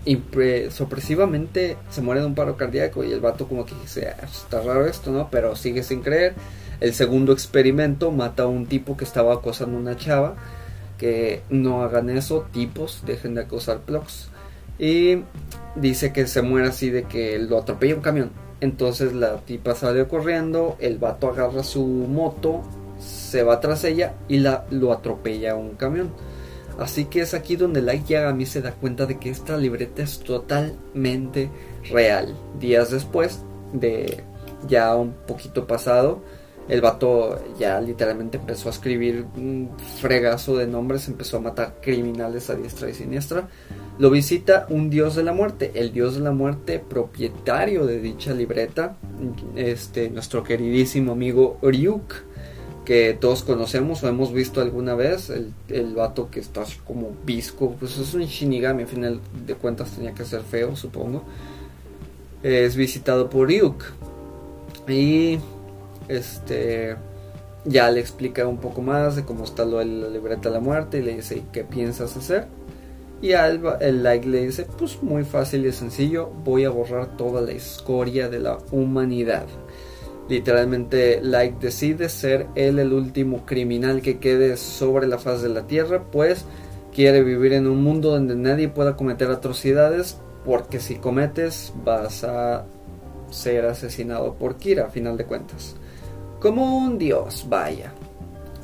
Y 0.05 0.21
sorpresivamente 0.69 1.77
se 1.89 2.01
muere 2.01 2.19
de 2.19 2.27
un 2.27 2.35
paro 2.35 2.57
cardíaco 2.57 3.05
y 3.05 3.11
el 3.13 3.21
vato 3.21 3.47
como 3.47 3.65
que 3.65 3.73
dice, 3.81 4.09
ah, 4.09 4.25
está 4.25 4.61
raro 4.61 4.85
esto, 4.85 5.11
¿no? 5.11 5.29
Pero 5.31 5.55
sigue 5.55 5.81
sin 5.81 6.01
creer 6.01 6.33
el 6.83 6.93
segundo 6.93 7.31
experimento 7.31 8.11
mata 8.11 8.43
a 8.43 8.47
un 8.47 8.65
tipo 8.65 8.97
que 8.97 9.05
estaba 9.05 9.35
acosando 9.35 9.77
a 9.77 9.79
una 9.79 9.95
chava. 9.95 10.35
Que 10.97 11.41
no 11.49 11.81
hagan 11.81 12.09
eso, 12.09 12.45
tipos, 12.51 13.03
dejen 13.05 13.35
de 13.35 13.41
acosar 13.41 13.79
plugs. 13.79 14.27
Y 14.77 15.23
dice 15.77 16.11
que 16.11 16.27
se 16.27 16.41
muere 16.41 16.67
así 16.67 16.89
de 16.89 17.03
que 17.03 17.39
lo 17.39 17.57
atropella 17.57 17.95
un 17.95 18.01
camión. 18.01 18.31
Entonces 18.59 19.13
la 19.13 19.37
tipa 19.37 19.75
sale 19.75 20.05
corriendo, 20.09 20.75
el 20.79 20.97
vato 20.97 21.29
agarra 21.29 21.63
su 21.63 21.85
moto, 21.85 22.63
se 22.99 23.43
va 23.43 23.61
tras 23.61 23.85
ella 23.85 24.15
y 24.27 24.39
la, 24.39 24.65
lo 24.69 24.91
atropella 24.91 25.55
un 25.55 25.75
camión. 25.75 26.11
Así 26.77 27.05
que 27.05 27.21
es 27.21 27.33
aquí 27.33 27.55
donde 27.55 27.81
Light 27.81 28.07
Yagami 28.07 28.45
se 28.45 28.61
da 28.61 28.73
cuenta 28.73 29.05
de 29.05 29.19
que 29.19 29.29
esta 29.29 29.55
libreta 29.55 30.03
es 30.03 30.19
totalmente 30.19 31.49
real. 31.89 32.35
Días 32.59 32.91
después 32.91 33.39
de 33.71 34.25
ya 34.67 34.93
un 34.95 35.13
poquito 35.13 35.65
pasado, 35.65 36.21
El 36.69 36.79
vato 36.79 37.39
ya 37.59 37.81
literalmente 37.81 38.37
empezó 38.37 38.69
a 38.69 38.71
escribir 38.71 39.25
un 39.35 39.71
fregazo 39.99 40.55
de 40.57 40.65
nombres, 40.65 41.07
empezó 41.07 41.37
a 41.37 41.41
matar 41.41 41.75
criminales 41.81 42.49
a 42.49 42.55
diestra 42.55 42.89
y 42.89 42.93
siniestra. 42.93 43.49
Lo 43.99 44.09
visita 44.09 44.65
un 44.69 44.89
dios 44.89 45.15
de 45.15 45.23
la 45.23 45.33
muerte, 45.33 45.71
el 45.75 45.91
dios 45.91 46.15
de 46.15 46.21
la 46.21 46.31
muerte 46.31 46.79
propietario 46.79 47.85
de 47.85 47.99
dicha 47.99 48.33
libreta, 48.33 48.95
este 49.55 50.09
nuestro 50.09 50.43
queridísimo 50.43 51.11
amigo 51.11 51.57
Ryuk, 51.61 52.13
que 52.85 53.17
todos 53.19 53.43
conocemos 53.43 54.03
o 54.03 54.07
hemos 54.07 54.33
visto 54.33 54.61
alguna 54.61 54.95
vez, 54.95 55.29
el, 55.29 55.53
el 55.67 55.95
vato 55.95 56.29
que 56.31 56.39
está 56.39 56.61
así 56.61 56.77
como 56.85 57.11
visco, 57.25 57.75
pues 57.79 57.97
es 57.97 58.13
un 58.13 58.23
Shinigami, 58.23 58.83
al 58.83 58.89
final 58.89 59.19
de 59.45 59.55
cuentas 59.55 59.91
tenía 59.91 60.13
que 60.13 60.25
ser 60.25 60.41
feo, 60.41 60.75
supongo. 60.75 61.23
Es 62.41 62.75
visitado 62.75 63.29
por 63.29 63.47
Ryuk. 63.47 63.83
Y 64.87 65.39
este 66.07 66.95
ya 67.65 67.89
le 67.89 67.99
explica 67.99 68.47
un 68.47 68.57
poco 68.57 68.81
más 68.81 69.15
de 69.15 69.23
cómo 69.23 69.43
está 69.43 69.65
lo 69.65 69.79
de 69.79 69.85
la 69.85 70.09
libreta 70.09 70.49
de 70.49 70.55
la 70.55 70.59
muerte 70.59 70.99
y 70.99 71.01
le 71.01 71.15
dice 71.15 71.43
qué 71.51 71.63
piensas 71.63 72.15
hacer 72.17 72.47
y 73.21 73.31
Alba, 73.31 73.77
el 73.79 74.03
like 74.03 74.27
le 74.27 74.45
dice 74.45 74.67
pues 74.77 75.01
muy 75.01 75.23
fácil 75.23 75.65
y 75.65 75.71
sencillo 75.71 76.29
voy 76.43 76.65
a 76.65 76.69
borrar 76.69 77.15
toda 77.15 77.41
la 77.41 77.51
escoria 77.51 78.27
de 78.27 78.39
la 78.39 78.57
humanidad 78.71 79.45
literalmente 80.27 81.21
like 81.21 81.57
decide 81.59 82.09
ser 82.09 82.47
él 82.55 82.79
el 82.79 82.91
último 82.91 83.45
criminal 83.45 84.01
que 84.01 84.19
quede 84.19 84.57
sobre 84.57 85.07
la 85.07 85.17
faz 85.17 85.41
de 85.41 85.49
la 85.49 85.65
tierra 85.65 86.03
pues 86.11 86.45
quiere 86.93 87.23
vivir 87.23 87.53
en 87.53 87.67
un 87.67 87.81
mundo 87.81 88.11
donde 88.11 88.35
nadie 88.35 88.67
pueda 88.67 88.97
cometer 88.97 89.31
atrocidades 89.31 90.17
porque 90.43 90.81
si 90.81 90.95
cometes 90.95 91.71
vas 91.83 92.25
a 92.25 92.65
ser 93.31 93.65
asesinado 93.65 94.33
por 94.33 94.57
Kira 94.57 94.87
a 94.87 94.89
final 94.89 95.15
de 95.15 95.25
cuentas 95.25 95.75
como 96.43 96.77
un 96.77 96.99
dios, 96.99 97.45
vaya. 97.47 97.93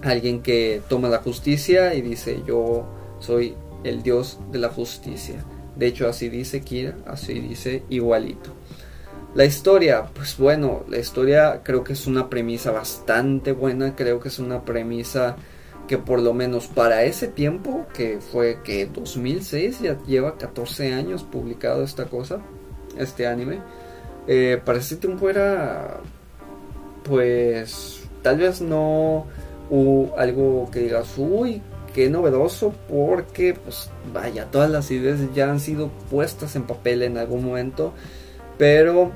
Alguien 0.04 0.42
que 0.42 0.82
toma 0.90 1.08
la 1.08 1.20
justicia 1.20 1.94
y 1.94 2.02
dice 2.02 2.44
yo 2.46 2.86
soy 3.20 3.56
el 3.86 4.04
dios 4.04 4.38
de 4.52 4.60
la 4.60 4.68
justicia. 4.68 5.46
De 5.78 5.88
hecho 5.88 6.10
así 6.10 6.28
dice 6.28 6.60
Kira, 6.60 6.98
así 7.08 7.40
dice 7.40 7.84
igualito. 7.90 8.52
La 9.34 9.46
historia, 9.46 10.08
pues 10.14 10.38
bueno, 10.38 10.84
la 10.90 10.98
historia 10.98 11.62
creo 11.64 11.86
que 11.86 11.94
es 11.94 12.06
una 12.06 12.30
premisa 12.30 12.72
bastante 12.72 13.54
buena, 13.54 13.96
creo 13.96 14.20
que 14.20 14.28
es 14.28 14.40
una 14.40 14.66
premisa 14.66 15.38
que 15.88 15.98
por 15.98 16.20
lo 16.22 16.34
menos 16.34 16.68
para 16.68 17.04
ese 17.04 17.30
tiempo, 17.30 17.86
que 17.94 18.20
fue 18.20 18.60
que 18.62 18.88
2006, 18.88 19.80
ya 19.80 20.04
lleva 20.04 20.38
14 20.38 20.94
años 20.94 21.24
publicado 21.24 21.84
esta 21.84 22.06
cosa, 22.06 22.42
este 22.98 23.26
anime, 23.26 23.60
eh, 24.28 24.62
para 24.66 24.80
ese 24.80 24.98
tiempo 24.98 25.30
era 25.30 26.02
pues 27.10 28.08
tal 28.22 28.38
vez 28.38 28.62
no 28.62 29.26
hubo 29.70 30.18
algo 30.18 30.70
que 30.72 30.80
digas, 30.80 31.14
uy, 31.18 31.62
qué 31.94 32.10
novedoso, 32.10 32.74
porque 32.88 33.56
pues 33.56 33.90
vaya, 34.14 34.46
todas 34.46 34.70
las 34.70 34.90
ideas 34.92 35.20
ya 35.34 35.50
han 35.50 35.60
sido 35.60 35.90
puestas 36.10 36.56
en 36.56 36.64
papel 36.64 37.02
en 37.04 37.18
algún 37.18 37.44
momento, 37.44 37.94
pero 38.58 39.12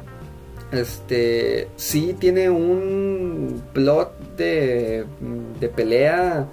este 0.71 1.67
sí 1.75 2.15
tiene 2.19 2.49
un 2.49 3.63
plot 3.73 4.35
de, 4.37 5.05
de 5.59 5.69
pelea 5.69 6.47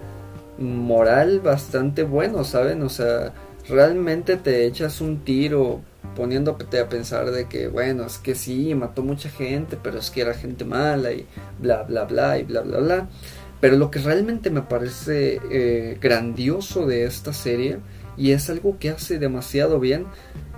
moral 0.59 1.41
bastante 1.41 2.03
bueno, 2.03 2.45
¿saben? 2.45 2.83
O 2.83 2.91
sea, 2.91 3.33
realmente 3.69 4.37
te 4.37 4.67
echas 4.67 5.01
un 5.01 5.25
tiro 5.25 5.81
poniéndote 6.17 6.79
a 6.81 6.89
pensar 6.89 7.31
de 7.31 7.47
que, 7.47 7.69
bueno, 7.69 8.05
es 8.05 8.19
que 8.19 8.35
sí, 8.35 8.75
mató 8.75 9.03
mucha 9.03 9.31
gente, 9.31 9.79
pero 9.83 9.99
es 9.99 10.11
que 10.11 10.23
era 10.23 10.35
gente 10.35 10.65
mala 10.65 11.13
y 11.13 11.27
bla, 11.59 11.83
bla, 11.83 12.05
bla, 12.05 12.39
y 12.39 12.43
bla, 12.45 12.63
bla, 12.63 12.79
bla. 12.79 13.09
Pero 13.61 13.77
lo 13.77 13.91
que 13.91 13.99
realmente 13.99 14.51
me 14.51 14.63
parece 14.63 15.41
eh, 15.51 15.99
grandioso 16.01 16.87
de 16.87 17.05
esta 17.05 17.33
serie, 17.33 17.79
y 18.17 18.33
es 18.33 18.51
algo 18.51 18.79
que 18.79 18.91
hace 18.91 19.19
demasiado 19.19 19.79
bien, 19.81 20.07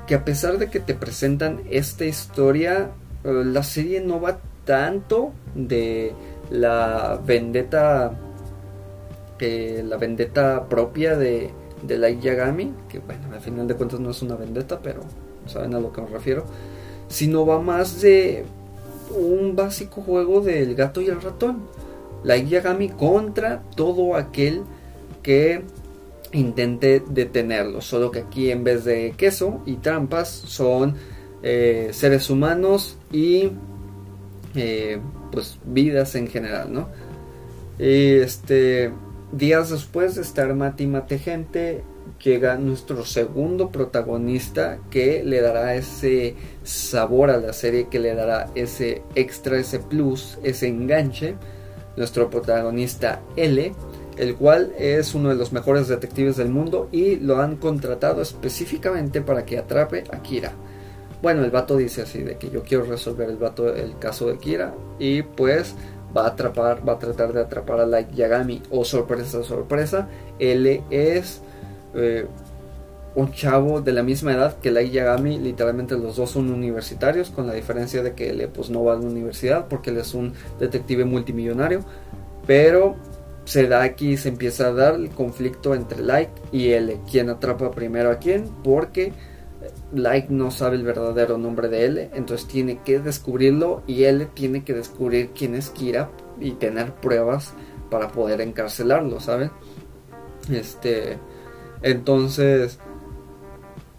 que 0.06 0.14
a 0.14 0.24
pesar 0.24 0.58
de 0.58 0.68
que 0.68 0.80
te 0.80 0.94
presentan 0.94 1.62
esta 1.70 2.04
historia, 2.04 2.90
eh, 3.24 3.42
la 3.44 3.62
serie 3.62 4.00
no 4.00 4.20
va 4.20 4.38
tanto 4.64 5.32
de 5.54 6.12
la 6.50 7.20
vendetta, 7.24 8.12
eh, 9.40 9.84
la 9.86 9.96
vendetta 9.96 10.68
propia 10.68 11.16
de, 11.16 11.50
de 11.82 11.98
Light 11.98 12.20
Yagami, 12.20 12.72
que 12.88 13.00
bueno, 13.00 13.32
al 13.32 13.40
final 13.40 13.66
de 13.66 13.74
cuentas 13.74 14.00
no 14.00 14.10
es 14.10 14.22
una 14.22 14.36
vendetta, 14.36 14.80
pero 14.80 15.02
saben 15.52 15.74
a 15.74 15.80
lo 15.80 15.92
que 15.92 16.02
me 16.02 16.08
refiero, 16.08 16.44
sino 17.08 17.46
va 17.46 17.60
más 17.60 18.00
de 18.00 18.44
un 19.10 19.54
básico 19.54 20.02
juego 20.02 20.40
del 20.40 20.74
gato 20.74 21.00
y 21.00 21.08
el 21.08 21.20
ratón. 21.20 21.62
La 22.24 22.36
Yagami 22.36 22.88
contra 22.88 23.62
todo 23.74 24.14
aquel 24.16 24.62
que 25.22 25.62
intente 26.32 27.02
detenerlo. 27.06 27.80
Solo 27.80 28.10
que 28.10 28.20
aquí 28.20 28.50
en 28.50 28.64
vez 28.64 28.84
de 28.84 29.14
queso 29.16 29.60
y 29.66 29.76
trampas 29.76 30.28
son 30.28 30.96
eh, 31.42 31.90
seres 31.92 32.30
humanos 32.30 32.96
y 33.10 33.50
eh, 34.54 35.00
pues 35.30 35.58
vidas 35.64 36.14
en 36.14 36.28
general, 36.28 36.72
¿no? 36.72 36.88
Este 37.78 38.92
días 39.32 39.70
después 39.70 40.14
de 40.14 40.22
estar 40.22 40.54
mate 40.54 40.84
y 40.84 40.86
mate 40.86 41.18
gente, 41.18 41.82
llega 42.22 42.56
nuestro 42.56 43.04
segundo 43.04 43.70
protagonista 43.70 44.78
que 44.90 45.22
le 45.24 45.40
dará 45.40 45.74
ese 45.74 46.36
sabor 46.62 47.30
a 47.30 47.38
la 47.38 47.52
serie, 47.52 47.88
que 47.88 47.98
le 47.98 48.14
dará 48.14 48.50
ese 48.54 49.02
extra, 49.14 49.58
ese 49.58 49.80
plus, 49.80 50.38
ese 50.42 50.68
enganche. 50.68 51.34
Nuestro 51.96 52.30
protagonista 52.30 53.20
L, 53.36 53.72
el 54.16 54.34
cual 54.36 54.72
es 54.78 55.14
uno 55.14 55.28
de 55.28 55.34
los 55.34 55.52
mejores 55.52 55.88
detectives 55.88 56.36
del 56.36 56.48
mundo 56.48 56.88
y 56.90 57.16
lo 57.16 57.40
han 57.40 57.56
contratado 57.56 58.22
específicamente 58.22 59.20
para 59.20 59.44
que 59.44 59.58
atrape 59.58 60.04
a 60.10 60.22
Kira. 60.22 60.52
Bueno, 61.20 61.44
el 61.44 61.50
vato 61.50 61.76
dice 61.76 62.02
así 62.02 62.22
de 62.22 62.36
que 62.36 62.50
yo 62.50 62.62
quiero 62.62 62.84
resolver 62.84 63.28
el 63.28 63.36
vato 63.36 63.74
el 63.74 63.98
caso 63.98 64.26
de 64.26 64.38
Kira 64.38 64.74
y 64.98 65.22
pues 65.22 65.74
va 66.16 66.24
a 66.24 66.28
atrapar, 66.28 66.86
va 66.86 66.94
a 66.94 66.98
tratar 66.98 67.32
de 67.32 67.40
atrapar 67.40 67.80
a 67.80 67.86
Light 67.86 68.12
Yagami 68.12 68.62
o 68.70 68.84
sorpresa 68.84 69.42
sorpresa, 69.42 70.08
L 70.38 70.82
es 70.90 71.42
eh, 71.94 72.26
un 73.14 73.32
chavo 73.32 73.80
de 73.80 73.92
la 73.92 74.02
misma 74.02 74.32
edad 74.32 74.58
que 74.58 74.70
Light 74.70 74.92
Yagami, 74.92 75.38
literalmente 75.38 75.96
los 75.96 76.16
dos 76.16 76.30
son 76.30 76.50
universitarios, 76.50 77.30
con 77.30 77.46
la 77.46 77.54
diferencia 77.54 78.02
de 78.02 78.14
que 78.14 78.30
él 78.30 78.48
pues 78.52 78.70
no 78.70 78.84
va 78.84 78.94
a 78.94 78.96
la 78.96 79.06
universidad 79.06 79.68
porque 79.68 79.90
él 79.90 79.98
es 79.98 80.14
un 80.14 80.32
detective 80.58 81.04
multimillonario, 81.04 81.80
pero 82.46 82.96
se 83.44 83.66
da 83.66 83.82
aquí, 83.82 84.16
se 84.16 84.30
empieza 84.30 84.68
a 84.68 84.72
dar 84.72 84.94
el 84.94 85.10
conflicto 85.10 85.74
entre 85.74 86.00
Light 86.02 86.30
y 86.52 86.70
L, 86.70 87.00
quien 87.10 87.28
atrapa 87.28 87.70
primero 87.70 88.10
a 88.10 88.16
quién, 88.16 88.48
porque 88.62 89.12
Light 89.92 90.28
no 90.28 90.50
sabe 90.50 90.76
el 90.76 90.84
verdadero 90.84 91.36
nombre 91.38 91.68
de 91.68 91.84
L, 91.84 92.10
entonces 92.14 92.48
tiene 92.48 92.80
que 92.82 92.98
descubrirlo 92.98 93.82
y 93.86 94.04
L 94.04 94.26
tiene 94.32 94.64
que 94.64 94.72
descubrir 94.72 95.30
quién 95.36 95.54
es 95.54 95.70
Kira 95.70 96.10
y 96.40 96.52
tener 96.52 96.94
pruebas 96.94 97.52
para 97.90 98.08
poder 98.08 98.40
encarcelarlo, 98.40 99.20
¿saben? 99.20 99.50
Este 100.50 101.18
entonces, 101.82 102.78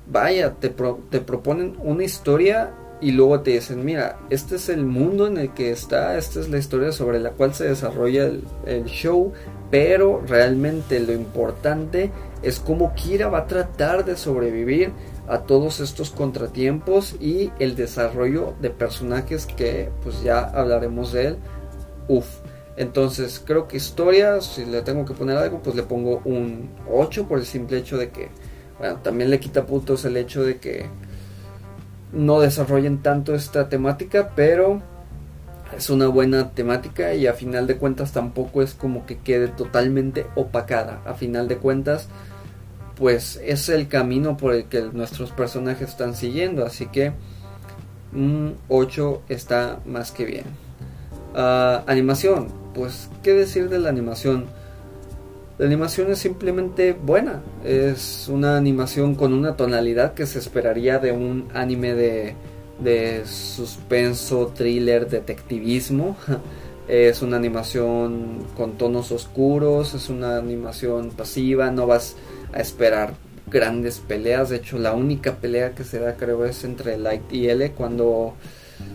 vaya, 0.08 0.54
te, 0.56 0.69
te 0.69 1.19
proponen 1.19 1.76
una 1.80 2.04
historia 2.04 2.74
y 3.04 3.12
luego 3.12 3.41
te 3.41 3.52
dicen, 3.52 3.84
mira, 3.84 4.17
este 4.30 4.56
es 4.56 4.69
el 4.69 4.86
mundo 4.86 5.28
en 5.28 5.38
el 5.38 5.54
que 5.54 5.72
está, 5.72 6.17
esta 6.17 6.39
es 6.39 6.48
la 6.48 6.58
historia 6.58 6.93
sobre 6.93 7.19
la 7.19 7.32
cual 7.32 7.54
se 7.54 7.65
desarrolla 7.65 8.32
el, 8.65 8.86
show, 8.86 9.34
pero 9.69 10.24
realmente 10.26 11.02
lo 11.02 11.12
importante 11.12 12.12
es 12.41 12.62
cómo 12.62 12.93
Kira 12.96 13.28
va 13.28 13.39
a 13.39 13.48
tratar 13.48 14.06
de 14.06 14.15
sobrevivir 14.15 14.93
a 15.28 15.39
todos 15.39 15.82
estos 15.82 16.12
contratiempos 16.12 17.17
y 17.19 17.52
el 17.60 17.76
desarrollo 17.76 18.54
de 18.62 18.69
personajes 18.69 19.48
que 19.48 19.89
pues 20.02 20.24
ya 20.24 20.39
hablaremos 20.39 21.12
de 21.12 21.28
él. 21.28 21.38
Uf, 22.08 22.28
entonces, 22.75 23.41
creo 23.45 23.67
que 23.67 23.77
historia, 23.77 24.41
si 24.41 24.65
le 24.65 24.81
tengo 24.81 25.05
que 25.05 25.13
poner 25.13 25.38
algo, 25.38 25.62
pues 25.62 25.75
le 25.75 25.83
pongo 25.83 26.21
un 26.25 26.69
8 26.91 27.27
por 27.27 27.38
el 27.38 27.45
simple 27.45 27.77
hecho 27.77 27.97
de 27.97 28.09
que, 28.09 28.29
bueno, 28.79 28.97
también 28.97 29.29
le 29.29 29.39
quita 29.39 29.65
puntos 29.65 30.05
el 30.05 30.17
hecho 30.17 30.43
de 30.43 30.57
que 30.57 30.88
no 32.12 32.39
desarrollen 32.39 33.03
tanto 33.03 33.36
esta 33.36 33.69
temática, 33.69 34.31
pero 34.36 34.81
es 35.75 35.89
una 35.89 36.07
buena 36.07 36.51
temática 36.51 37.13
y 37.13 37.27
a 37.27 37.33
final 37.33 37.67
de 37.67 37.77
cuentas 37.77 38.12
tampoco 38.12 38.62
es 38.62 38.73
como 38.73 39.05
que 39.05 39.17
quede 39.17 39.47
totalmente 39.47 40.25
opacada. 40.36 41.01
A 41.05 41.13
final 41.13 41.47
de 41.47 41.57
cuentas, 41.57 42.07
pues 42.95 43.39
es 43.43 43.69
el 43.69 43.88
camino 43.88 44.36
por 44.36 44.53
el 44.53 44.65
que 44.65 44.81
nuestros 44.81 45.31
personajes 45.31 45.89
están 45.89 46.15
siguiendo, 46.15 46.65
así 46.65 46.88
que 46.88 47.13
un 48.13 48.55
8 48.67 49.21
está 49.29 49.79
más 49.86 50.12
que 50.12 50.25
bien. 50.25 50.45
Ah, 51.36 51.83
animación, 51.88 52.62
pues, 52.73 53.09
¿qué 53.21 53.33
decir 53.33 53.69
de 53.69 53.79
la 53.79 53.89
animación? 53.89 54.45
La 55.57 55.67
animación 55.67 56.12
es 56.12 56.19
simplemente 56.19 56.93
buena. 56.93 57.41
Es 57.63 58.27
una 58.27 58.57
animación 58.57 59.15
con 59.15 59.33
una 59.33 59.55
tonalidad 59.55 60.13
que 60.13 60.25
se 60.25 60.39
esperaría 60.39 60.99
de 60.99 61.12
un 61.12 61.47
anime 61.53 61.93
de, 61.93 62.36
de 62.79 63.25
suspenso, 63.25 64.51
thriller, 64.55 65.09
detectivismo. 65.09 66.17
Es 66.86 67.21
una 67.21 67.38
animación 67.38 68.45
con 68.57 68.73
tonos 68.73 69.13
oscuros, 69.13 69.93
es 69.93 70.09
una 70.09 70.36
animación 70.38 71.12
pasiva, 71.12 71.71
no 71.71 71.88
vas 71.88 72.17
a 72.51 72.59
esperar 72.59 73.13
grandes 73.47 73.99
peleas. 73.99 74.49
De 74.49 74.57
hecho, 74.57 74.77
la 74.77 74.91
única 74.93 75.36
pelea 75.36 75.75
que 75.75 75.86
se 75.86 75.99
da 75.99 76.15
creo 76.17 76.43
es 76.43 76.65
entre 76.65 76.97
Light 76.97 77.31
y 77.31 77.47
L 77.47 77.71
cuando 77.71 78.33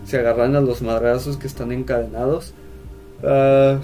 se 0.05 0.19
agarran 0.19 0.55
a 0.55 0.61
los 0.61 0.83
madrazos 0.83 1.37
que 1.37 1.47
están 1.47 1.71
encadenados. 1.71 2.53
Ah, 3.23 3.79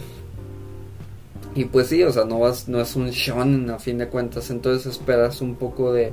y 1.56 1.66
pues 1.66 1.88
sí, 1.88 2.04
o 2.04 2.12
sea, 2.12 2.26
no, 2.26 2.40
vas, 2.40 2.68
no 2.68 2.82
es 2.82 2.96
un 2.96 3.10
shonen 3.10 3.70
a 3.70 3.80
fin 3.80 3.98
de 3.98 4.08
cuentas, 4.08 4.50
entonces 4.50 4.86
esperas 4.86 5.42
un 5.42 5.56
poco 5.56 5.94
de 5.94 6.12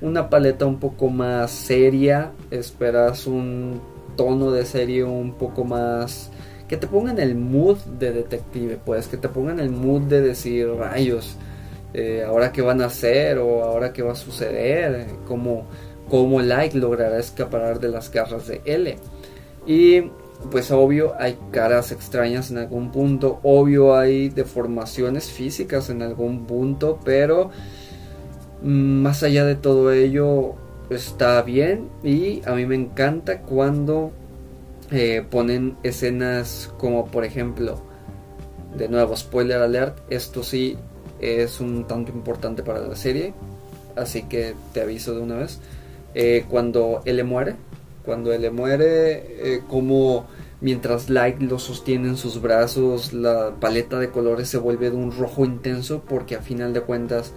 una 0.00 0.30
paleta 0.30 0.66
un 0.66 0.78
poco 0.78 1.08
más 1.08 1.50
seria, 1.50 2.32
esperas 2.50 3.26
un 3.26 3.80
tono 4.16 4.52
de 4.52 4.64
serie 4.64 5.02
un 5.02 5.34
poco 5.34 5.64
más 5.64 6.30
que 6.68 6.76
te 6.76 6.86
pongan 6.86 7.18
el 7.18 7.34
mood 7.34 7.78
de 7.98 8.12
detective, 8.12 8.78
pues 8.84 9.08
que 9.08 9.16
te 9.16 9.28
pongan 9.28 9.60
el 9.60 9.70
mood 9.70 10.02
de 10.02 10.20
decir 10.20 10.68
rayos, 10.68 11.36
eh, 11.92 12.24
ahora 12.26 12.52
qué 12.52 12.62
van 12.62 12.80
a 12.80 12.86
hacer 12.86 13.38
o 13.38 13.64
ahora 13.64 13.92
qué 13.92 14.02
va 14.02 14.12
a 14.12 14.16
suceder, 14.16 15.06
cómo, 15.26 15.66
cómo 16.08 16.40
Light 16.40 16.74
logrará 16.74 17.18
escapar 17.18 17.80
de 17.80 17.88
las 17.88 18.10
garras 18.10 18.46
de 18.46 18.60
L. 18.64 18.96
Y 19.66 20.10
pues 20.50 20.70
obvio 20.70 21.14
hay 21.18 21.38
caras 21.50 21.92
extrañas 21.92 22.50
en 22.50 22.58
algún 22.58 22.90
punto, 22.90 23.40
obvio 23.42 23.96
hay 23.96 24.28
deformaciones 24.28 25.30
físicas 25.30 25.90
en 25.90 26.02
algún 26.02 26.46
punto, 26.46 26.98
pero 27.04 27.50
mm, 28.62 29.02
más 29.02 29.22
allá 29.22 29.44
de 29.44 29.56
todo 29.56 29.92
ello 29.92 30.54
está 30.90 31.42
bien 31.42 31.88
y 32.02 32.42
a 32.46 32.52
mí 32.54 32.66
me 32.66 32.74
encanta 32.74 33.40
cuando 33.40 34.12
eh, 34.90 35.24
ponen 35.30 35.76
escenas 35.82 36.72
como 36.78 37.06
por 37.06 37.24
ejemplo, 37.24 37.82
de 38.76 38.88
nuevo 38.88 39.16
spoiler 39.16 39.60
alert, 39.60 39.98
esto 40.10 40.42
sí 40.42 40.76
es 41.20 41.60
un 41.60 41.86
tanto 41.86 42.12
importante 42.12 42.62
para 42.62 42.80
la 42.80 42.96
serie, 42.96 43.34
así 43.96 44.24
que 44.24 44.54
te 44.72 44.82
aviso 44.82 45.14
de 45.14 45.20
una 45.20 45.36
vez, 45.36 45.60
eh, 46.14 46.44
cuando 46.48 47.02
él 47.04 47.22
muere, 47.24 47.56
cuando 48.04 48.32
él 48.32 48.50
muere, 48.52 49.54
eh, 49.54 49.62
como 49.68 50.26
mientras 50.60 51.10
Light 51.10 51.40
lo 51.40 51.58
sostiene 51.58 52.08
en 52.08 52.16
sus 52.16 52.40
brazos, 52.40 53.12
la 53.12 53.54
paleta 53.60 53.98
de 53.98 54.10
colores 54.10 54.48
se 54.48 54.58
vuelve 54.58 54.90
de 54.90 54.96
un 54.96 55.12
rojo 55.12 55.44
intenso 55.44 56.02
porque 56.08 56.36
a 56.36 56.40
final 56.40 56.72
de 56.72 56.80
cuentas 56.82 57.32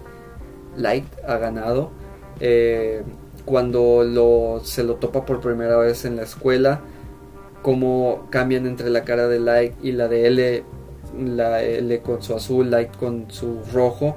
Light 0.76 1.06
ha 1.26 1.36
ganado. 1.38 1.90
Eh, 2.40 3.02
cuando 3.44 4.04
lo, 4.04 4.60
se 4.62 4.84
lo 4.84 4.96
topa 4.96 5.24
por 5.24 5.40
primera 5.40 5.76
vez 5.78 6.04
en 6.04 6.16
la 6.16 6.22
escuela, 6.22 6.80
como 7.62 8.26
cambian 8.30 8.66
entre 8.66 8.90
la 8.90 9.04
cara 9.04 9.26
de 9.26 9.40
Light 9.40 9.72
y 9.82 9.92
la 9.92 10.08
de 10.08 10.26
L, 10.26 10.64
la 11.18 11.62
L 11.62 12.00
con 12.00 12.22
su 12.22 12.34
azul, 12.34 12.70
Light 12.70 12.94
con 12.96 13.30
su 13.30 13.60
rojo, 13.72 14.16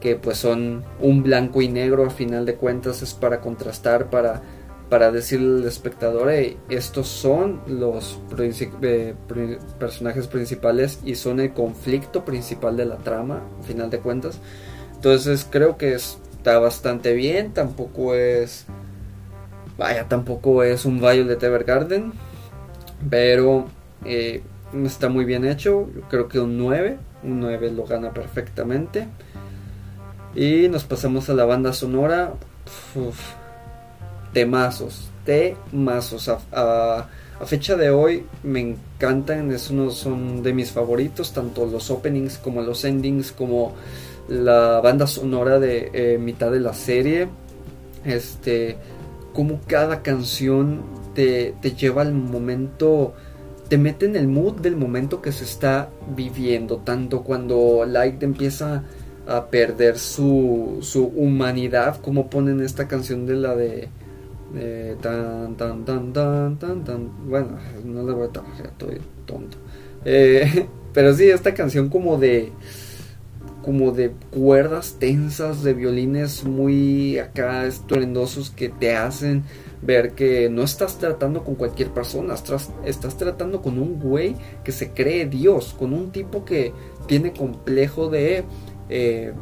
que 0.00 0.14
pues 0.14 0.38
son 0.38 0.84
un 1.00 1.22
blanco 1.22 1.60
y 1.60 1.68
negro 1.68 2.06
a 2.06 2.10
final 2.10 2.46
de 2.46 2.54
cuentas 2.54 3.02
es 3.02 3.14
para 3.14 3.40
contrastar, 3.40 4.10
para 4.10 4.42
para 4.88 5.10
decirle 5.10 5.62
al 5.62 5.68
espectador, 5.68 6.30
estos 6.70 7.08
son 7.08 7.60
los 7.66 8.18
eh, 8.38 9.14
personajes 9.78 10.26
principales 10.26 11.00
y 11.04 11.14
son 11.14 11.40
el 11.40 11.52
conflicto 11.52 12.24
principal 12.24 12.76
de 12.76 12.86
la 12.86 12.96
trama, 12.96 13.42
al 13.58 13.64
final 13.64 13.90
de 13.90 13.98
cuentas. 13.98 14.38
Entonces 14.94 15.46
creo 15.48 15.76
que 15.76 15.94
está 15.94 16.58
bastante 16.58 17.12
bien, 17.14 17.52
tampoco 17.52 18.14
es... 18.14 18.66
Vaya, 19.76 20.08
tampoco 20.08 20.64
es 20.64 20.84
un 20.84 20.98
Violet 20.98 21.40
Evergarden, 21.40 22.12
pero 23.08 23.66
eh, 24.04 24.42
está 24.84 25.08
muy 25.08 25.24
bien 25.24 25.44
hecho. 25.44 25.88
Yo 25.94 26.00
creo 26.08 26.28
que 26.28 26.40
un 26.40 26.58
9, 26.58 26.98
un 27.22 27.40
9 27.40 27.70
lo 27.70 27.84
gana 27.84 28.12
perfectamente. 28.12 29.06
Y 30.34 30.68
nos 30.68 30.84
pasamos 30.84 31.30
a 31.30 31.34
la 31.34 31.44
banda 31.44 31.72
sonora 31.72 32.32
temazos, 34.32 35.10
temazos. 35.24 36.28
A, 36.28 36.38
a, 36.52 37.08
a 37.40 37.46
fecha 37.46 37.76
de 37.76 37.90
hoy 37.90 38.24
me 38.42 38.60
encantan, 38.60 39.50
es 39.52 39.70
uno, 39.70 39.90
son 39.90 40.42
de 40.42 40.52
mis 40.52 40.72
favoritos, 40.72 41.32
tanto 41.32 41.66
los 41.66 41.90
openings 41.90 42.38
como 42.38 42.62
los 42.62 42.84
endings, 42.84 43.32
como 43.32 43.74
la 44.28 44.80
banda 44.80 45.06
sonora 45.06 45.58
de 45.58 45.90
eh, 45.92 46.18
mitad 46.18 46.50
de 46.50 46.60
la 46.60 46.74
serie. 46.74 47.28
Este, 48.04 48.76
como 49.32 49.60
cada 49.66 50.02
canción 50.02 50.82
te, 51.14 51.54
te 51.60 51.72
lleva 51.72 52.02
al 52.02 52.12
momento 52.12 53.14
te 53.68 53.76
mete 53.76 54.06
en 54.06 54.16
el 54.16 54.28
mood 54.28 54.54
del 54.54 54.76
momento 54.76 55.20
que 55.20 55.30
se 55.30 55.44
está 55.44 55.90
viviendo, 56.16 56.78
tanto 56.78 57.22
cuando 57.22 57.84
Light 57.86 58.22
empieza 58.22 58.84
a 59.26 59.46
perder 59.46 59.98
su, 59.98 60.78
su 60.80 61.04
humanidad, 61.04 62.00
como 62.00 62.30
ponen 62.30 62.62
esta 62.62 62.88
canción 62.88 63.26
de 63.26 63.34
la 63.34 63.54
de 63.54 63.90
eh, 64.54 64.96
tan, 65.00 65.56
tan, 65.56 65.84
tan, 65.84 66.12
tan, 66.12 66.58
tan, 66.58 66.84
tan. 66.84 67.28
Bueno, 67.28 67.58
no 67.84 68.02
le 68.02 68.12
voy 68.12 68.28
a 68.28 68.32
trabajar, 68.32 68.66
estoy 68.66 68.98
tonto. 69.26 69.58
Eh, 70.04 70.66
pero 70.94 71.14
sí, 71.14 71.28
esta 71.28 71.54
canción 71.54 71.88
como 71.88 72.18
de. 72.18 72.52
Como 73.62 73.90
de 73.92 74.12
cuerdas 74.30 74.96
tensas, 74.98 75.62
de 75.62 75.74
violines 75.74 76.44
muy 76.44 77.18
acá 77.18 77.66
estruendosos 77.66 78.50
que 78.50 78.70
te 78.70 78.96
hacen 78.96 79.44
ver 79.82 80.12
que 80.12 80.48
no 80.48 80.62
estás 80.62 80.98
tratando 80.98 81.44
con 81.44 81.54
cualquier 81.54 81.90
persona, 81.90 82.34
estás, 82.34 82.70
estás 82.84 83.16
tratando 83.16 83.62
con 83.62 83.78
un 83.78 84.00
güey 84.00 84.36
que 84.64 84.72
se 84.72 84.90
cree 84.92 85.26
Dios, 85.26 85.74
con 85.78 85.92
un 85.92 86.10
tipo 86.10 86.44
que 86.44 86.72
tiene 87.06 87.32
complejo 87.32 88.08
de, 88.08 88.44
eh, 88.88 89.32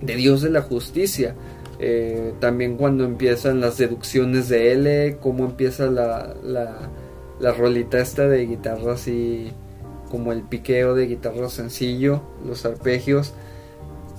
de 0.00 0.16
Dios 0.16 0.42
de 0.42 0.50
la 0.50 0.62
justicia. 0.62 1.34
Eh, 1.80 2.34
también 2.40 2.76
cuando 2.76 3.04
empiezan 3.04 3.60
las 3.60 3.78
deducciones 3.78 4.48
de 4.48 4.72
L, 4.72 5.18
cómo 5.20 5.44
empieza 5.44 5.86
la, 5.86 6.34
la, 6.42 7.52
rolita 7.52 8.00
esta 8.00 8.26
de 8.26 8.46
guitarra 8.46 8.94
así 8.94 9.52
como 10.10 10.32
el 10.32 10.42
piqueo 10.42 10.94
de 10.94 11.06
guitarra 11.06 11.48
sencillo, 11.48 12.22
los 12.44 12.64
arpegios. 12.64 13.34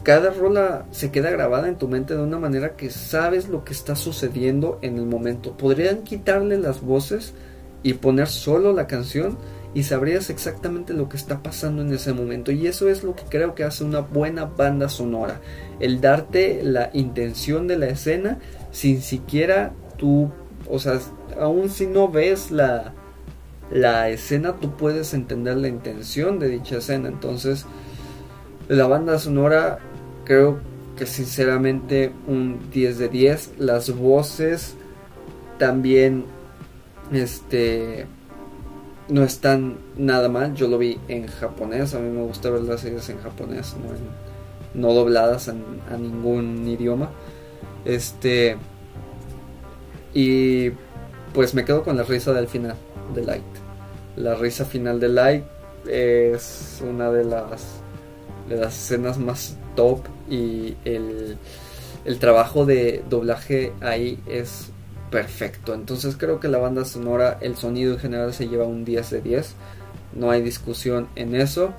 Cada 0.04 0.30
rola 0.32 0.86
se 0.92 1.12
queda 1.12 1.30
grabada 1.30 1.68
en 1.68 1.78
tu 1.78 1.90
mente 1.90 2.16
de 2.16 2.24
una 2.24 2.40
manera 2.40 2.78
que 2.78 2.90
sabes 2.90 3.50
lo 3.50 3.66
que 3.66 3.74
está 3.74 3.96
sucediendo 3.96 4.80
en 4.82 4.98
el 4.98 5.06
momento. 5.06 5.58
Podrían 5.58 6.04
quitarle 6.04 6.58
las 6.58 6.82
voces 6.82 7.34
y 7.84 7.94
poner 7.94 8.28
solo 8.28 8.72
la 8.72 8.88
canción 8.88 9.38
y 9.74 9.84
sabrías 9.84 10.30
exactamente 10.30 10.94
lo 10.94 11.10
que 11.10 11.18
está 11.18 11.44
pasando 11.44 11.82
en 11.82 11.94
ese 11.94 12.14
momento. 12.14 12.52
Y 12.52 12.68
eso 12.68 12.90
es 12.90 13.04
lo 13.04 13.16
que 13.16 13.24
creo 13.30 13.56
que 13.56 13.64
hace 13.64 13.84
una 13.84 14.00
buena 14.00 14.46
banda 14.46 14.88
sonora. 14.88 15.42
El 15.80 16.02
darte 16.02 16.62
la 16.64 16.90
intención 16.94 17.68
de 17.68 17.78
la 17.78 17.88
escena 17.88 18.40
sin 18.72 19.02
siquiera 19.02 19.74
tú, 19.98 20.32
o 20.70 20.80
sea, 20.80 21.00
aún 21.40 21.70
si 21.70 21.88
no 21.88 22.10
ves 22.10 22.52
la, 22.52 22.94
la 23.72 24.10
escena, 24.10 24.56
tú 24.56 24.76
puedes 24.76 25.14
entender 25.14 25.58
la 25.58 25.68
intención 25.68 26.40
de 26.40 26.50
dicha 26.50 26.78
escena. 26.78 27.10
Entonces, 27.10 27.66
la 28.68 28.88
banda 28.88 29.20
sonora 29.20 29.80
creo 30.26 30.60
que 30.98 31.06
sinceramente 31.06 32.12
un 32.28 32.70
10 32.72 32.98
de 32.98 33.10
10. 33.10 33.52
Las 33.58 33.96
voces 33.96 34.76
también, 35.58 36.26
este 37.12 38.06
no 39.08 39.24
están 39.24 39.78
nada 39.98 40.30
mal. 40.30 40.54
Yo 40.56 40.68
lo 40.68 40.78
vi 40.78 41.00
en 41.08 41.28
japonés. 41.28 41.96
A 41.96 42.00
mí 42.00 42.10
me 42.10 42.22
gusta 42.22 42.50
ver 42.50 42.62
las 42.62 42.82
series 42.82 43.10
en 43.10 43.20
japonés, 43.20 43.76
no, 43.82 44.29
no 44.74 44.94
dobladas 44.94 45.50
a 45.50 45.98
ningún 45.98 46.68
idioma. 46.68 47.10
Este. 47.86 48.58
Y 50.14 50.72
pues 51.34 51.54
me 51.54 51.66
quedo 51.66 51.84
con 51.84 51.98
la 51.98 52.04
risa 52.04 52.34
del 52.34 52.48
final 52.48 52.76
de 53.14 53.24
Light. 53.24 53.44
La 54.16 54.36
risa 54.36 54.66
final 54.66 55.00
de 55.00 55.10
Light 55.10 55.44
es 55.88 56.82
una 56.88 57.12
de 57.12 57.24
las 57.24 57.82
de 58.48 58.58
las 58.58 58.76
escenas 58.76 59.20
más 59.20 59.56
top 59.76 60.02
y 60.28 60.76
el, 60.84 61.38
el 62.04 62.20
trabajo 62.20 62.66
de 62.66 63.04
doblaje 63.10 63.72
ahí 63.82 64.20
es 64.28 64.72
perfecto. 65.10 65.74
Entonces 65.74 66.16
creo 66.18 66.40
que 66.40 66.48
la 66.48 66.58
banda 66.58 66.86
sonora, 66.86 67.38
el 67.42 67.56
sonido 67.56 67.94
en 67.94 68.00
general 68.00 68.34
se 68.34 68.48
lleva 68.48 68.66
un 68.66 68.86
10 68.86 69.10
de 69.10 69.22
10. 69.22 69.56
No 70.16 70.32
hay 70.32 70.42
discusión 70.42 71.08
en 71.16 71.36
eso. 71.36 71.74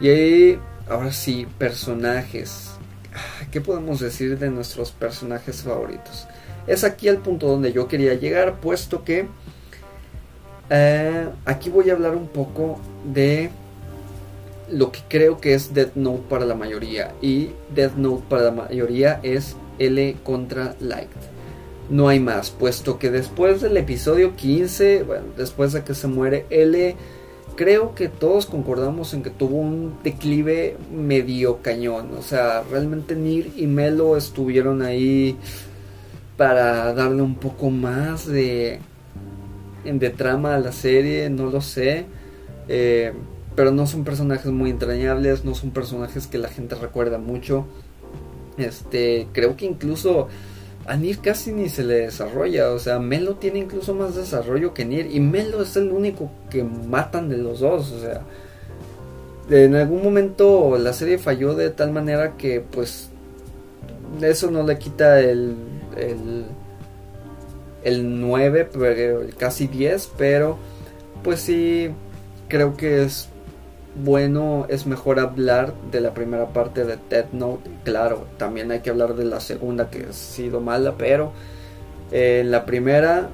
Y 0.00 0.08
ahí, 0.08 0.58
ahora 0.88 1.12
sí, 1.12 1.46
personajes. 1.58 2.70
Ah, 3.14 3.46
¿Qué 3.50 3.60
podemos 3.60 4.00
decir 4.00 4.38
de 4.38 4.50
nuestros 4.50 4.90
personajes 4.90 5.62
favoritos? 5.62 6.26
Es 6.66 6.84
aquí 6.84 7.08
el 7.08 7.18
punto 7.18 7.48
donde 7.48 7.72
yo 7.72 7.88
quería 7.88 8.14
llegar, 8.14 8.60
puesto 8.60 9.04
que 9.04 9.28
eh, 10.70 11.28
aquí 11.44 11.70
voy 11.70 11.90
a 11.90 11.94
hablar 11.94 12.14
un 12.14 12.28
poco 12.28 12.80
de 13.04 13.50
lo 14.70 14.90
que 14.92 15.00
creo 15.08 15.38
que 15.38 15.54
es 15.54 15.74
Death 15.74 15.96
Note 15.96 16.22
para 16.28 16.46
la 16.46 16.54
mayoría. 16.54 17.12
Y 17.20 17.50
Death 17.74 17.94
Note 17.96 18.24
para 18.28 18.44
la 18.44 18.52
mayoría 18.52 19.20
es 19.22 19.56
L 19.78 20.16
contra 20.24 20.74
Light 20.80 21.10
no 21.92 22.08
hay 22.08 22.20
más, 22.20 22.50
puesto 22.50 22.98
que 22.98 23.10
después 23.10 23.60
del 23.60 23.76
episodio 23.76 24.34
15, 24.34 25.02
bueno, 25.02 25.26
después 25.36 25.72
de 25.72 25.82
que 25.82 25.94
se 25.94 26.08
muere 26.08 26.46
L, 26.48 26.96
creo 27.56 27.94
que 27.94 28.08
todos 28.08 28.46
concordamos 28.46 29.14
en 29.14 29.22
que 29.22 29.30
tuvo 29.30 29.56
un 29.56 29.94
declive 30.02 30.76
medio 30.94 31.58
cañón. 31.62 32.10
O 32.18 32.22
sea, 32.22 32.62
realmente 32.70 33.14
Nir 33.14 33.52
y 33.56 33.66
Melo 33.66 34.16
estuvieron 34.16 34.82
ahí 34.82 35.36
para 36.36 36.92
darle 36.94 37.22
un 37.22 37.36
poco 37.36 37.70
más 37.70 38.26
de, 38.26 38.80
de 39.84 40.10
trama 40.10 40.54
a 40.54 40.58
la 40.58 40.72
serie, 40.72 41.30
no 41.30 41.46
lo 41.46 41.60
sé. 41.60 42.06
Eh, 42.68 43.12
pero 43.54 43.70
no 43.70 43.86
son 43.86 44.04
personajes 44.04 44.50
muy 44.50 44.70
entrañables, 44.70 45.44
no 45.44 45.54
son 45.54 45.70
personajes 45.70 46.26
que 46.26 46.38
la 46.38 46.48
gente 46.48 46.74
recuerda 46.74 47.18
mucho. 47.18 47.66
Este, 48.56 49.28
creo 49.32 49.56
que 49.56 49.66
incluso 49.66 50.28
a 50.86 50.96
Nir 50.96 51.18
casi 51.20 51.52
ni 51.52 51.68
se 51.68 51.84
le 51.84 51.94
desarrolla, 51.94 52.70
o 52.70 52.78
sea, 52.78 52.98
Melo 52.98 53.36
tiene 53.36 53.60
incluso 53.60 53.94
más 53.94 54.16
desarrollo 54.16 54.74
que 54.74 54.84
Nir 54.84 55.08
y 55.12 55.20
Melo 55.20 55.62
es 55.62 55.76
el 55.76 55.90
único 55.90 56.30
que 56.50 56.64
matan 56.64 57.28
de 57.28 57.38
los 57.38 57.60
dos, 57.60 57.92
o 57.92 58.00
sea, 58.00 58.22
en 59.50 59.74
algún 59.74 60.02
momento 60.02 60.78
la 60.78 60.92
serie 60.92 61.18
falló 61.18 61.54
de 61.54 61.70
tal 61.70 61.92
manera 61.92 62.36
que 62.36 62.60
pues 62.60 63.10
eso 64.20 64.50
no 64.50 64.62
le 64.62 64.78
quita 64.78 65.20
el 65.20 65.56
el, 65.96 66.44
el 67.84 68.20
9, 68.20 68.70
casi 69.38 69.66
10, 69.66 70.12
pero 70.16 70.56
pues 71.22 71.40
sí 71.40 71.90
creo 72.48 72.76
que 72.76 73.04
es 73.04 73.28
bueno, 73.94 74.66
es 74.68 74.86
mejor 74.86 75.18
hablar 75.20 75.74
de 75.90 76.00
la 76.00 76.14
primera 76.14 76.48
parte 76.52 76.84
de 76.84 76.98
Dead 77.10 77.26
Note. 77.32 77.70
Claro, 77.84 78.26
también 78.38 78.70
hay 78.70 78.80
que 78.80 78.90
hablar 78.90 79.14
de 79.14 79.24
la 79.24 79.40
segunda 79.40 79.90
que 79.90 80.06
ha 80.08 80.12
sido 80.12 80.60
mala, 80.60 80.94
pero 80.96 81.32
en 82.10 82.50
la 82.50 82.64
primera, 82.64 83.28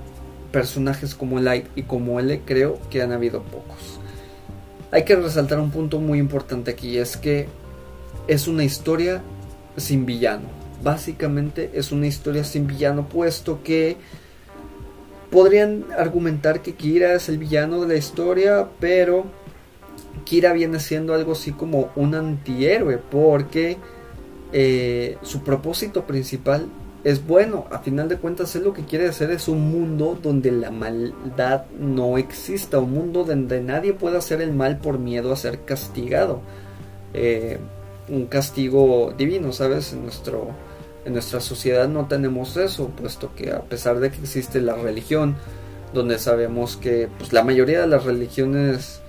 personajes 0.50 1.14
como 1.14 1.38
Light 1.40 1.66
y 1.76 1.82
como 1.82 2.18
L 2.20 2.40
creo 2.44 2.78
que 2.90 3.02
han 3.02 3.12
habido 3.12 3.42
pocos. 3.42 4.00
Hay 4.90 5.04
que 5.04 5.16
resaltar 5.16 5.60
un 5.60 5.70
punto 5.70 6.00
muy 6.00 6.18
importante 6.18 6.70
aquí, 6.70 6.98
es 6.98 7.16
que 7.16 7.46
es 8.26 8.48
una 8.48 8.64
historia 8.64 9.22
sin 9.76 10.06
villano. 10.06 10.48
Básicamente 10.82 11.70
es 11.74 11.92
una 11.92 12.06
historia 12.06 12.44
sin 12.44 12.66
villano, 12.66 13.08
puesto 13.08 13.62
que 13.62 13.96
podrían 15.30 15.84
argumentar 15.96 16.62
que 16.62 16.74
Kira 16.74 17.14
es 17.14 17.28
el 17.28 17.38
villano 17.38 17.82
de 17.82 17.88
la 17.88 17.96
historia, 17.96 18.68
pero 18.80 19.26
Kira 20.24 20.52
viene 20.52 20.80
siendo 20.80 21.14
algo 21.14 21.32
así 21.32 21.52
como 21.52 21.90
un 21.96 22.14
antihéroe 22.14 22.98
porque 22.98 23.78
eh, 24.52 25.16
su 25.22 25.42
propósito 25.42 26.04
principal 26.04 26.68
es 27.04 27.26
bueno. 27.26 27.66
A 27.70 27.78
final 27.78 28.08
de 28.08 28.16
cuentas, 28.16 28.54
él 28.56 28.64
lo 28.64 28.72
que 28.72 28.84
quiere 28.84 29.08
hacer 29.08 29.30
es 29.30 29.48
un 29.48 29.70
mundo 29.70 30.18
donde 30.22 30.52
la 30.52 30.70
maldad 30.70 31.64
no 31.78 32.18
exista, 32.18 32.78
un 32.78 32.92
mundo 32.92 33.24
donde 33.24 33.60
nadie 33.60 33.92
pueda 33.92 34.18
hacer 34.18 34.40
el 34.40 34.52
mal 34.52 34.78
por 34.78 34.98
miedo 34.98 35.32
a 35.32 35.36
ser 35.36 35.60
castigado. 35.64 36.40
Eh, 37.14 37.58
un 38.08 38.26
castigo 38.26 39.14
divino, 39.16 39.52
¿sabes? 39.52 39.92
En, 39.92 40.02
nuestro, 40.02 40.48
en 41.04 41.12
nuestra 41.12 41.40
sociedad 41.40 41.88
no 41.88 42.06
tenemos 42.06 42.56
eso, 42.56 42.88
puesto 42.88 43.34
que 43.34 43.52
a 43.52 43.62
pesar 43.62 44.00
de 44.00 44.10
que 44.10 44.18
existe 44.18 44.60
la 44.60 44.74
religión, 44.74 45.36
donde 45.92 46.18
sabemos 46.18 46.76
que 46.76 47.08
pues, 47.18 47.32
la 47.32 47.42
mayoría 47.44 47.80
de 47.80 47.86
las 47.86 48.04
religiones 48.04 49.00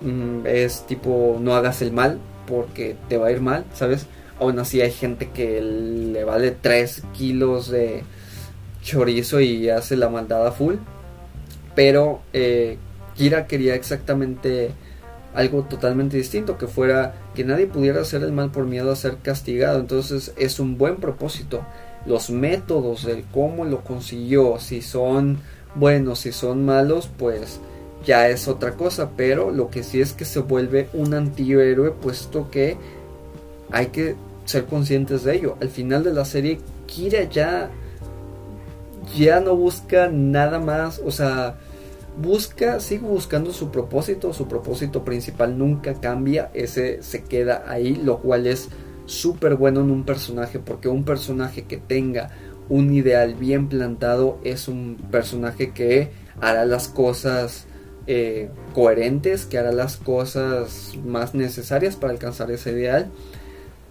Mm, 0.00 0.46
es 0.46 0.86
tipo 0.86 1.38
no 1.40 1.54
hagas 1.54 1.80
el 1.82 1.92
mal 1.92 2.18
porque 2.46 2.96
te 3.08 3.16
va 3.16 3.28
a 3.28 3.32
ir 3.32 3.40
mal, 3.40 3.64
¿sabes? 3.74 4.06
Aún 4.38 4.58
así 4.58 4.80
hay 4.80 4.92
gente 4.92 5.30
que 5.30 5.60
le 5.60 6.24
vale 6.24 6.50
3 6.50 7.02
kilos 7.14 7.70
de 7.70 8.02
chorizo 8.82 9.40
y 9.40 9.68
hace 9.70 9.96
la 9.96 10.08
maldad 10.08 10.46
a 10.46 10.52
full. 10.52 10.76
Pero 11.74 12.20
eh, 12.32 12.78
Kira 13.16 13.46
quería 13.46 13.74
exactamente 13.74 14.70
algo 15.34 15.64
totalmente 15.64 16.16
distinto, 16.16 16.56
que 16.56 16.66
fuera 16.66 17.14
que 17.34 17.44
nadie 17.44 17.66
pudiera 17.66 18.00
hacer 18.00 18.22
el 18.22 18.32
mal 18.32 18.50
por 18.50 18.64
miedo 18.66 18.90
a 18.90 18.96
ser 18.96 19.18
castigado. 19.18 19.80
Entonces 19.80 20.32
es 20.36 20.60
un 20.60 20.78
buen 20.78 20.96
propósito. 20.96 21.64
Los 22.06 22.30
métodos, 22.30 23.04
el 23.04 23.24
cómo 23.24 23.64
lo 23.64 23.82
consiguió, 23.82 24.58
si 24.60 24.80
son 24.80 25.38
buenos, 25.74 26.20
si 26.20 26.32
son 26.32 26.64
malos, 26.64 27.10
pues 27.18 27.60
ya 28.06 28.28
es 28.28 28.48
otra 28.48 28.72
cosa, 28.72 29.10
pero 29.16 29.50
lo 29.50 29.68
que 29.68 29.82
sí 29.82 30.00
es 30.00 30.12
que 30.12 30.24
se 30.24 30.38
vuelve 30.38 30.88
un 30.94 31.12
antihéroe 31.12 31.90
puesto 31.90 32.50
que 32.50 32.76
hay 33.70 33.86
que 33.86 34.14
ser 34.44 34.64
conscientes 34.66 35.24
de 35.24 35.34
ello. 35.34 35.56
Al 35.60 35.68
final 35.68 36.04
de 36.04 36.14
la 36.14 36.24
serie, 36.24 36.60
Kira 36.86 37.24
ya 37.24 37.70
ya 39.14 39.40
no 39.40 39.54
busca 39.56 40.08
nada 40.08 40.58
más, 40.58 41.00
o 41.04 41.10
sea, 41.10 41.56
busca, 42.16 42.80
sigue 42.80 43.06
buscando 43.06 43.52
su 43.52 43.70
propósito, 43.70 44.32
su 44.32 44.48
propósito 44.48 45.04
principal 45.04 45.56
nunca 45.58 45.94
cambia, 45.94 46.50
ese 46.54 47.02
se 47.02 47.22
queda 47.22 47.64
ahí, 47.66 47.94
lo 47.94 48.18
cual 48.18 48.46
es 48.46 48.68
súper 49.06 49.54
bueno 49.54 49.80
en 49.80 49.90
un 49.90 50.04
personaje, 50.04 50.58
porque 50.58 50.88
un 50.88 51.04
personaje 51.04 51.64
que 51.64 51.76
tenga 51.76 52.30
un 52.68 52.92
ideal 52.92 53.34
bien 53.34 53.68
plantado 53.68 54.38
es 54.42 54.66
un 54.66 54.96
personaje 55.10 55.70
que 55.70 56.10
hará 56.40 56.64
las 56.64 56.88
cosas 56.88 57.66
eh, 58.06 58.50
coherentes, 58.74 59.46
que 59.46 59.58
hará 59.58 59.72
las 59.72 59.96
cosas 59.96 60.94
más 61.04 61.34
necesarias 61.34 61.96
para 61.96 62.12
alcanzar 62.12 62.50
ese 62.50 62.72
ideal. 62.72 63.10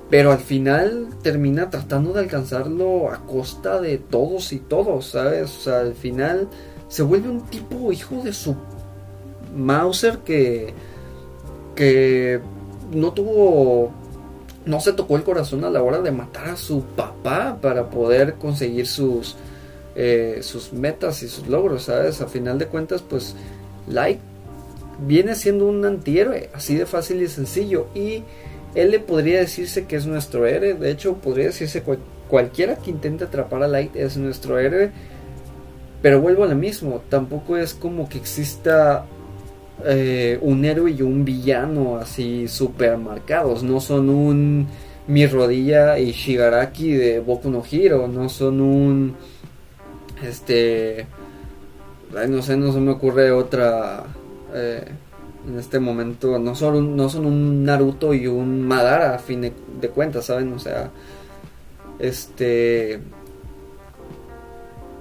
Pero 0.09 0.31
al 0.31 0.39
final 0.39 1.07
termina 1.23 1.69
tratando 1.69 2.13
de 2.13 2.19
alcanzarlo 2.19 3.09
a 3.11 3.25
costa 3.25 3.81
de 3.81 3.97
todos 3.97 4.53
y 4.53 4.59
todos, 4.59 5.07
¿sabes? 5.07 5.67
Al 5.67 5.95
final 5.95 6.47
se 6.87 7.01
vuelve 7.03 7.29
un 7.29 7.41
tipo 7.41 7.91
hijo 7.91 8.21
de 8.23 8.31
su 8.31 8.55
Mauser 9.55 10.19
que, 10.19 10.73
que 11.75 12.39
no 12.93 13.13
tuvo, 13.13 13.91
no 14.65 14.79
se 14.79 14.93
tocó 14.93 15.15
el 15.15 15.23
corazón 15.23 15.63
a 15.63 15.69
la 15.69 15.81
hora 15.81 16.01
de 16.01 16.11
matar 16.11 16.49
a 16.49 16.57
su 16.57 16.83
papá 16.83 17.57
para 17.61 17.89
poder 17.89 18.35
conseguir 18.35 18.85
sus, 18.85 19.35
eh, 19.95 20.39
sus 20.41 20.71
metas 20.71 21.23
y 21.23 21.27
sus 21.29 21.47
logros, 21.47 21.83
¿sabes? 21.83 22.21
A 22.21 22.27
final 22.27 22.59
de 22.59 22.67
cuentas, 22.67 23.01
pues 23.01 23.35
Light 23.87 24.19
viene 24.99 25.35
siendo 25.35 25.67
un 25.67 25.83
antihéroe, 25.85 26.49
así 26.53 26.75
de 26.75 26.85
fácil 26.85 27.21
y 27.21 27.27
sencillo. 27.27 27.87
Y 27.93 28.23
él 28.75 28.91
le 28.91 28.99
podría 28.99 29.39
decirse 29.39 29.85
que 29.85 29.95
es 29.95 30.05
nuestro 30.05 30.45
héroe. 30.45 30.73
De 30.73 30.91
hecho, 30.91 31.15
podría 31.15 31.47
decirse 31.47 31.83
cualquiera 32.27 32.75
que 32.77 32.91
intente 32.91 33.25
atrapar 33.25 33.63
a 33.63 33.67
Light 33.67 33.95
es 33.95 34.17
nuestro 34.17 34.59
héroe. 34.59 34.91
Pero 36.01 36.21
vuelvo 36.21 36.43
a 36.43 36.47
lo 36.47 36.55
mismo, 36.55 37.01
tampoco 37.09 37.57
es 37.57 37.73
como 37.73 38.07
que 38.07 38.17
exista 38.17 39.05
eh, 39.83 40.37
un 40.41 40.63
héroe 40.63 40.91
y 40.91 41.01
un 41.01 41.25
villano 41.25 41.97
así 41.97 42.47
super 42.47 42.97
marcados. 42.97 43.63
No 43.63 43.79
son 43.79 44.09
un 44.09 44.67
mi 45.07 45.27
rodilla 45.27 45.99
y 45.99 46.11
Shigaraki 46.11 46.91
de 46.93 47.19
Boku 47.19 47.49
no 47.49 47.63
Hero. 47.69 48.07
No 48.07 48.29
son 48.29 48.61
un 48.61 49.15
este 50.23 51.07
no 52.27 52.41
sé, 52.41 52.57
no 52.57 52.71
se 52.71 52.79
me 52.79 52.91
ocurre 52.91 53.31
otra 53.31 54.03
eh, 54.53 54.85
en 55.47 55.59
este 55.59 55.79
momento. 55.79 56.39
No 56.39 56.55
son, 56.55 56.75
un, 56.75 56.95
no 56.95 57.09
son 57.09 57.25
un 57.25 57.63
Naruto 57.63 58.13
y 58.13 58.27
un 58.27 58.61
Madara 58.61 59.15
a 59.15 59.19
fin 59.19 59.41
de, 59.41 59.89
cuentas, 59.89 60.25
¿saben? 60.25 60.53
O 60.53 60.59
sea, 60.59 60.89
este 61.99 62.99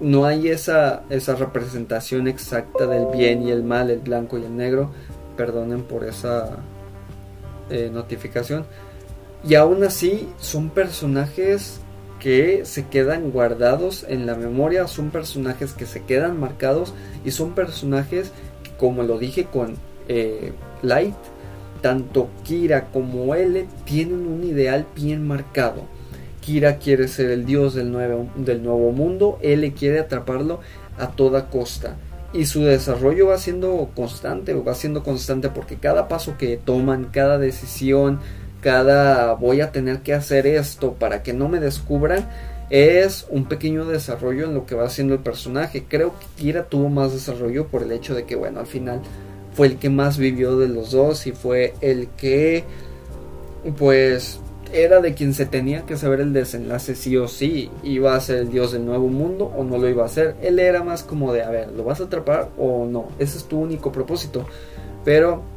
no 0.00 0.26
hay 0.26 0.48
esa, 0.48 1.04
esa 1.08 1.34
representación 1.36 2.26
exacta 2.26 2.86
del 2.86 3.06
bien 3.16 3.42
y 3.42 3.50
el 3.50 3.62
mal, 3.62 3.90
el 3.90 4.00
blanco 4.00 4.38
y 4.38 4.44
el 4.44 4.56
negro. 4.56 4.90
Perdonen 5.36 5.82
por 5.82 6.04
esa 6.04 6.58
eh, 7.70 7.90
notificación. 7.92 8.66
Y 9.46 9.56
aún 9.56 9.84
así 9.84 10.28
son 10.38 10.70
personajes 10.70 11.80
que 12.24 12.64
se 12.64 12.86
quedan 12.86 13.32
guardados 13.32 14.06
en 14.08 14.24
la 14.24 14.34
memoria, 14.34 14.88
son 14.88 15.10
personajes 15.10 15.74
que 15.74 15.84
se 15.84 16.04
quedan 16.04 16.40
marcados 16.40 16.94
y 17.22 17.32
son 17.32 17.54
personajes 17.54 18.32
como 18.78 19.02
lo 19.02 19.18
dije 19.18 19.44
con 19.44 19.74
eh, 20.08 20.54
Light, 20.80 21.14
tanto 21.82 22.30
Kira 22.42 22.86
como 22.86 23.34
L 23.34 23.68
tienen 23.84 24.26
un 24.26 24.42
ideal 24.42 24.86
bien 24.96 25.26
marcado. 25.26 25.82
Kira 26.40 26.78
quiere 26.78 27.08
ser 27.08 27.30
el 27.30 27.44
dios 27.44 27.74
del 27.74 27.92
nuevo, 27.92 28.26
del 28.36 28.62
nuevo 28.62 28.90
mundo, 28.90 29.38
L 29.42 29.70
quiere 29.74 29.98
atraparlo 29.98 30.60
a 30.96 31.08
toda 31.08 31.50
costa. 31.50 31.96
Y 32.32 32.46
su 32.46 32.62
desarrollo 32.62 33.26
va 33.26 33.36
siendo 33.36 33.90
constante, 33.94 34.54
va 34.54 34.74
siendo 34.74 35.02
constante 35.02 35.50
porque 35.50 35.76
cada 35.76 36.08
paso 36.08 36.38
que 36.38 36.56
toman, 36.56 37.10
cada 37.12 37.36
decisión, 37.36 38.18
cada 38.64 39.34
voy 39.34 39.60
a 39.60 39.72
tener 39.72 40.00
que 40.00 40.14
hacer 40.14 40.46
esto 40.46 40.94
para 40.94 41.22
que 41.22 41.34
no 41.34 41.50
me 41.50 41.60
descubran 41.60 42.26
es 42.70 43.26
un 43.28 43.44
pequeño 43.44 43.84
desarrollo 43.84 44.46
en 44.46 44.54
lo 44.54 44.64
que 44.64 44.74
va 44.74 44.86
haciendo 44.86 45.12
el 45.12 45.20
personaje. 45.20 45.84
Creo 45.86 46.14
que 46.18 46.24
Kira 46.42 46.64
tuvo 46.64 46.88
más 46.88 47.12
desarrollo 47.12 47.66
por 47.66 47.82
el 47.82 47.92
hecho 47.92 48.14
de 48.14 48.24
que, 48.24 48.36
bueno, 48.36 48.60
al 48.60 48.66
final 48.66 49.02
fue 49.52 49.66
el 49.66 49.76
que 49.76 49.90
más 49.90 50.16
vivió 50.16 50.56
de 50.56 50.68
los 50.68 50.92
dos 50.92 51.26
y 51.26 51.32
fue 51.32 51.74
el 51.82 52.08
que, 52.16 52.64
pues, 53.76 54.40
era 54.72 55.02
de 55.02 55.12
quien 55.12 55.34
se 55.34 55.44
tenía 55.44 55.84
que 55.84 55.98
saber 55.98 56.20
el 56.20 56.32
desenlace 56.32 56.94
sí 56.94 57.18
o 57.18 57.28
sí. 57.28 57.70
Iba 57.82 58.16
a 58.16 58.20
ser 58.20 58.38
el 58.38 58.50
dios 58.50 58.72
del 58.72 58.86
nuevo 58.86 59.08
mundo 59.08 59.52
o 59.54 59.62
no 59.62 59.76
lo 59.76 59.90
iba 59.90 60.04
a 60.04 60.06
hacer. 60.06 60.36
Él 60.40 60.58
era 60.58 60.82
más 60.82 61.02
como 61.02 61.34
de, 61.34 61.42
a 61.42 61.50
ver, 61.50 61.70
¿lo 61.70 61.84
vas 61.84 62.00
a 62.00 62.04
atrapar 62.04 62.48
o 62.56 62.86
no? 62.86 63.08
Ese 63.18 63.36
es 63.36 63.44
tu 63.44 63.60
único 63.60 63.92
propósito. 63.92 64.46
pero 65.04 65.53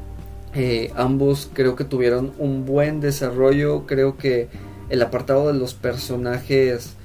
eh, 0.59 0.91
ambos 0.95 1.51
creo 1.53 1.75
que 1.75 1.83
tuvieron 1.83 2.33
un 2.39 2.65
buen 2.65 2.99
desarrollo, 2.99 3.85
creo 3.85 4.17
que 4.17 4.47
el 4.89 5.03
apartado 5.03 5.53
de 5.53 5.53
los 5.53 5.75
personajes 5.75 6.95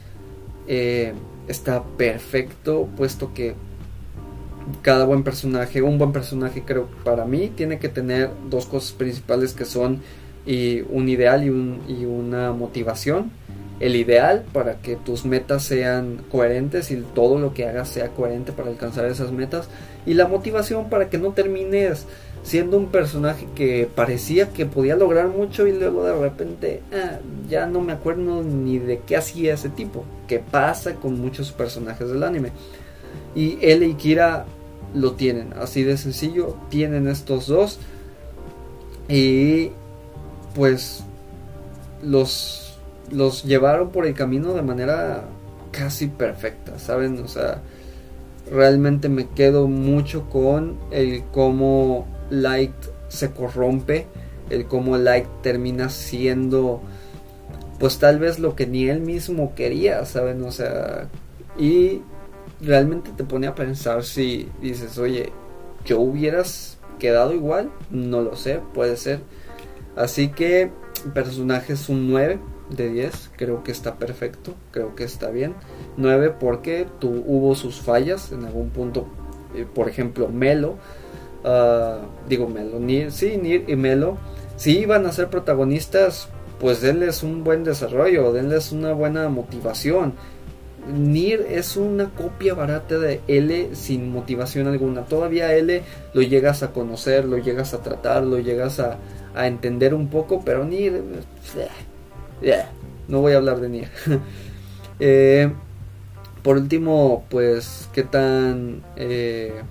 eh, 0.68 1.12
está 1.48 1.84
perfecto, 1.84 2.88
puesto 2.96 3.34
que 3.34 3.54
cada 4.80 5.04
buen 5.04 5.22
personaje, 5.22 5.82
un 5.82 5.98
buen 5.98 6.12
personaje 6.12 6.62
creo 6.64 6.88
para 7.04 7.26
mí 7.26 7.52
tiene 7.54 7.78
que 7.78 7.90
tener 7.90 8.30
dos 8.48 8.64
cosas 8.64 8.92
principales 8.92 9.52
que 9.52 9.66
son 9.66 10.00
un 10.88 11.08
ideal 11.10 11.44
y, 11.44 11.50
un, 11.50 11.82
y 11.86 12.06
una 12.06 12.52
motivación. 12.52 13.32
El 13.82 13.96
ideal 13.96 14.44
para 14.52 14.76
que 14.76 14.94
tus 14.94 15.24
metas 15.24 15.64
sean 15.64 16.20
coherentes 16.30 16.92
y 16.92 17.02
todo 17.14 17.38
lo 17.38 17.52
que 17.52 17.66
hagas 17.66 17.88
sea 17.88 18.08
coherente 18.08 18.52
para 18.52 18.70
alcanzar 18.70 19.06
esas 19.06 19.32
metas. 19.32 19.68
Y 20.06 20.14
la 20.14 20.28
motivación 20.28 20.88
para 20.88 21.10
que 21.10 21.18
no 21.18 21.32
termines 21.32 22.06
siendo 22.44 22.76
un 22.76 22.86
personaje 22.86 23.48
que 23.54 23.88
parecía 23.92 24.50
que 24.50 24.66
podía 24.66 24.96
lograr 24.96 25.28
mucho 25.28 25.66
y 25.66 25.72
luego 25.72 26.04
de 26.04 26.14
repente 26.14 26.82
ah, 26.92 27.18
ya 27.48 27.66
no 27.66 27.80
me 27.80 27.92
acuerdo 27.92 28.42
ni 28.42 28.78
de 28.78 29.00
qué 29.00 29.16
hacía 29.16 29.54
ese 29.54 29.68
tipo. 29.68 30.04
Que 30.28 30.38
pasa 30.38 30.94
con 30.94 31.20
muchos 31.20 31.50
personajes 31.50 32.08
del 32.08 32.22
anime. 32.22 32.52
Y 33.34 33.58
él 33.62 33.82
y 33.82 33.94
Kira 33.94 34.46
lo 34.94 35.12
tienen, 35.12 35.54
así 35.54 35.82
de 35.82 35.96
sencillo, 35.96 36.56
tienen 36.68 37.08
estos 37.08 37.48
dos. 37.48 37.80
Y 39.08 39.70
pues 40.54 41.02
los, 42.02 42.71
los 43.10 43.44
llevaron 43.44 43.90
por 43.90 44.06
el 44.06 44.14
camino 44.14 44.54
de 44.54 44.62
manera 44.62 45.24
casi 45.70 46.08
perfecta, 46.08 46.78
¿saben? 46.78 47.18
O 47.18 47.28
sea, 47.28 47.62
realmente 48.50 49.08
me 49.08 49.28
quedo 49.28 49.68
mucho 49.68 50.28
con 50.28 50.78
el 50.90 51.24
cómo 51.32 52.06
Light 52.30 52.74
se 53.08 53.30
corrompe, 53.30 54.06
el 54.50 54.66
cómo 54.66 54.96
Light 54.96 55.26
termina 55.42 55.88
siendo 55.88 56.82
pues 57.82 57.98
tal 57.98 58.20
vez 58.20 58.38
lo 58.38 58.54
que 58.54 58.64
ni 58.68 58.88
él 58.88 59.00
mismo 59.00 59.56
quería, 59.56 60.04
¿saben? 60.04 60.44
O 60.44 60.52
sea, 60.52 61.08
y 61.58 62.00
realmente 62.60 63.10
te 63.16 63.24
pone 63.24 63.48
a 63.48 63.56
pensar 63.56 64.04
si 64.04 64.48
dices, 64.60 64.98
oye, 64.98 65.32
yo 65.84 65.98
hubieras 65.98 66.78
quedado 67.00 67.34
igual, 67.34 67.72
no 67.90 68.20
lo 68.20 68.36
sé, 68.36 68.60
puede 68.72 68.96
ser. 68.96 69.18
Así 69.96 70.28
que 70.28 70.70
personaje 71.12 71.72
es 71.72 71.88
un 71.88 72.08
9 72.08 72.38
de 72.70 72.88
10, 72.88 73.30
creo 73.36 73.62
que 73.62 73.72
está 73.72 73.96
perfecto, 73.96 74.54
creo 74.70 74.94
que 74.94 75.04
está 75.04 75.30
bien. 75.30 75.54
9 75.96 76.34
porque 76.38 76.86
tu, 76.98 77.08
hubo 77.26 77.54
sus 77.54 77.80
fallas 77.80 78.32
en 78.32 78.44
algún 78.44 78.70
punto, 78.70 79.06
eh, 79.54 79.66
por 79.72 79.88
ejemplo, 79.88 80.28
Melo, 80.28 80.76
uh, 81.44 82.28
digo 82.28 82.48
Melo, 82.48 82.78
Nir, 82.78 83.12
sí, 83.12 83.36
Nir 83.36 83.64
y 83.68 83.76
Melo, 83.76 84.18
si 84.56 84.78
iban 84.78 85.06
a 85.06 85.12
ser 85.12 85.28
protagonistas, 85.28 86.28
pues 86.60 86.80
denles 86.80 87.22
un 87.22 87.42
buen 87.42 87.64
desarrollo, 87.64 88.32
denles 88.32 88.70
una 88.72 88.92
buena 88.92 89.28
motivación. 89.28 90.14
Nir 90.86 91.46
es 91.48 91.76
una 91.76 92.10
copia 92.10 92.54
barata 92.54 92.98
de 92.98 93.20
L 93.28 93.74
sin 93.74 94.10
motivación 94.10 94.66
alguna. 94.66 95.04
Todavía 95.04 95.54
L 95.54 95.82
lo 96.12 96.22
llegas 96.22 96.62
a 96.62 96.72
conocer, 96.72 97.24
lo 97.24 97.38
llegas 97.38 97.74
a 97.74 97.82
tratar, 97.82 98.24
lo 98.24 98.38
llegas 98.38 98.80
a, 98.80 98.98
entender 99.34 99.94
un 99.94 100.08
poco, 100.08 100.42
pero 100.44 100.64
Nier... 102.42 102.66
No 103.08 103.20
voy 103.20 103.32
a 103.32 103.36
hablar 103.36 103.60
de 103.60 103.68
Nier. 103.68 103.90
Eh, 105.04 105.50
por 106.42 106.58
último, 106.58 107.24
pues, 107.28 107.88
¿qué 107.92 108.04
tan... 108.04 108.82
Eh, 108.94 109.62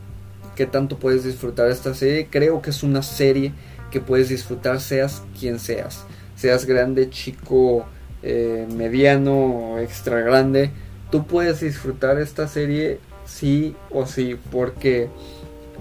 ¿Qué 0.56 0.66
tanto 0.66 0.98
puedes 0.98 1.24
disfrutar 1.24 1.70
esta 1.70 1.94
serie? 1.94 2.28
Creo 2.30 2.62
que 2.62 2.72
es 2.72 2.84
una 2.84 3.02
serie 3.02 3.54
que 3.92 4.02
puedes 4.02 4.28
disfrutar 4.28 4.82
seas 4.82 5.24
quien 5.40 5.60
seas. 5.60 6.04
Seas 6.36 6.66
grande, 6.66 7.10
chico, 7.10 7.86
eh, 8.24 8.68
mediano, 8.76 9.80
extra 9.80 10.20
grande. 10.20 10.72
Tú 11.12 11.26
puedes 11.26 11.62
disfrutar 11.62 12.20
esta 12.20 12.48
serie 12.48 13.00
sí 13.26 13.76
o 13.90 14.06
sí 14.06 14.38
porque 14.52 15.08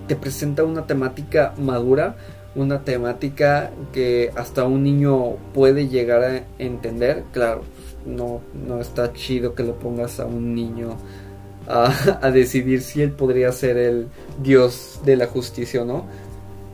te 0.06 0.16
presenta 0.16 0.64
una 0.64 0.86
temática 0.86 1.54
madura 1.58 2.16
una 2.54 2.84
temática 2.84 3.70
que 3.92 4.30
hasta 4.34 4.64
un 4.64 4.82
niño 4.82 5.36
puede 5.54 5.88
llegar 5.88 6.22
a 6.22 6.44
entender. 6.58 7.24
Claro, 7.32 7.62
no, 8.06 8.40
no 8.66 8.80
está 8.80 9.12
chido 9.12 9.54
que 9.54 9.62
lo 9.62 9.78
pongas 9.78 10.20
a 10.20 10.26
un 10.26 10.54
niño 10.54 10.96
a, 11.68 12.30
decidir 12.30 12.82
si 12.82 13.02
él 13.02 13.12
podría 13.12 13.52
ser 13.52 13.76
el 13.76 14.08
dios 14.42 15.00
de 15.04 15.16
la 15.16 15.26
justicia 15.26 15.82
o 15.82 15.84
no. 15.84 16.06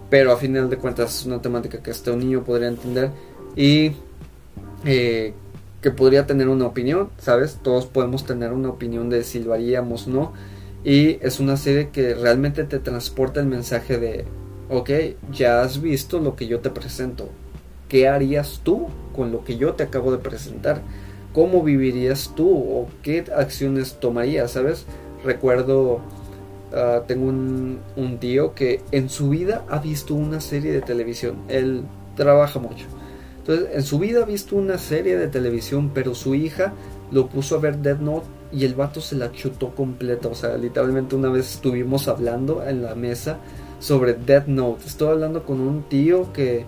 Pero 0.09 0.33
a 0.33 0.37
final 0.37 0.71
de 0.71 0.79
cuentas 0.79 1.21
es 1.21 1.27
una 1.27 1.43
temática 1.43 1.83
que 1.83 1.91
hasta 1.91 2.13
un 2.13 2.21
niño 2.21 2.45
podría 2.45 2.69
entender 2.69 3.11
y 3.57 3.93
eh, 4.85 5.35
que 5.83 5.91
podría 5.91 6.27
tener 6.27 6.49
una 6.49 6.67
opinión, 6.67 7.11
¿sabes? 7.19 7.59
Todos 7.63 7.87
podemos 7.87 8.25
tener 8.25 8.53
una 8.53 8.69
opinión 8.71 9.11
de 9.11 9.25
si 9.25 9.41
lo 9.41 9.53
haríamos 9.53 10.07
o 10.07 10.11
no. 10.11 10.33
Y 10.85 11.19
es 11.21 11.41
una 11.41 11.57
serie 11.57 11.91
que 11.91 12.15
realmente 12.15 12.63
te 12.65 12.79
transporta 12.79 13.41
el 13.41 13.47
mensaje 13.47 13.99
de 13.99 14.25
ok, 14.69 14.91
ya 15.33 15.63
has 15.63 15.81
visto 15.81 16.19
lo 16.19 16.37
que 16.37 16.47
yo 16.47 16.61
te 16.61 16.71
presento. 16.71 17.29
¿Qué 17.89 18.09
harías 18.09 18.61
tú 18.65 18.89
con 19.15 19.31
lo 19.33 19.45
que 19.45 19.57
yo 19.57 19.75
te 19.75 19.85
acabo 19.85 20.11
de 20.13 20.19
presentar? 20.19 20.83
¿Cómo 21.33 21.63
vivirías 21.63 22.33
tú 22.35 22.49
o 22.51 22.89
qué 23.03 23.25
acciones 23.37 24.01
tomarías? 24.01 24.53
¿Sabes? 24.53 24.87
Recuerdo, 25.25 26.01
ah, 26.73 27.03
tengo 27.07 27.27
un, 27.27 27.81
un 27.97 28.19
tío 28.19 28.55
que 28.55 28.81
en 28.91 29.09
su 29.09 29.29
vida 29.29 29.65
ha 29.69 29.79
visto 29.79 30.15
una 30.15 30.41
serie 30.41 30.73
de 30.73 30.81
televisión. 30.81 31.37
Él 31.49 31.83
trabaja 32.17 32.59
mucho. 32.59 32.87
Entonces, 33.39 33.69
en 33.75 33.83
su 33.85 34.01
vida 34.01 34.23
ha 34.23 34.27
visto 34.27 34.57
una 34.57 34.79
serie 34.79 35.17
de 35.17 35.29
televisión, 35.29 35.93
pero 35.95 36.17
su 36.17 36.35
hija 36.35 36.73
lo 37.13 37.29
puso 37.29 37.55
a 37.55 37.61
ver 37.61 37.79
Dead 37.79 38.01
Note 38.01 38.27
y 38.51 38.65
el 38.65 38.75
vato 38.75 39.01
se 39.01 39.15
la 39.15 39.31
chutó 39.31 39.73
completa. 39.75 40.27
O 40.27 40.35
sea, 40.35 40.57
literalmente 40.57 41.15
una 41.15 41.29
vez 41.29 41.55
estuvimos 41.55 42.09
hablando 42.09 42.67
en 42.67 42.83
la 42.83 42.97
mesa 42.97 43.39
sobre 43.79 44.15
Death 44.15 44.47
Note. 44.47 44.87
Estoy 44.87 45.09
hablando 45.09 45.45
con 45.45 45.61
un 45.61 45.83
tío 45.85 46.33
que, 46.33 46.65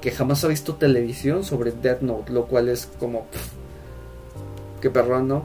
que 0.00 0.10
jamás 0.10 0.44
ha 0.44 0.48
visto 0.48 0.74
televisión 0.74 1.44
sobre 1.44 1.72
Death 1.72 2.00
Note, 2.00 2.32
lo 2.32 2.46
cual 2.46 2.68
es 2.68 2.88
como... 2.98 3.26
que 4.80 4.90
perrón, 4.90 5.28
¿no? 5.28 5.44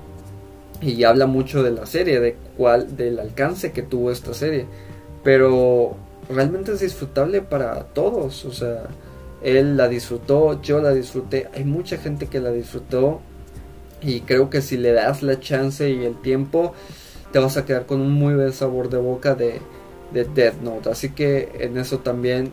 Y 0.82 1.04
habla 1.04 1.28
mucho 1.28 1.64
de 1.64 1.72
la 1.72 1.86
serie, 1.86 2.20
de 2.20 2.36
cuál, 2.58 2.96
del 2.98 3.20
alcance 3.20 3.72
que 3.72 3.84
tuvo 3.84 4.12
esta 4.12 4.34
serie. 4.34 4.66
Pero 5.24 5.96
realmente 6.30 6.72
es 6.72 6.80
disfrutable 6.80 7.42
para 7.42 7.84
todos. 7.86 8.46
O 8.46 8.52
sea, 8.52 8.86
él 9.44 9.78
la 9.78 9.88
disfrutó, 9.88 10.62
yo 10.62 10.82
la 10.82 10.92
disfruté. 10.92 11.50
Hay 11.54 11.66
mucha 11.66 11.98
gente 11.98 12.28
que 12.28 12.40
la 12.40 12.52
disfrutó. 12.52 13.22
Y 14.02 14.22
creo 14.22 14.50
que 14.50 14.62
si 14.62 14.78
le 14.78 14.94
das 14.94 15.22
la 15.22 15.40
chance 15.40 15.88
y 15.88 16.04
el 16.04 16.20
tiempo, 16.22 16.74
te 17.32 17.38
vas 17.38 17.58
a 17.58 17.66
quedar 17.66 17.86
con 17.86 18.02
un 18.02 18.12
muy 18.12 18.34
buen 18.34 18.52
sabor 18.52 18.90
de 18.90 18.98
boca 18.98 19.36
de, 19.36 19.62
de 20.14 20.26
Death 20.26 20.62
Note. 20.62 20.90
Así 20.90 21.10
que 21.10 21.52
en 21.60 21.78
eso 21.78 22.00
también 22.00 22.52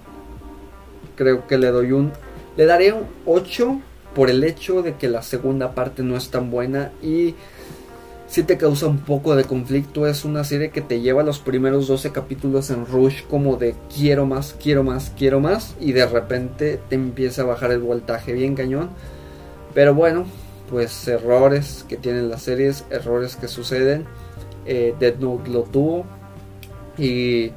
creo 1.17 1.47
que 1.47 1.59
le 1.59 1.69
doy 1.69 1.93
un... 1.93 2.13
Le 2.57 2.67
daré 2.67 2.93
un 2.93 3.05
8 3.27 3.81
por 4.15 4.31
el 4.31 4.43
hecho 4.43 4.83
de 4.83 4.95
que 4.97 5.09
la 5.09 5.23
segunda 5.23 5.75
parte 5.75 6.03
no 6.03 6.17
es 6.17 6.31
tan 6.31 6.51
buena 6.51 6.91
y 7.03 7.35
si 8.29 8.43
te 8.43 8.59
causa 8.59 8.87
un 8.87 8.99
poco 8.99 9.35
de 9.37 9.45
conflicto. 9.45 10.07
Es 10.07 10.25
una 10.25 10.45
serie 10.45 10.71
que 10.71 10.81
te 10.81 11.01
lleva 11.01 11.23
los 11.23 11.39
primeros 11.39 11.89
12 11.89 12.13
capítulos 12.13 12.71
en 12.71 12.87
rush 12.87 13.23
como 13.29 13.57
de 13.57 13.75
quiero 13.95 14.27
más, 14.27 14.55
quiero 14.61 14.83
más, 14.85 15.13
quiero 15.17 15.41
más 15.41 15.75
y 15.81 15.93
de 15.93 16.07
repente 16.07 16.81
te 16.89 16.95
empieza 16.95 17.43
a 17.43 17.47
bajar 17.47 17.73
el 17.73 17.81
voltaje 17.81 18.33
bien 18.33 18.55
cañón. 18.55 18.91
Pero 19.75 19.95
bueno, 19.95 20.27
pues 20.71 21.09
errores 21.09 21.85
que 21.89 21.97
tienen 21.97 22.29
las 22.29 22.43
series, 22.43 22.85
errores 22.91 23.37
que 23.37 23.49
suceden. 23.49 24.05
Eh, 24.67 24.95
Dead 25.01 25.17
Note 25.19 25.51
lo 25.51 25.63
tuvo, 25.63 26.05
y 26.99 27.53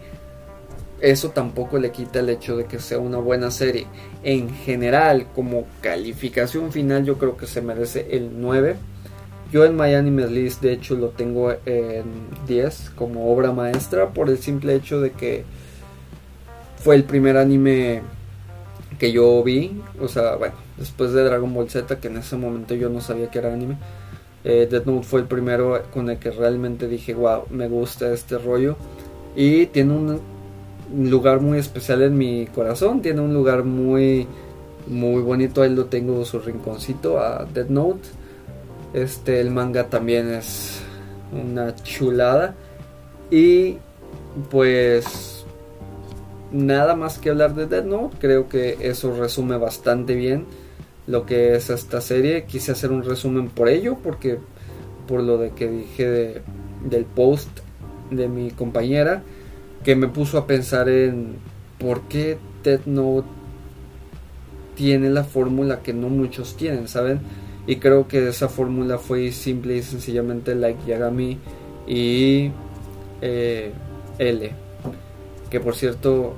eso 1.01 1.29
tampoco 1.31 1.79
le 1.79 1.91
quita 1.91 2.19
el 2.19 2.29
hecho 2.29 2.55
de 2.55 2.65
que 2.65 2.79
sea 2.79 2.99
una 2.99 3.17
buena 3.17 3.49
serie. 3.49 3.87
En 4.23 4.49
general, 4.53 5.27
como 5.33 5.65
calificación 5.81 6.71
final, 6.71 7.03
yo 7.05 7.17
creo 7.17 7.35
que 7.35 7.47
se 7.47 7.61
merece 7.61 8.07
el 8.11 8.39
9. 8.39 8.75
Yo 9.51 9.65
en 9.65 9.75
My 9.75 9.95
Anime 9.95 10.27
List, 10.27 10.61
de 10.61 10.73
hecho, 10.73 10.95
lo 10.95 11.09
tengo 11.09 11.51
en 11.65 12.03
10 12.47 12.91
como 12.95 13.33
obra 13.33 13.51
maestra 13.51 14.09
por 14.09 14.29
el 14.29 14.37
simple 14.37 14.75
hecho 14.75 15.01
de 15.01 15.11
que 15.11 15.43
fue 16.77 16.95
el 16.95 17.03
primer 17.03 17.35
anime 17.35 18.03
que 18.99 19.11
yo 19.11 19.41
vi. 19.43 19.81
O 19.99 20.07
sea, 20.07 20.35
bueno, 20.35 20.53
después 20.77 21.13
de 21.13 21.23
Dragon 21.23 21.51
Ball 21.51 21.69
Z, 21.69 21.99
que 21.99 22.09
en 22.09 22.17
ese 22.17 22.37
momento 22.37 22.75
yo 22.75 22.89
no 22.89 23.01
sabía 23.01 23.31
que 23.31 23.39
era 23.39 23.51
anime. 23.51 23.77
Eh, 24.43 24.67
Death 24.69 24.85
Note 24.85 25.05
fue 25.05 25.21
el 25.21 25.27
primero 25.27 25.81
con 25.91 26.09
el 26.11 26.17
que 26.17 26.29
realmente 26.29 26.87
dije, 26.87 27.15
wow, 27.15 27.45
me 27.49 27.67
gusta 27.67 28.11
este 28.13 28.37
rollo 28.37 28.77
y 29.35 29.67
tiene 29.67 29.93
un 29.93 30.21
lugar 31.09 31.41
muy 31.41 31.57
especial 31.57 32.01
en 32.01 32.17
mi 32.17 32.47
corazón, 32.47 33.01
tiene 33.01 33.21
un 33.21 33.33
lugar 33.33 33.63
muy 33.63 34.27
muy 34.87 35.21
bonito, 35.21 35.61
ahí 35.61 35.73
lo 35.73 35.85
tengo 35.85 36.25
su 36.25 36.39
rinconcito 36.39 37.19
a 37.19 37.45
Dead 37.45 37.67
Note. 37.67 38.09
Este 38.93 39.39
el 39.39 39.51
manga 39.51 39.87
también 39.87 40.33
es 40.33 40.81
una 41.31 41.73
chulada 41.75 42.55
y 43.29 43.77
pues 44.49 45.45
nada 46.51 46.95
más 46.95 47.19
que 47.19 47.29
hablar 47.29 47.55
de 47.55 47.67
Dead 47.67 47.85
Note. 47.85 48.17
Creo 48.19 48.49
que 48.49 48.77
eso 48.81 49.15
resume 49.15 49.57
bastante 49.57 50.15
bien 50.15 50.45
lo 51.07 51.25
que 51.25 51.55
es 51.55 51.69
esta 51.69 52.01
serie. 52.01 52.43
Quise 52.43 52.73
hacer 52.73 52.91
un 52.91 53.03
resumen 53.03 53.49
por 53.49 53.69
ello, 53.69 53.97
porque 54.03 54.37
por 55.07 55.23
lo 55.23 55.37
de 55.37 55.51
que 55.51 55.69
dije 55.69 56.41
del 56.83 57.05
post 57.05 57.49
de 58.11 58.27
mi 58.27 58.51
compañera, 58.51 59.23
que 59.83 59.95
me 59.95 60.07
puso 60.07 60.37
a 60.37 60.45
pensar 60.45 60.89
en 60.89 61.37
por 61.79 62.01
qué 62.03 62.37
Dead 62.63 62.81
Note 62.85 63.27
tiene 64.75 65.09
la 65.09 65.23
fórmula 65.23 65.81
que 65.81 65.93
no 65.93 66.09
muchos 66.09 66.55
tienen, 66.55 66.87
¿saben? 66.87 67.19
Y 67.67 67.77
creo 67.77 68.07
que 68.07 68.29
esa 68.29 68.49
fórmula 68.49 68.97
fue 68.97 69.31
simple 69.31 69.77
y 69.77 69.83
sencillamente 69.83 70.55
like 70.55 70.85
Yagami 70.85 71.37
y 71.87 72.51
eh, 73.21 73.71
L. 74.17 74.51
Que 75.49 75.59
por 75.59 75.75
cierto, 75.75 76.33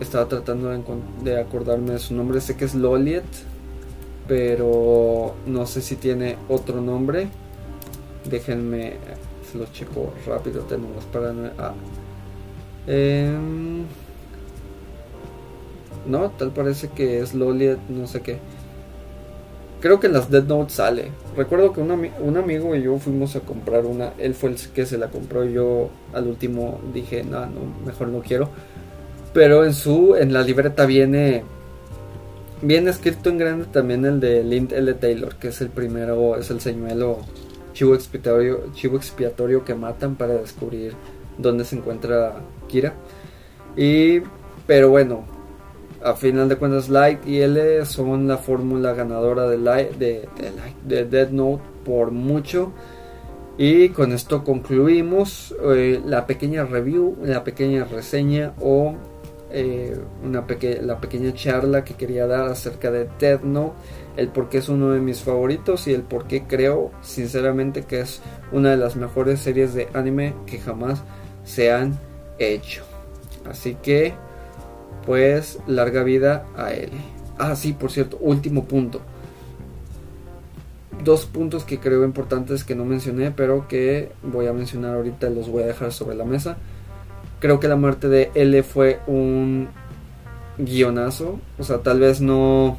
estaba 0.00 0.28
tratando 0.28 0.70
de, 1.22 1.40
acordarme 1.40 1.92
de 1.92 1.98
su 1.98 2.14
nombre. 2.14 2.40
Sé 2.40 2.56
que 2.56 2.64
es 2.64 2.74
Loliet, 2.74 3.24
pero 4.26 5.34
no 5.46 5.66
sé 5.66 5.82
si 5.82 5.96
tiene 5.96 6.36
otro 6.48 6.80
nombre. 6.80 7.28
Déjenme, 8.28 8.94
los 9.54 9.72
checo 9.72 10.12
rápido. 10.26 10.62
Tenemos 10.62 11.04
para. 11.06 11.32
Ah. 11.58 11.74
Em, 12.86 13.84
no, 16.06 16.30
tal 16.30 16.50
parece 16.50 16.88
que 16.88 17.20
es 17.20 17.34
Loliet, 17.34 17.78
no 17.88 18.06
sé 18.06 18.20
qué. 18.20 18.38
Creo 19.80 19.98
que 19.98 20.06
en 20.06 20.12
las 20.12 20.30
Dead 20.30 20.44
Note 20.44 20.72
sale. 20.72 21.10
Recuerdo 21.36 21.72
que 21.72 21.80
un, 21.80 21.90
un, 21.90 22.36
amigo 22.36 22.74
y 22.76 22.82
yo 22.82 22.98
fuimos 22.98 23.34
a 23.34 23.40
comprar 23.40 23.84
una. 23.84 24.12
Él 24.18 24.34
fue 24.34 24.50
el 24.50 24.56
que 24.56 24.86
se 24.86 24.96
la 24.96 25.08
compró. 25.08 25.44
Yo 25.44 25.90
al 26.12 26.28
último 26.28 26.80
dije, 26.94 27.24
no, 27.24 27.40
no, 27.46 27.60
mejor 27.84 28.08
no 28.08 28.20
quiero. 28.20 28.48
Pero 29.32 29.64
en 29.64 29.74
su, 29.74 30.14
en 30.14 30.32
la 30.32 30.42
libreta 30.42 30.86
viene. 30.86 31.42
Viene 32.60 32.90
escrito 32.90 33.28
en 33.28 33.38
grande 33.38 33.64
también 33.66 34.04
el 34.04 34.20
de 34.20 34.44
Lind 34.44 34.72
L. 34.72 34.94
Taylor, 34.94 35.34
que 35.34 35.48
es 35.48 35.60
el 35.60 35.68
primero, 35.68 36.36
es 36.36 36.48
el 36.50 36.60
señuelo 36.60 37.18
chivo 37.72 37.94
expiatorio, 37.94 38.72
chivo 38.74 38.96
expiatorio 38.96 39.64
que 39.64 39.74
matan 39.74 40.16
para 40.16 40.34
descubrir 40.34 40.94
dónde 41.38 41.64
se 41.64 41.76
encuentra 41.76 42.34
Kira. 42.68 42.94
Y, 43.76 44.20
pero 44.66 44.90
bueno, 44.90 45.24
a 46.04 46.14
final 46.14 46.48
de 46.48 46.56
cuentas 46.56 46.88
Light 46.88 47.26
y 47.26 47.40
L 47.40 47.84
son 47.86 48.28
la 48.28 48.38
fórmula 48.38 48.92
ganadora 48.92 49.48
de, 49.48 49.58
Light, 49.58 49.92
de, 49.92 50.28
de, 50.84 51.04
Dead 51.04 51.30
Note 51.30 51.62
por 51.84 52.10
mucho. 52.10 52.72
Y 53.58 53.90
con 53.90 54.12
esto 54.12 54.44
concluimos 54.44 55.54
eh, 55.62 56.00
la 56.04 56.26
pequeña 56.26 56.64
review, 56.64 57.16
la 57.22 57.44
pequeña 57.44 57.84
reseña 57.84 58.54
o 58.60 58.94
eh, 59.50 59.94
una 60.24 60.46
la 60.80 60.98
pequeña 60.98 61.34
charla 61.34 61.84
que 61.84 61.94
quería 61.94 62.26
dar 62.26 62.48
acerca 62.48 62.90
de 62.90 63.08
Dead 63.20 63.42
Note, 63.42 63.74
el 64.16 64.28
por 64.28 64.48
qué 64.48 64.58
es 64.58 64.68
uno 64.68 64.90
de 64.90 65.00
mis 65.00 65.20
favoritos 65.20 65.86
y 65.86 65.94
el 65.94 66.02
por 66.02 66.26
qué 66.26 66.44
creo 66.44 66.90
sinceramente 67.00 67.82
que 67.82 68.00
es 68.00 68.20
una 68.52 68.70
de 68.70 68.76
las 68.76 68.96
mejores 68.96 69.40
series 69.40 69.74
de 69.74 69.88
anime 69.94 70.34
que 70.46 70.58
jamás 70.58 71.02
se 71.44 71.72
han 71.72 71.98
hecho. 72.38 72.84
Así 73.48 73.76
que 73.82 74.14
pues 75.06 75.58
larga 75.66 76.02
vida 76.02 76.46
a 76.56 76.72
él. 76.72 76.90
Ah, 77.38 77.56
sí, 77.56 77.72
por 77.72 77.90
cierto, 77.90 78.18
último 78.20 78.64
punto. 78.64 79.00
Dos 81.02 81.26
puntos 81.26 81.64
que 81.64 81.78
creo 81.78 82.04
importantes 82.04 82.62
que 82.62 82.74
no 82.74 82.84
mencioné, 82.84 83.32
pero 83.32 83.66
que 83.66 84.12
voy 84.22 84.46
a 84.46 84.52
mencionar 84.52 84.94
ahorita, 84.94 85.28
los 85.30 85.48
voy 85.48 85.64
a 85.64 85.66
dejar 85.66 85.92
sobre 85.92 86.14
la 86.14 86.24
mesa. 86.24 86.56
Creo 87.40 87.58
que 87.58 87.66
la 87.66 87.76
muerte 87.76 88.08
de 88.08 88.30
L 88.34 88.62
fue 88.62 89.00
un 89.08 89.68
guionazo, 90.58 91.40
o 91.58 91.64
sea, 91.64 91.78
tal 91.78 91.98
vez 91.98 92.20
no... 92.20 92.76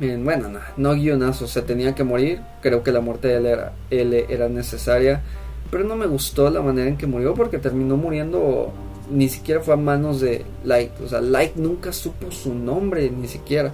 Bueno, 0.00 0.48
no, 0.48 0.58
no 0.76 0.94
guionazo, 0.94 1.46
se 1.46 1.62
tenía 1.62 1.94
que 1.94 2.04
morir. 2.04 2.40
Creo 2.62 2.82
que 2.82 2.92
la 2.92 3.00
muerte 3.00 3.28
de 3.28 3.36
L 3.36 3.50
era, 3.50 3.72
L 3.90 4.26
era 4.28 4.48
necesaria, 4.48 5.22
pero 5.70 5.84
no 5.84 5.96
me 5.96 6.06
gustó 6.06 6.50
la 6.50 6.60
manera 6.60 6.88
en 6.88 6.96
que 6.96 7.06
murió 7.06 7.34
porque 7.34 7.58
terminó 7.58 7.96
muriendo 7.96 8.72
ni 9.10 9.28
siquiera 9.28 9.60
fue 9.60 9.74
a 9.74 9.76
manos 9.76 10.20
de 10.20 10.44
Light. 10.64 10.92
O 11.04 11.08
sea, 11.08 11.20
Light 11.20 11.56
nunca 11.56 11.92
supo 11.92 12.30
su 12.30 12.54
nombre, 12.54 13.10
ni 13.10 13.28
siquiera. 13.28 13.72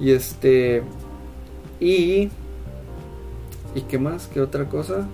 Y 0.00 0.12
este. 0.12 0.82
Y. 1.80 2.30
¿Y 3.74 3.80
qué 3.88 3.98
más? 3.98 4.26
¿Qué 4.26 4.40
otra 4.40 4.66
cosa? 4.66 5.06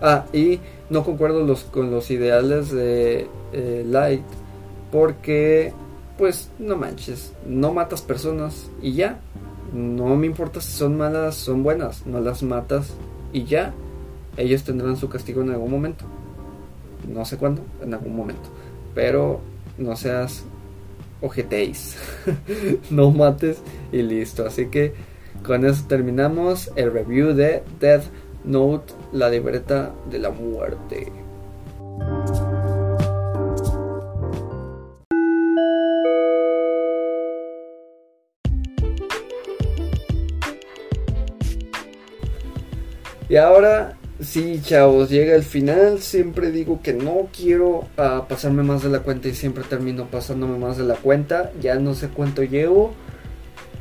Ah, 0.00 0.26
y 0.32 0.60
no 0.90 1.04
concuerdo 1.04 1.44
los, 1.44 1.64
con 1.64 1.90
los 1.90 2.10
ideales 2.10 2.70
de 2.70 3.28
eh, 3.52 3.84
Light. 3.86 4.22
Porque, 4.90 5.72
pues, 6.18 6.50
no 6.58 6.76
manches. 6.76 7.32
No 7.46 7.72
matas 7.72 8.02
personas 8.02 8.70
y 8.82 8.92
ya. 8.92 9.20
No 9.72 10.16
me 10.16 10.26
importa 10.26 10.60
si 10.60 10.72
son 10.72 10.98
malas, 10.98 11.36
son 11.36 11.62
buenas. 11.62 12.06
No 12.06 12.20
las 12.20 12.42
matas 12.42 12.94
y 13.32 13.44
ya. 13.44 13.72
Ellos 14.36 14.64
tendrán 14.64 14.96
su 14.96 15.08
castigo 15.08 15.40
en 15.40 15.50
algún 15.50 15.70
momento 15.70 16.04
no 17.06 17.24
sé 17.24 17.36
cuándo, 17.36 17.62
en 17.82 17.94
algún 17.94 18.16
momento. 18.16 18.48
Pero 18.94 19.40
no 19.76 19.96
seas 19.96 20.44
ojeteis, 21.20 21.96
no 22.90 23.10
mates 23.10 23.58
y 23.92 24.02
listo. 24.02 24.46
Así 24.46 24.66
que 24.66 24.94
con 25.44 25.64
eso 25.64 25.84
terminamos 25.88 26.70
el 26.76 26.92
review 26.92 27.34
de 27.34 27.62
Death 27.80 28.04
Note, 28.44 28.92
la 29.12 29.28
libreta 29.28 29.92
de 30.10 30.18
la 30.18 30.30
muerte. 30.30 31.12
Y 43.28 43.36
ahora 43.36 43.96
Sí, 44.20 44.60
chavos, 44.64 45.10
llega 45.10 45.36
el 45.36 45.44
final. 45.44 46.00
Siempre 46.00 46.50
digo 46.50 46.80
que 46.82 46.92
no 46.92 47.28
quiero 47.32 47.84
ah, 47.96 48.26
pasarme 48.28 48.64
más 48.64 48.82
de 48.82 48.88
la 48.88 49.00
cuenta 49.00 49.28
y 49.28 49.34
siempre 49.34 49.62
termino 49.62 50.06
pasándome 50.06 50.58
más 50.58 50.76
de 50.76 50.82
la 50.82 50.96
cuenta. 50.96 51.52
Ya 51.60 51.76
no 51.76 51.94
sé 51.94 52.08
cuánto 52.08 52.42
llevo. 52.42 52.94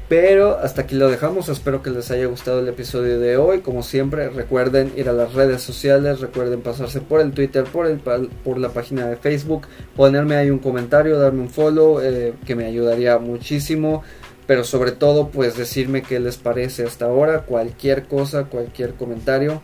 Pero 0.07 0.59
hasta 0.59 0.83
aquí 0.83 0.95
lo 0.95 1.09
dejamos. 1.09 1.49
Espero 1.49 1.81
que 1.81 1.89
les 1.89 2.11
haya 2.11 2.27
gustado 2.27 2.59
el 2.59 2.67
episodio 2.67 3.19
de 3.19 3.37
hoy. 3.37 3.61
Como 3.61 3.81
siempre, 3.81 4.29
recuerden 4.29 4.93
ir 4.95 5.09
a 5.09 5.13
las 5.13 5.33
redes 5.33 5.63
sociales. 5.63 6.21
Recuerden 6.21 6.61
pasarse 6.61 7.01
por 7.01 7.19
el 7.19 7.31
Twitter, 7.31 7.63
por, 7.63 7.87
el, 7.87 7.97
por 7.97 8.59
la 8.59 8.69
página 8.69 9.07
de 9.07 9.17
Facebook. 9.17 9.65
Ponerme 9.95 10.35
ahí 10.35 10.51
un 10.51 10.59
comentario, 10.59 11.17
darme 11.17 11.41
un 11.41 11.49
follow, 11.49 11.99
eh, 11.99 12.35
que 12.45 12.55
me 12.55 12.65
ayudaría 12.65 13.17
muchísimo. 13.17 14.03
Pero 14.47 14.63
sobre 14.63 14.93
todo, 14.93 15.29
pues 15.29 15.57
decirme 15.57 16.01
qué 16.01 16.19
les 16.19 16.37
parece 16.37 16.85
hasta 16.85 17.05
ahora. 17.05 17.41
Cualquier 17.41 18.05
cosa, 18.05 18.45
cualquier 18.45 18.93
comentario 18.93 19.61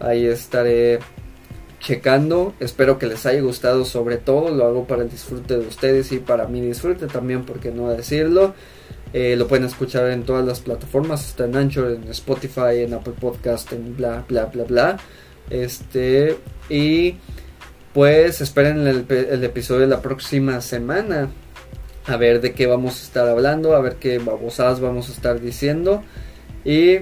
Ahí 0.00 0.26
estaré 0.26 1.00
checando. 1.80 2.54
Espero 2.60 2.98
que 2.98 3.06
les 3.06 3.26
haya 3.26 3.40
gustado 3.40 3.84
sobre 3.84 4.16
todo. 4.16 4.50
Lo 4.50 4.66
hago 4.66 4.86
para 4.86 5.02
el 5.02 5.10
disfrute 5.10 5.58
de 5.58 5.66
ustedes 5.66 6.12
y 6.12 6.18
para 6.18 6.46
mi 6.46 6.60
disfrute 6.60 7.06
también, 7.06 7.44
porque 7.44 7.70
no 7.70 7.88
decirlo. 7.90 8.54
Eh, 9.12 9.36
lo 9.36 9.48
pueden 9.48 9.64
escuchar 9.64 10.10
en 10.10 10.22
todas 10.22 10.46
las 10.46 10.60
plataformas. 10.60 11.26
Está 11.26 11.46
en 11.46 11.56
Anchor, 11.56 11.90
en 11.90 12.08
Spotify, 12.10 12.82
en 12.82 12.94
Apple 12.94 13.14
Podcast, 13.18 13.72
en 13.72 13.96
bla, 13.96 14.24
bla, 14.28 14.46
bla, 14.46 14.64
bla. 14.64 14.96
Este, 15.50 16.36
y 16.68 17.16
pues 17.94 18.40
esperen 18.40 18.86
el, 18.86 19.06
el 19.08 19.42
episodio 19.42 19.80
de 19.80 19.86
la 19.88 20.02
próxima 20.02 20.60
semana. 20.60 21.28
A 22.08 22.16
ver 22.16 22.40
de 22.40 22.52
qué 22.52 22.66
vamos 22.66 23.00
a 23.00 23.04
estar 23.04 23.28
hablando, 23.28 23.76
a 23.76 23.80
ver 23.80 23.96
qué 23.96 24.18
babosadas 24.18 24.80
vamos 24.80 25.10
a 25.10 25.12
estar 25.12 25.40
diciendo. 25.40 26.02
Y 26.64 27.00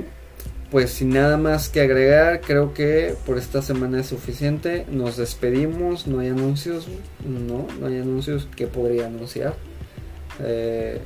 pues 0.73 0.91
sin 0.91 1.11
nada 1.11 1.37
más 1.37 1.69
que 1.69 1.81
agregar, 1.81 2.41
creo 2.41 2.75
que 2.75 3.15
por 3.25 3.39
esta 3.39 3.63
semana 3.63 4.01
es 4.01 4.09
suficiente. 4.09 4.85
Nos 4.91 5.17
despedimos, 5.17 6.09
no 6.09 6.19
hay 6.19 6.29
anuncios, 6.29 6.89
no, 7.25 7.69
no 7.81 7.87
hay 7.87 7.99
anuncios 7.99 8.49
que 8.57 8.67
podría 8.67 9.07
anunciar. 9.07 9.55
Eh, 10.43 10.99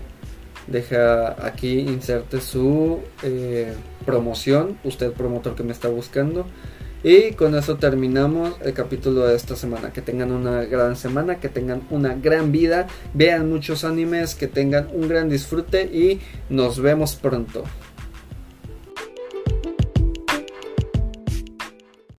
deja 0.66 1.46
aquí, 1.46 1.80
inserte 1.80 2.40
su 2.40 3.00
eh, 3.22 3.74
promoción, 4.06 4.78
usted 4.82 5.12
promotor 5.12 5.54
que 5.54 5.62
me 5.62 5.72
está 5.72 5.88
buscando. 5.88 6.46
Y 7.02 7.32
con 7.32 7.54
eso 7.54 7.76
terminamos 7.76 8.56
el 8.62 8.74
capítulo 8.74 9.26
de 9.26 9.36
esta 9.36 9.56
semana. 9.56 9.92
Que 9.92 10.02
tengan 10.02 10.32
una 10.32 10.64
gran 10.64 10.96
semana, 10.96 11.40
que 11.40 11.48
tengan 11.48 11.82
una 11.90 12.14
gran 12.14 12.52
vida, 12.52 12.86
vean 13.14 13.48
muchos 13.48 13.84
animes, 13.84 14.34
que 14.34 14.48
tengan 14.48 14.88
un 14.92 15.08
gran 15.08 15.28
disfrute 15.30 15.84
y 15.84 16.20
nos 16.50 16.80
vemos 16.80 17.16
pronto. 17.16 17.64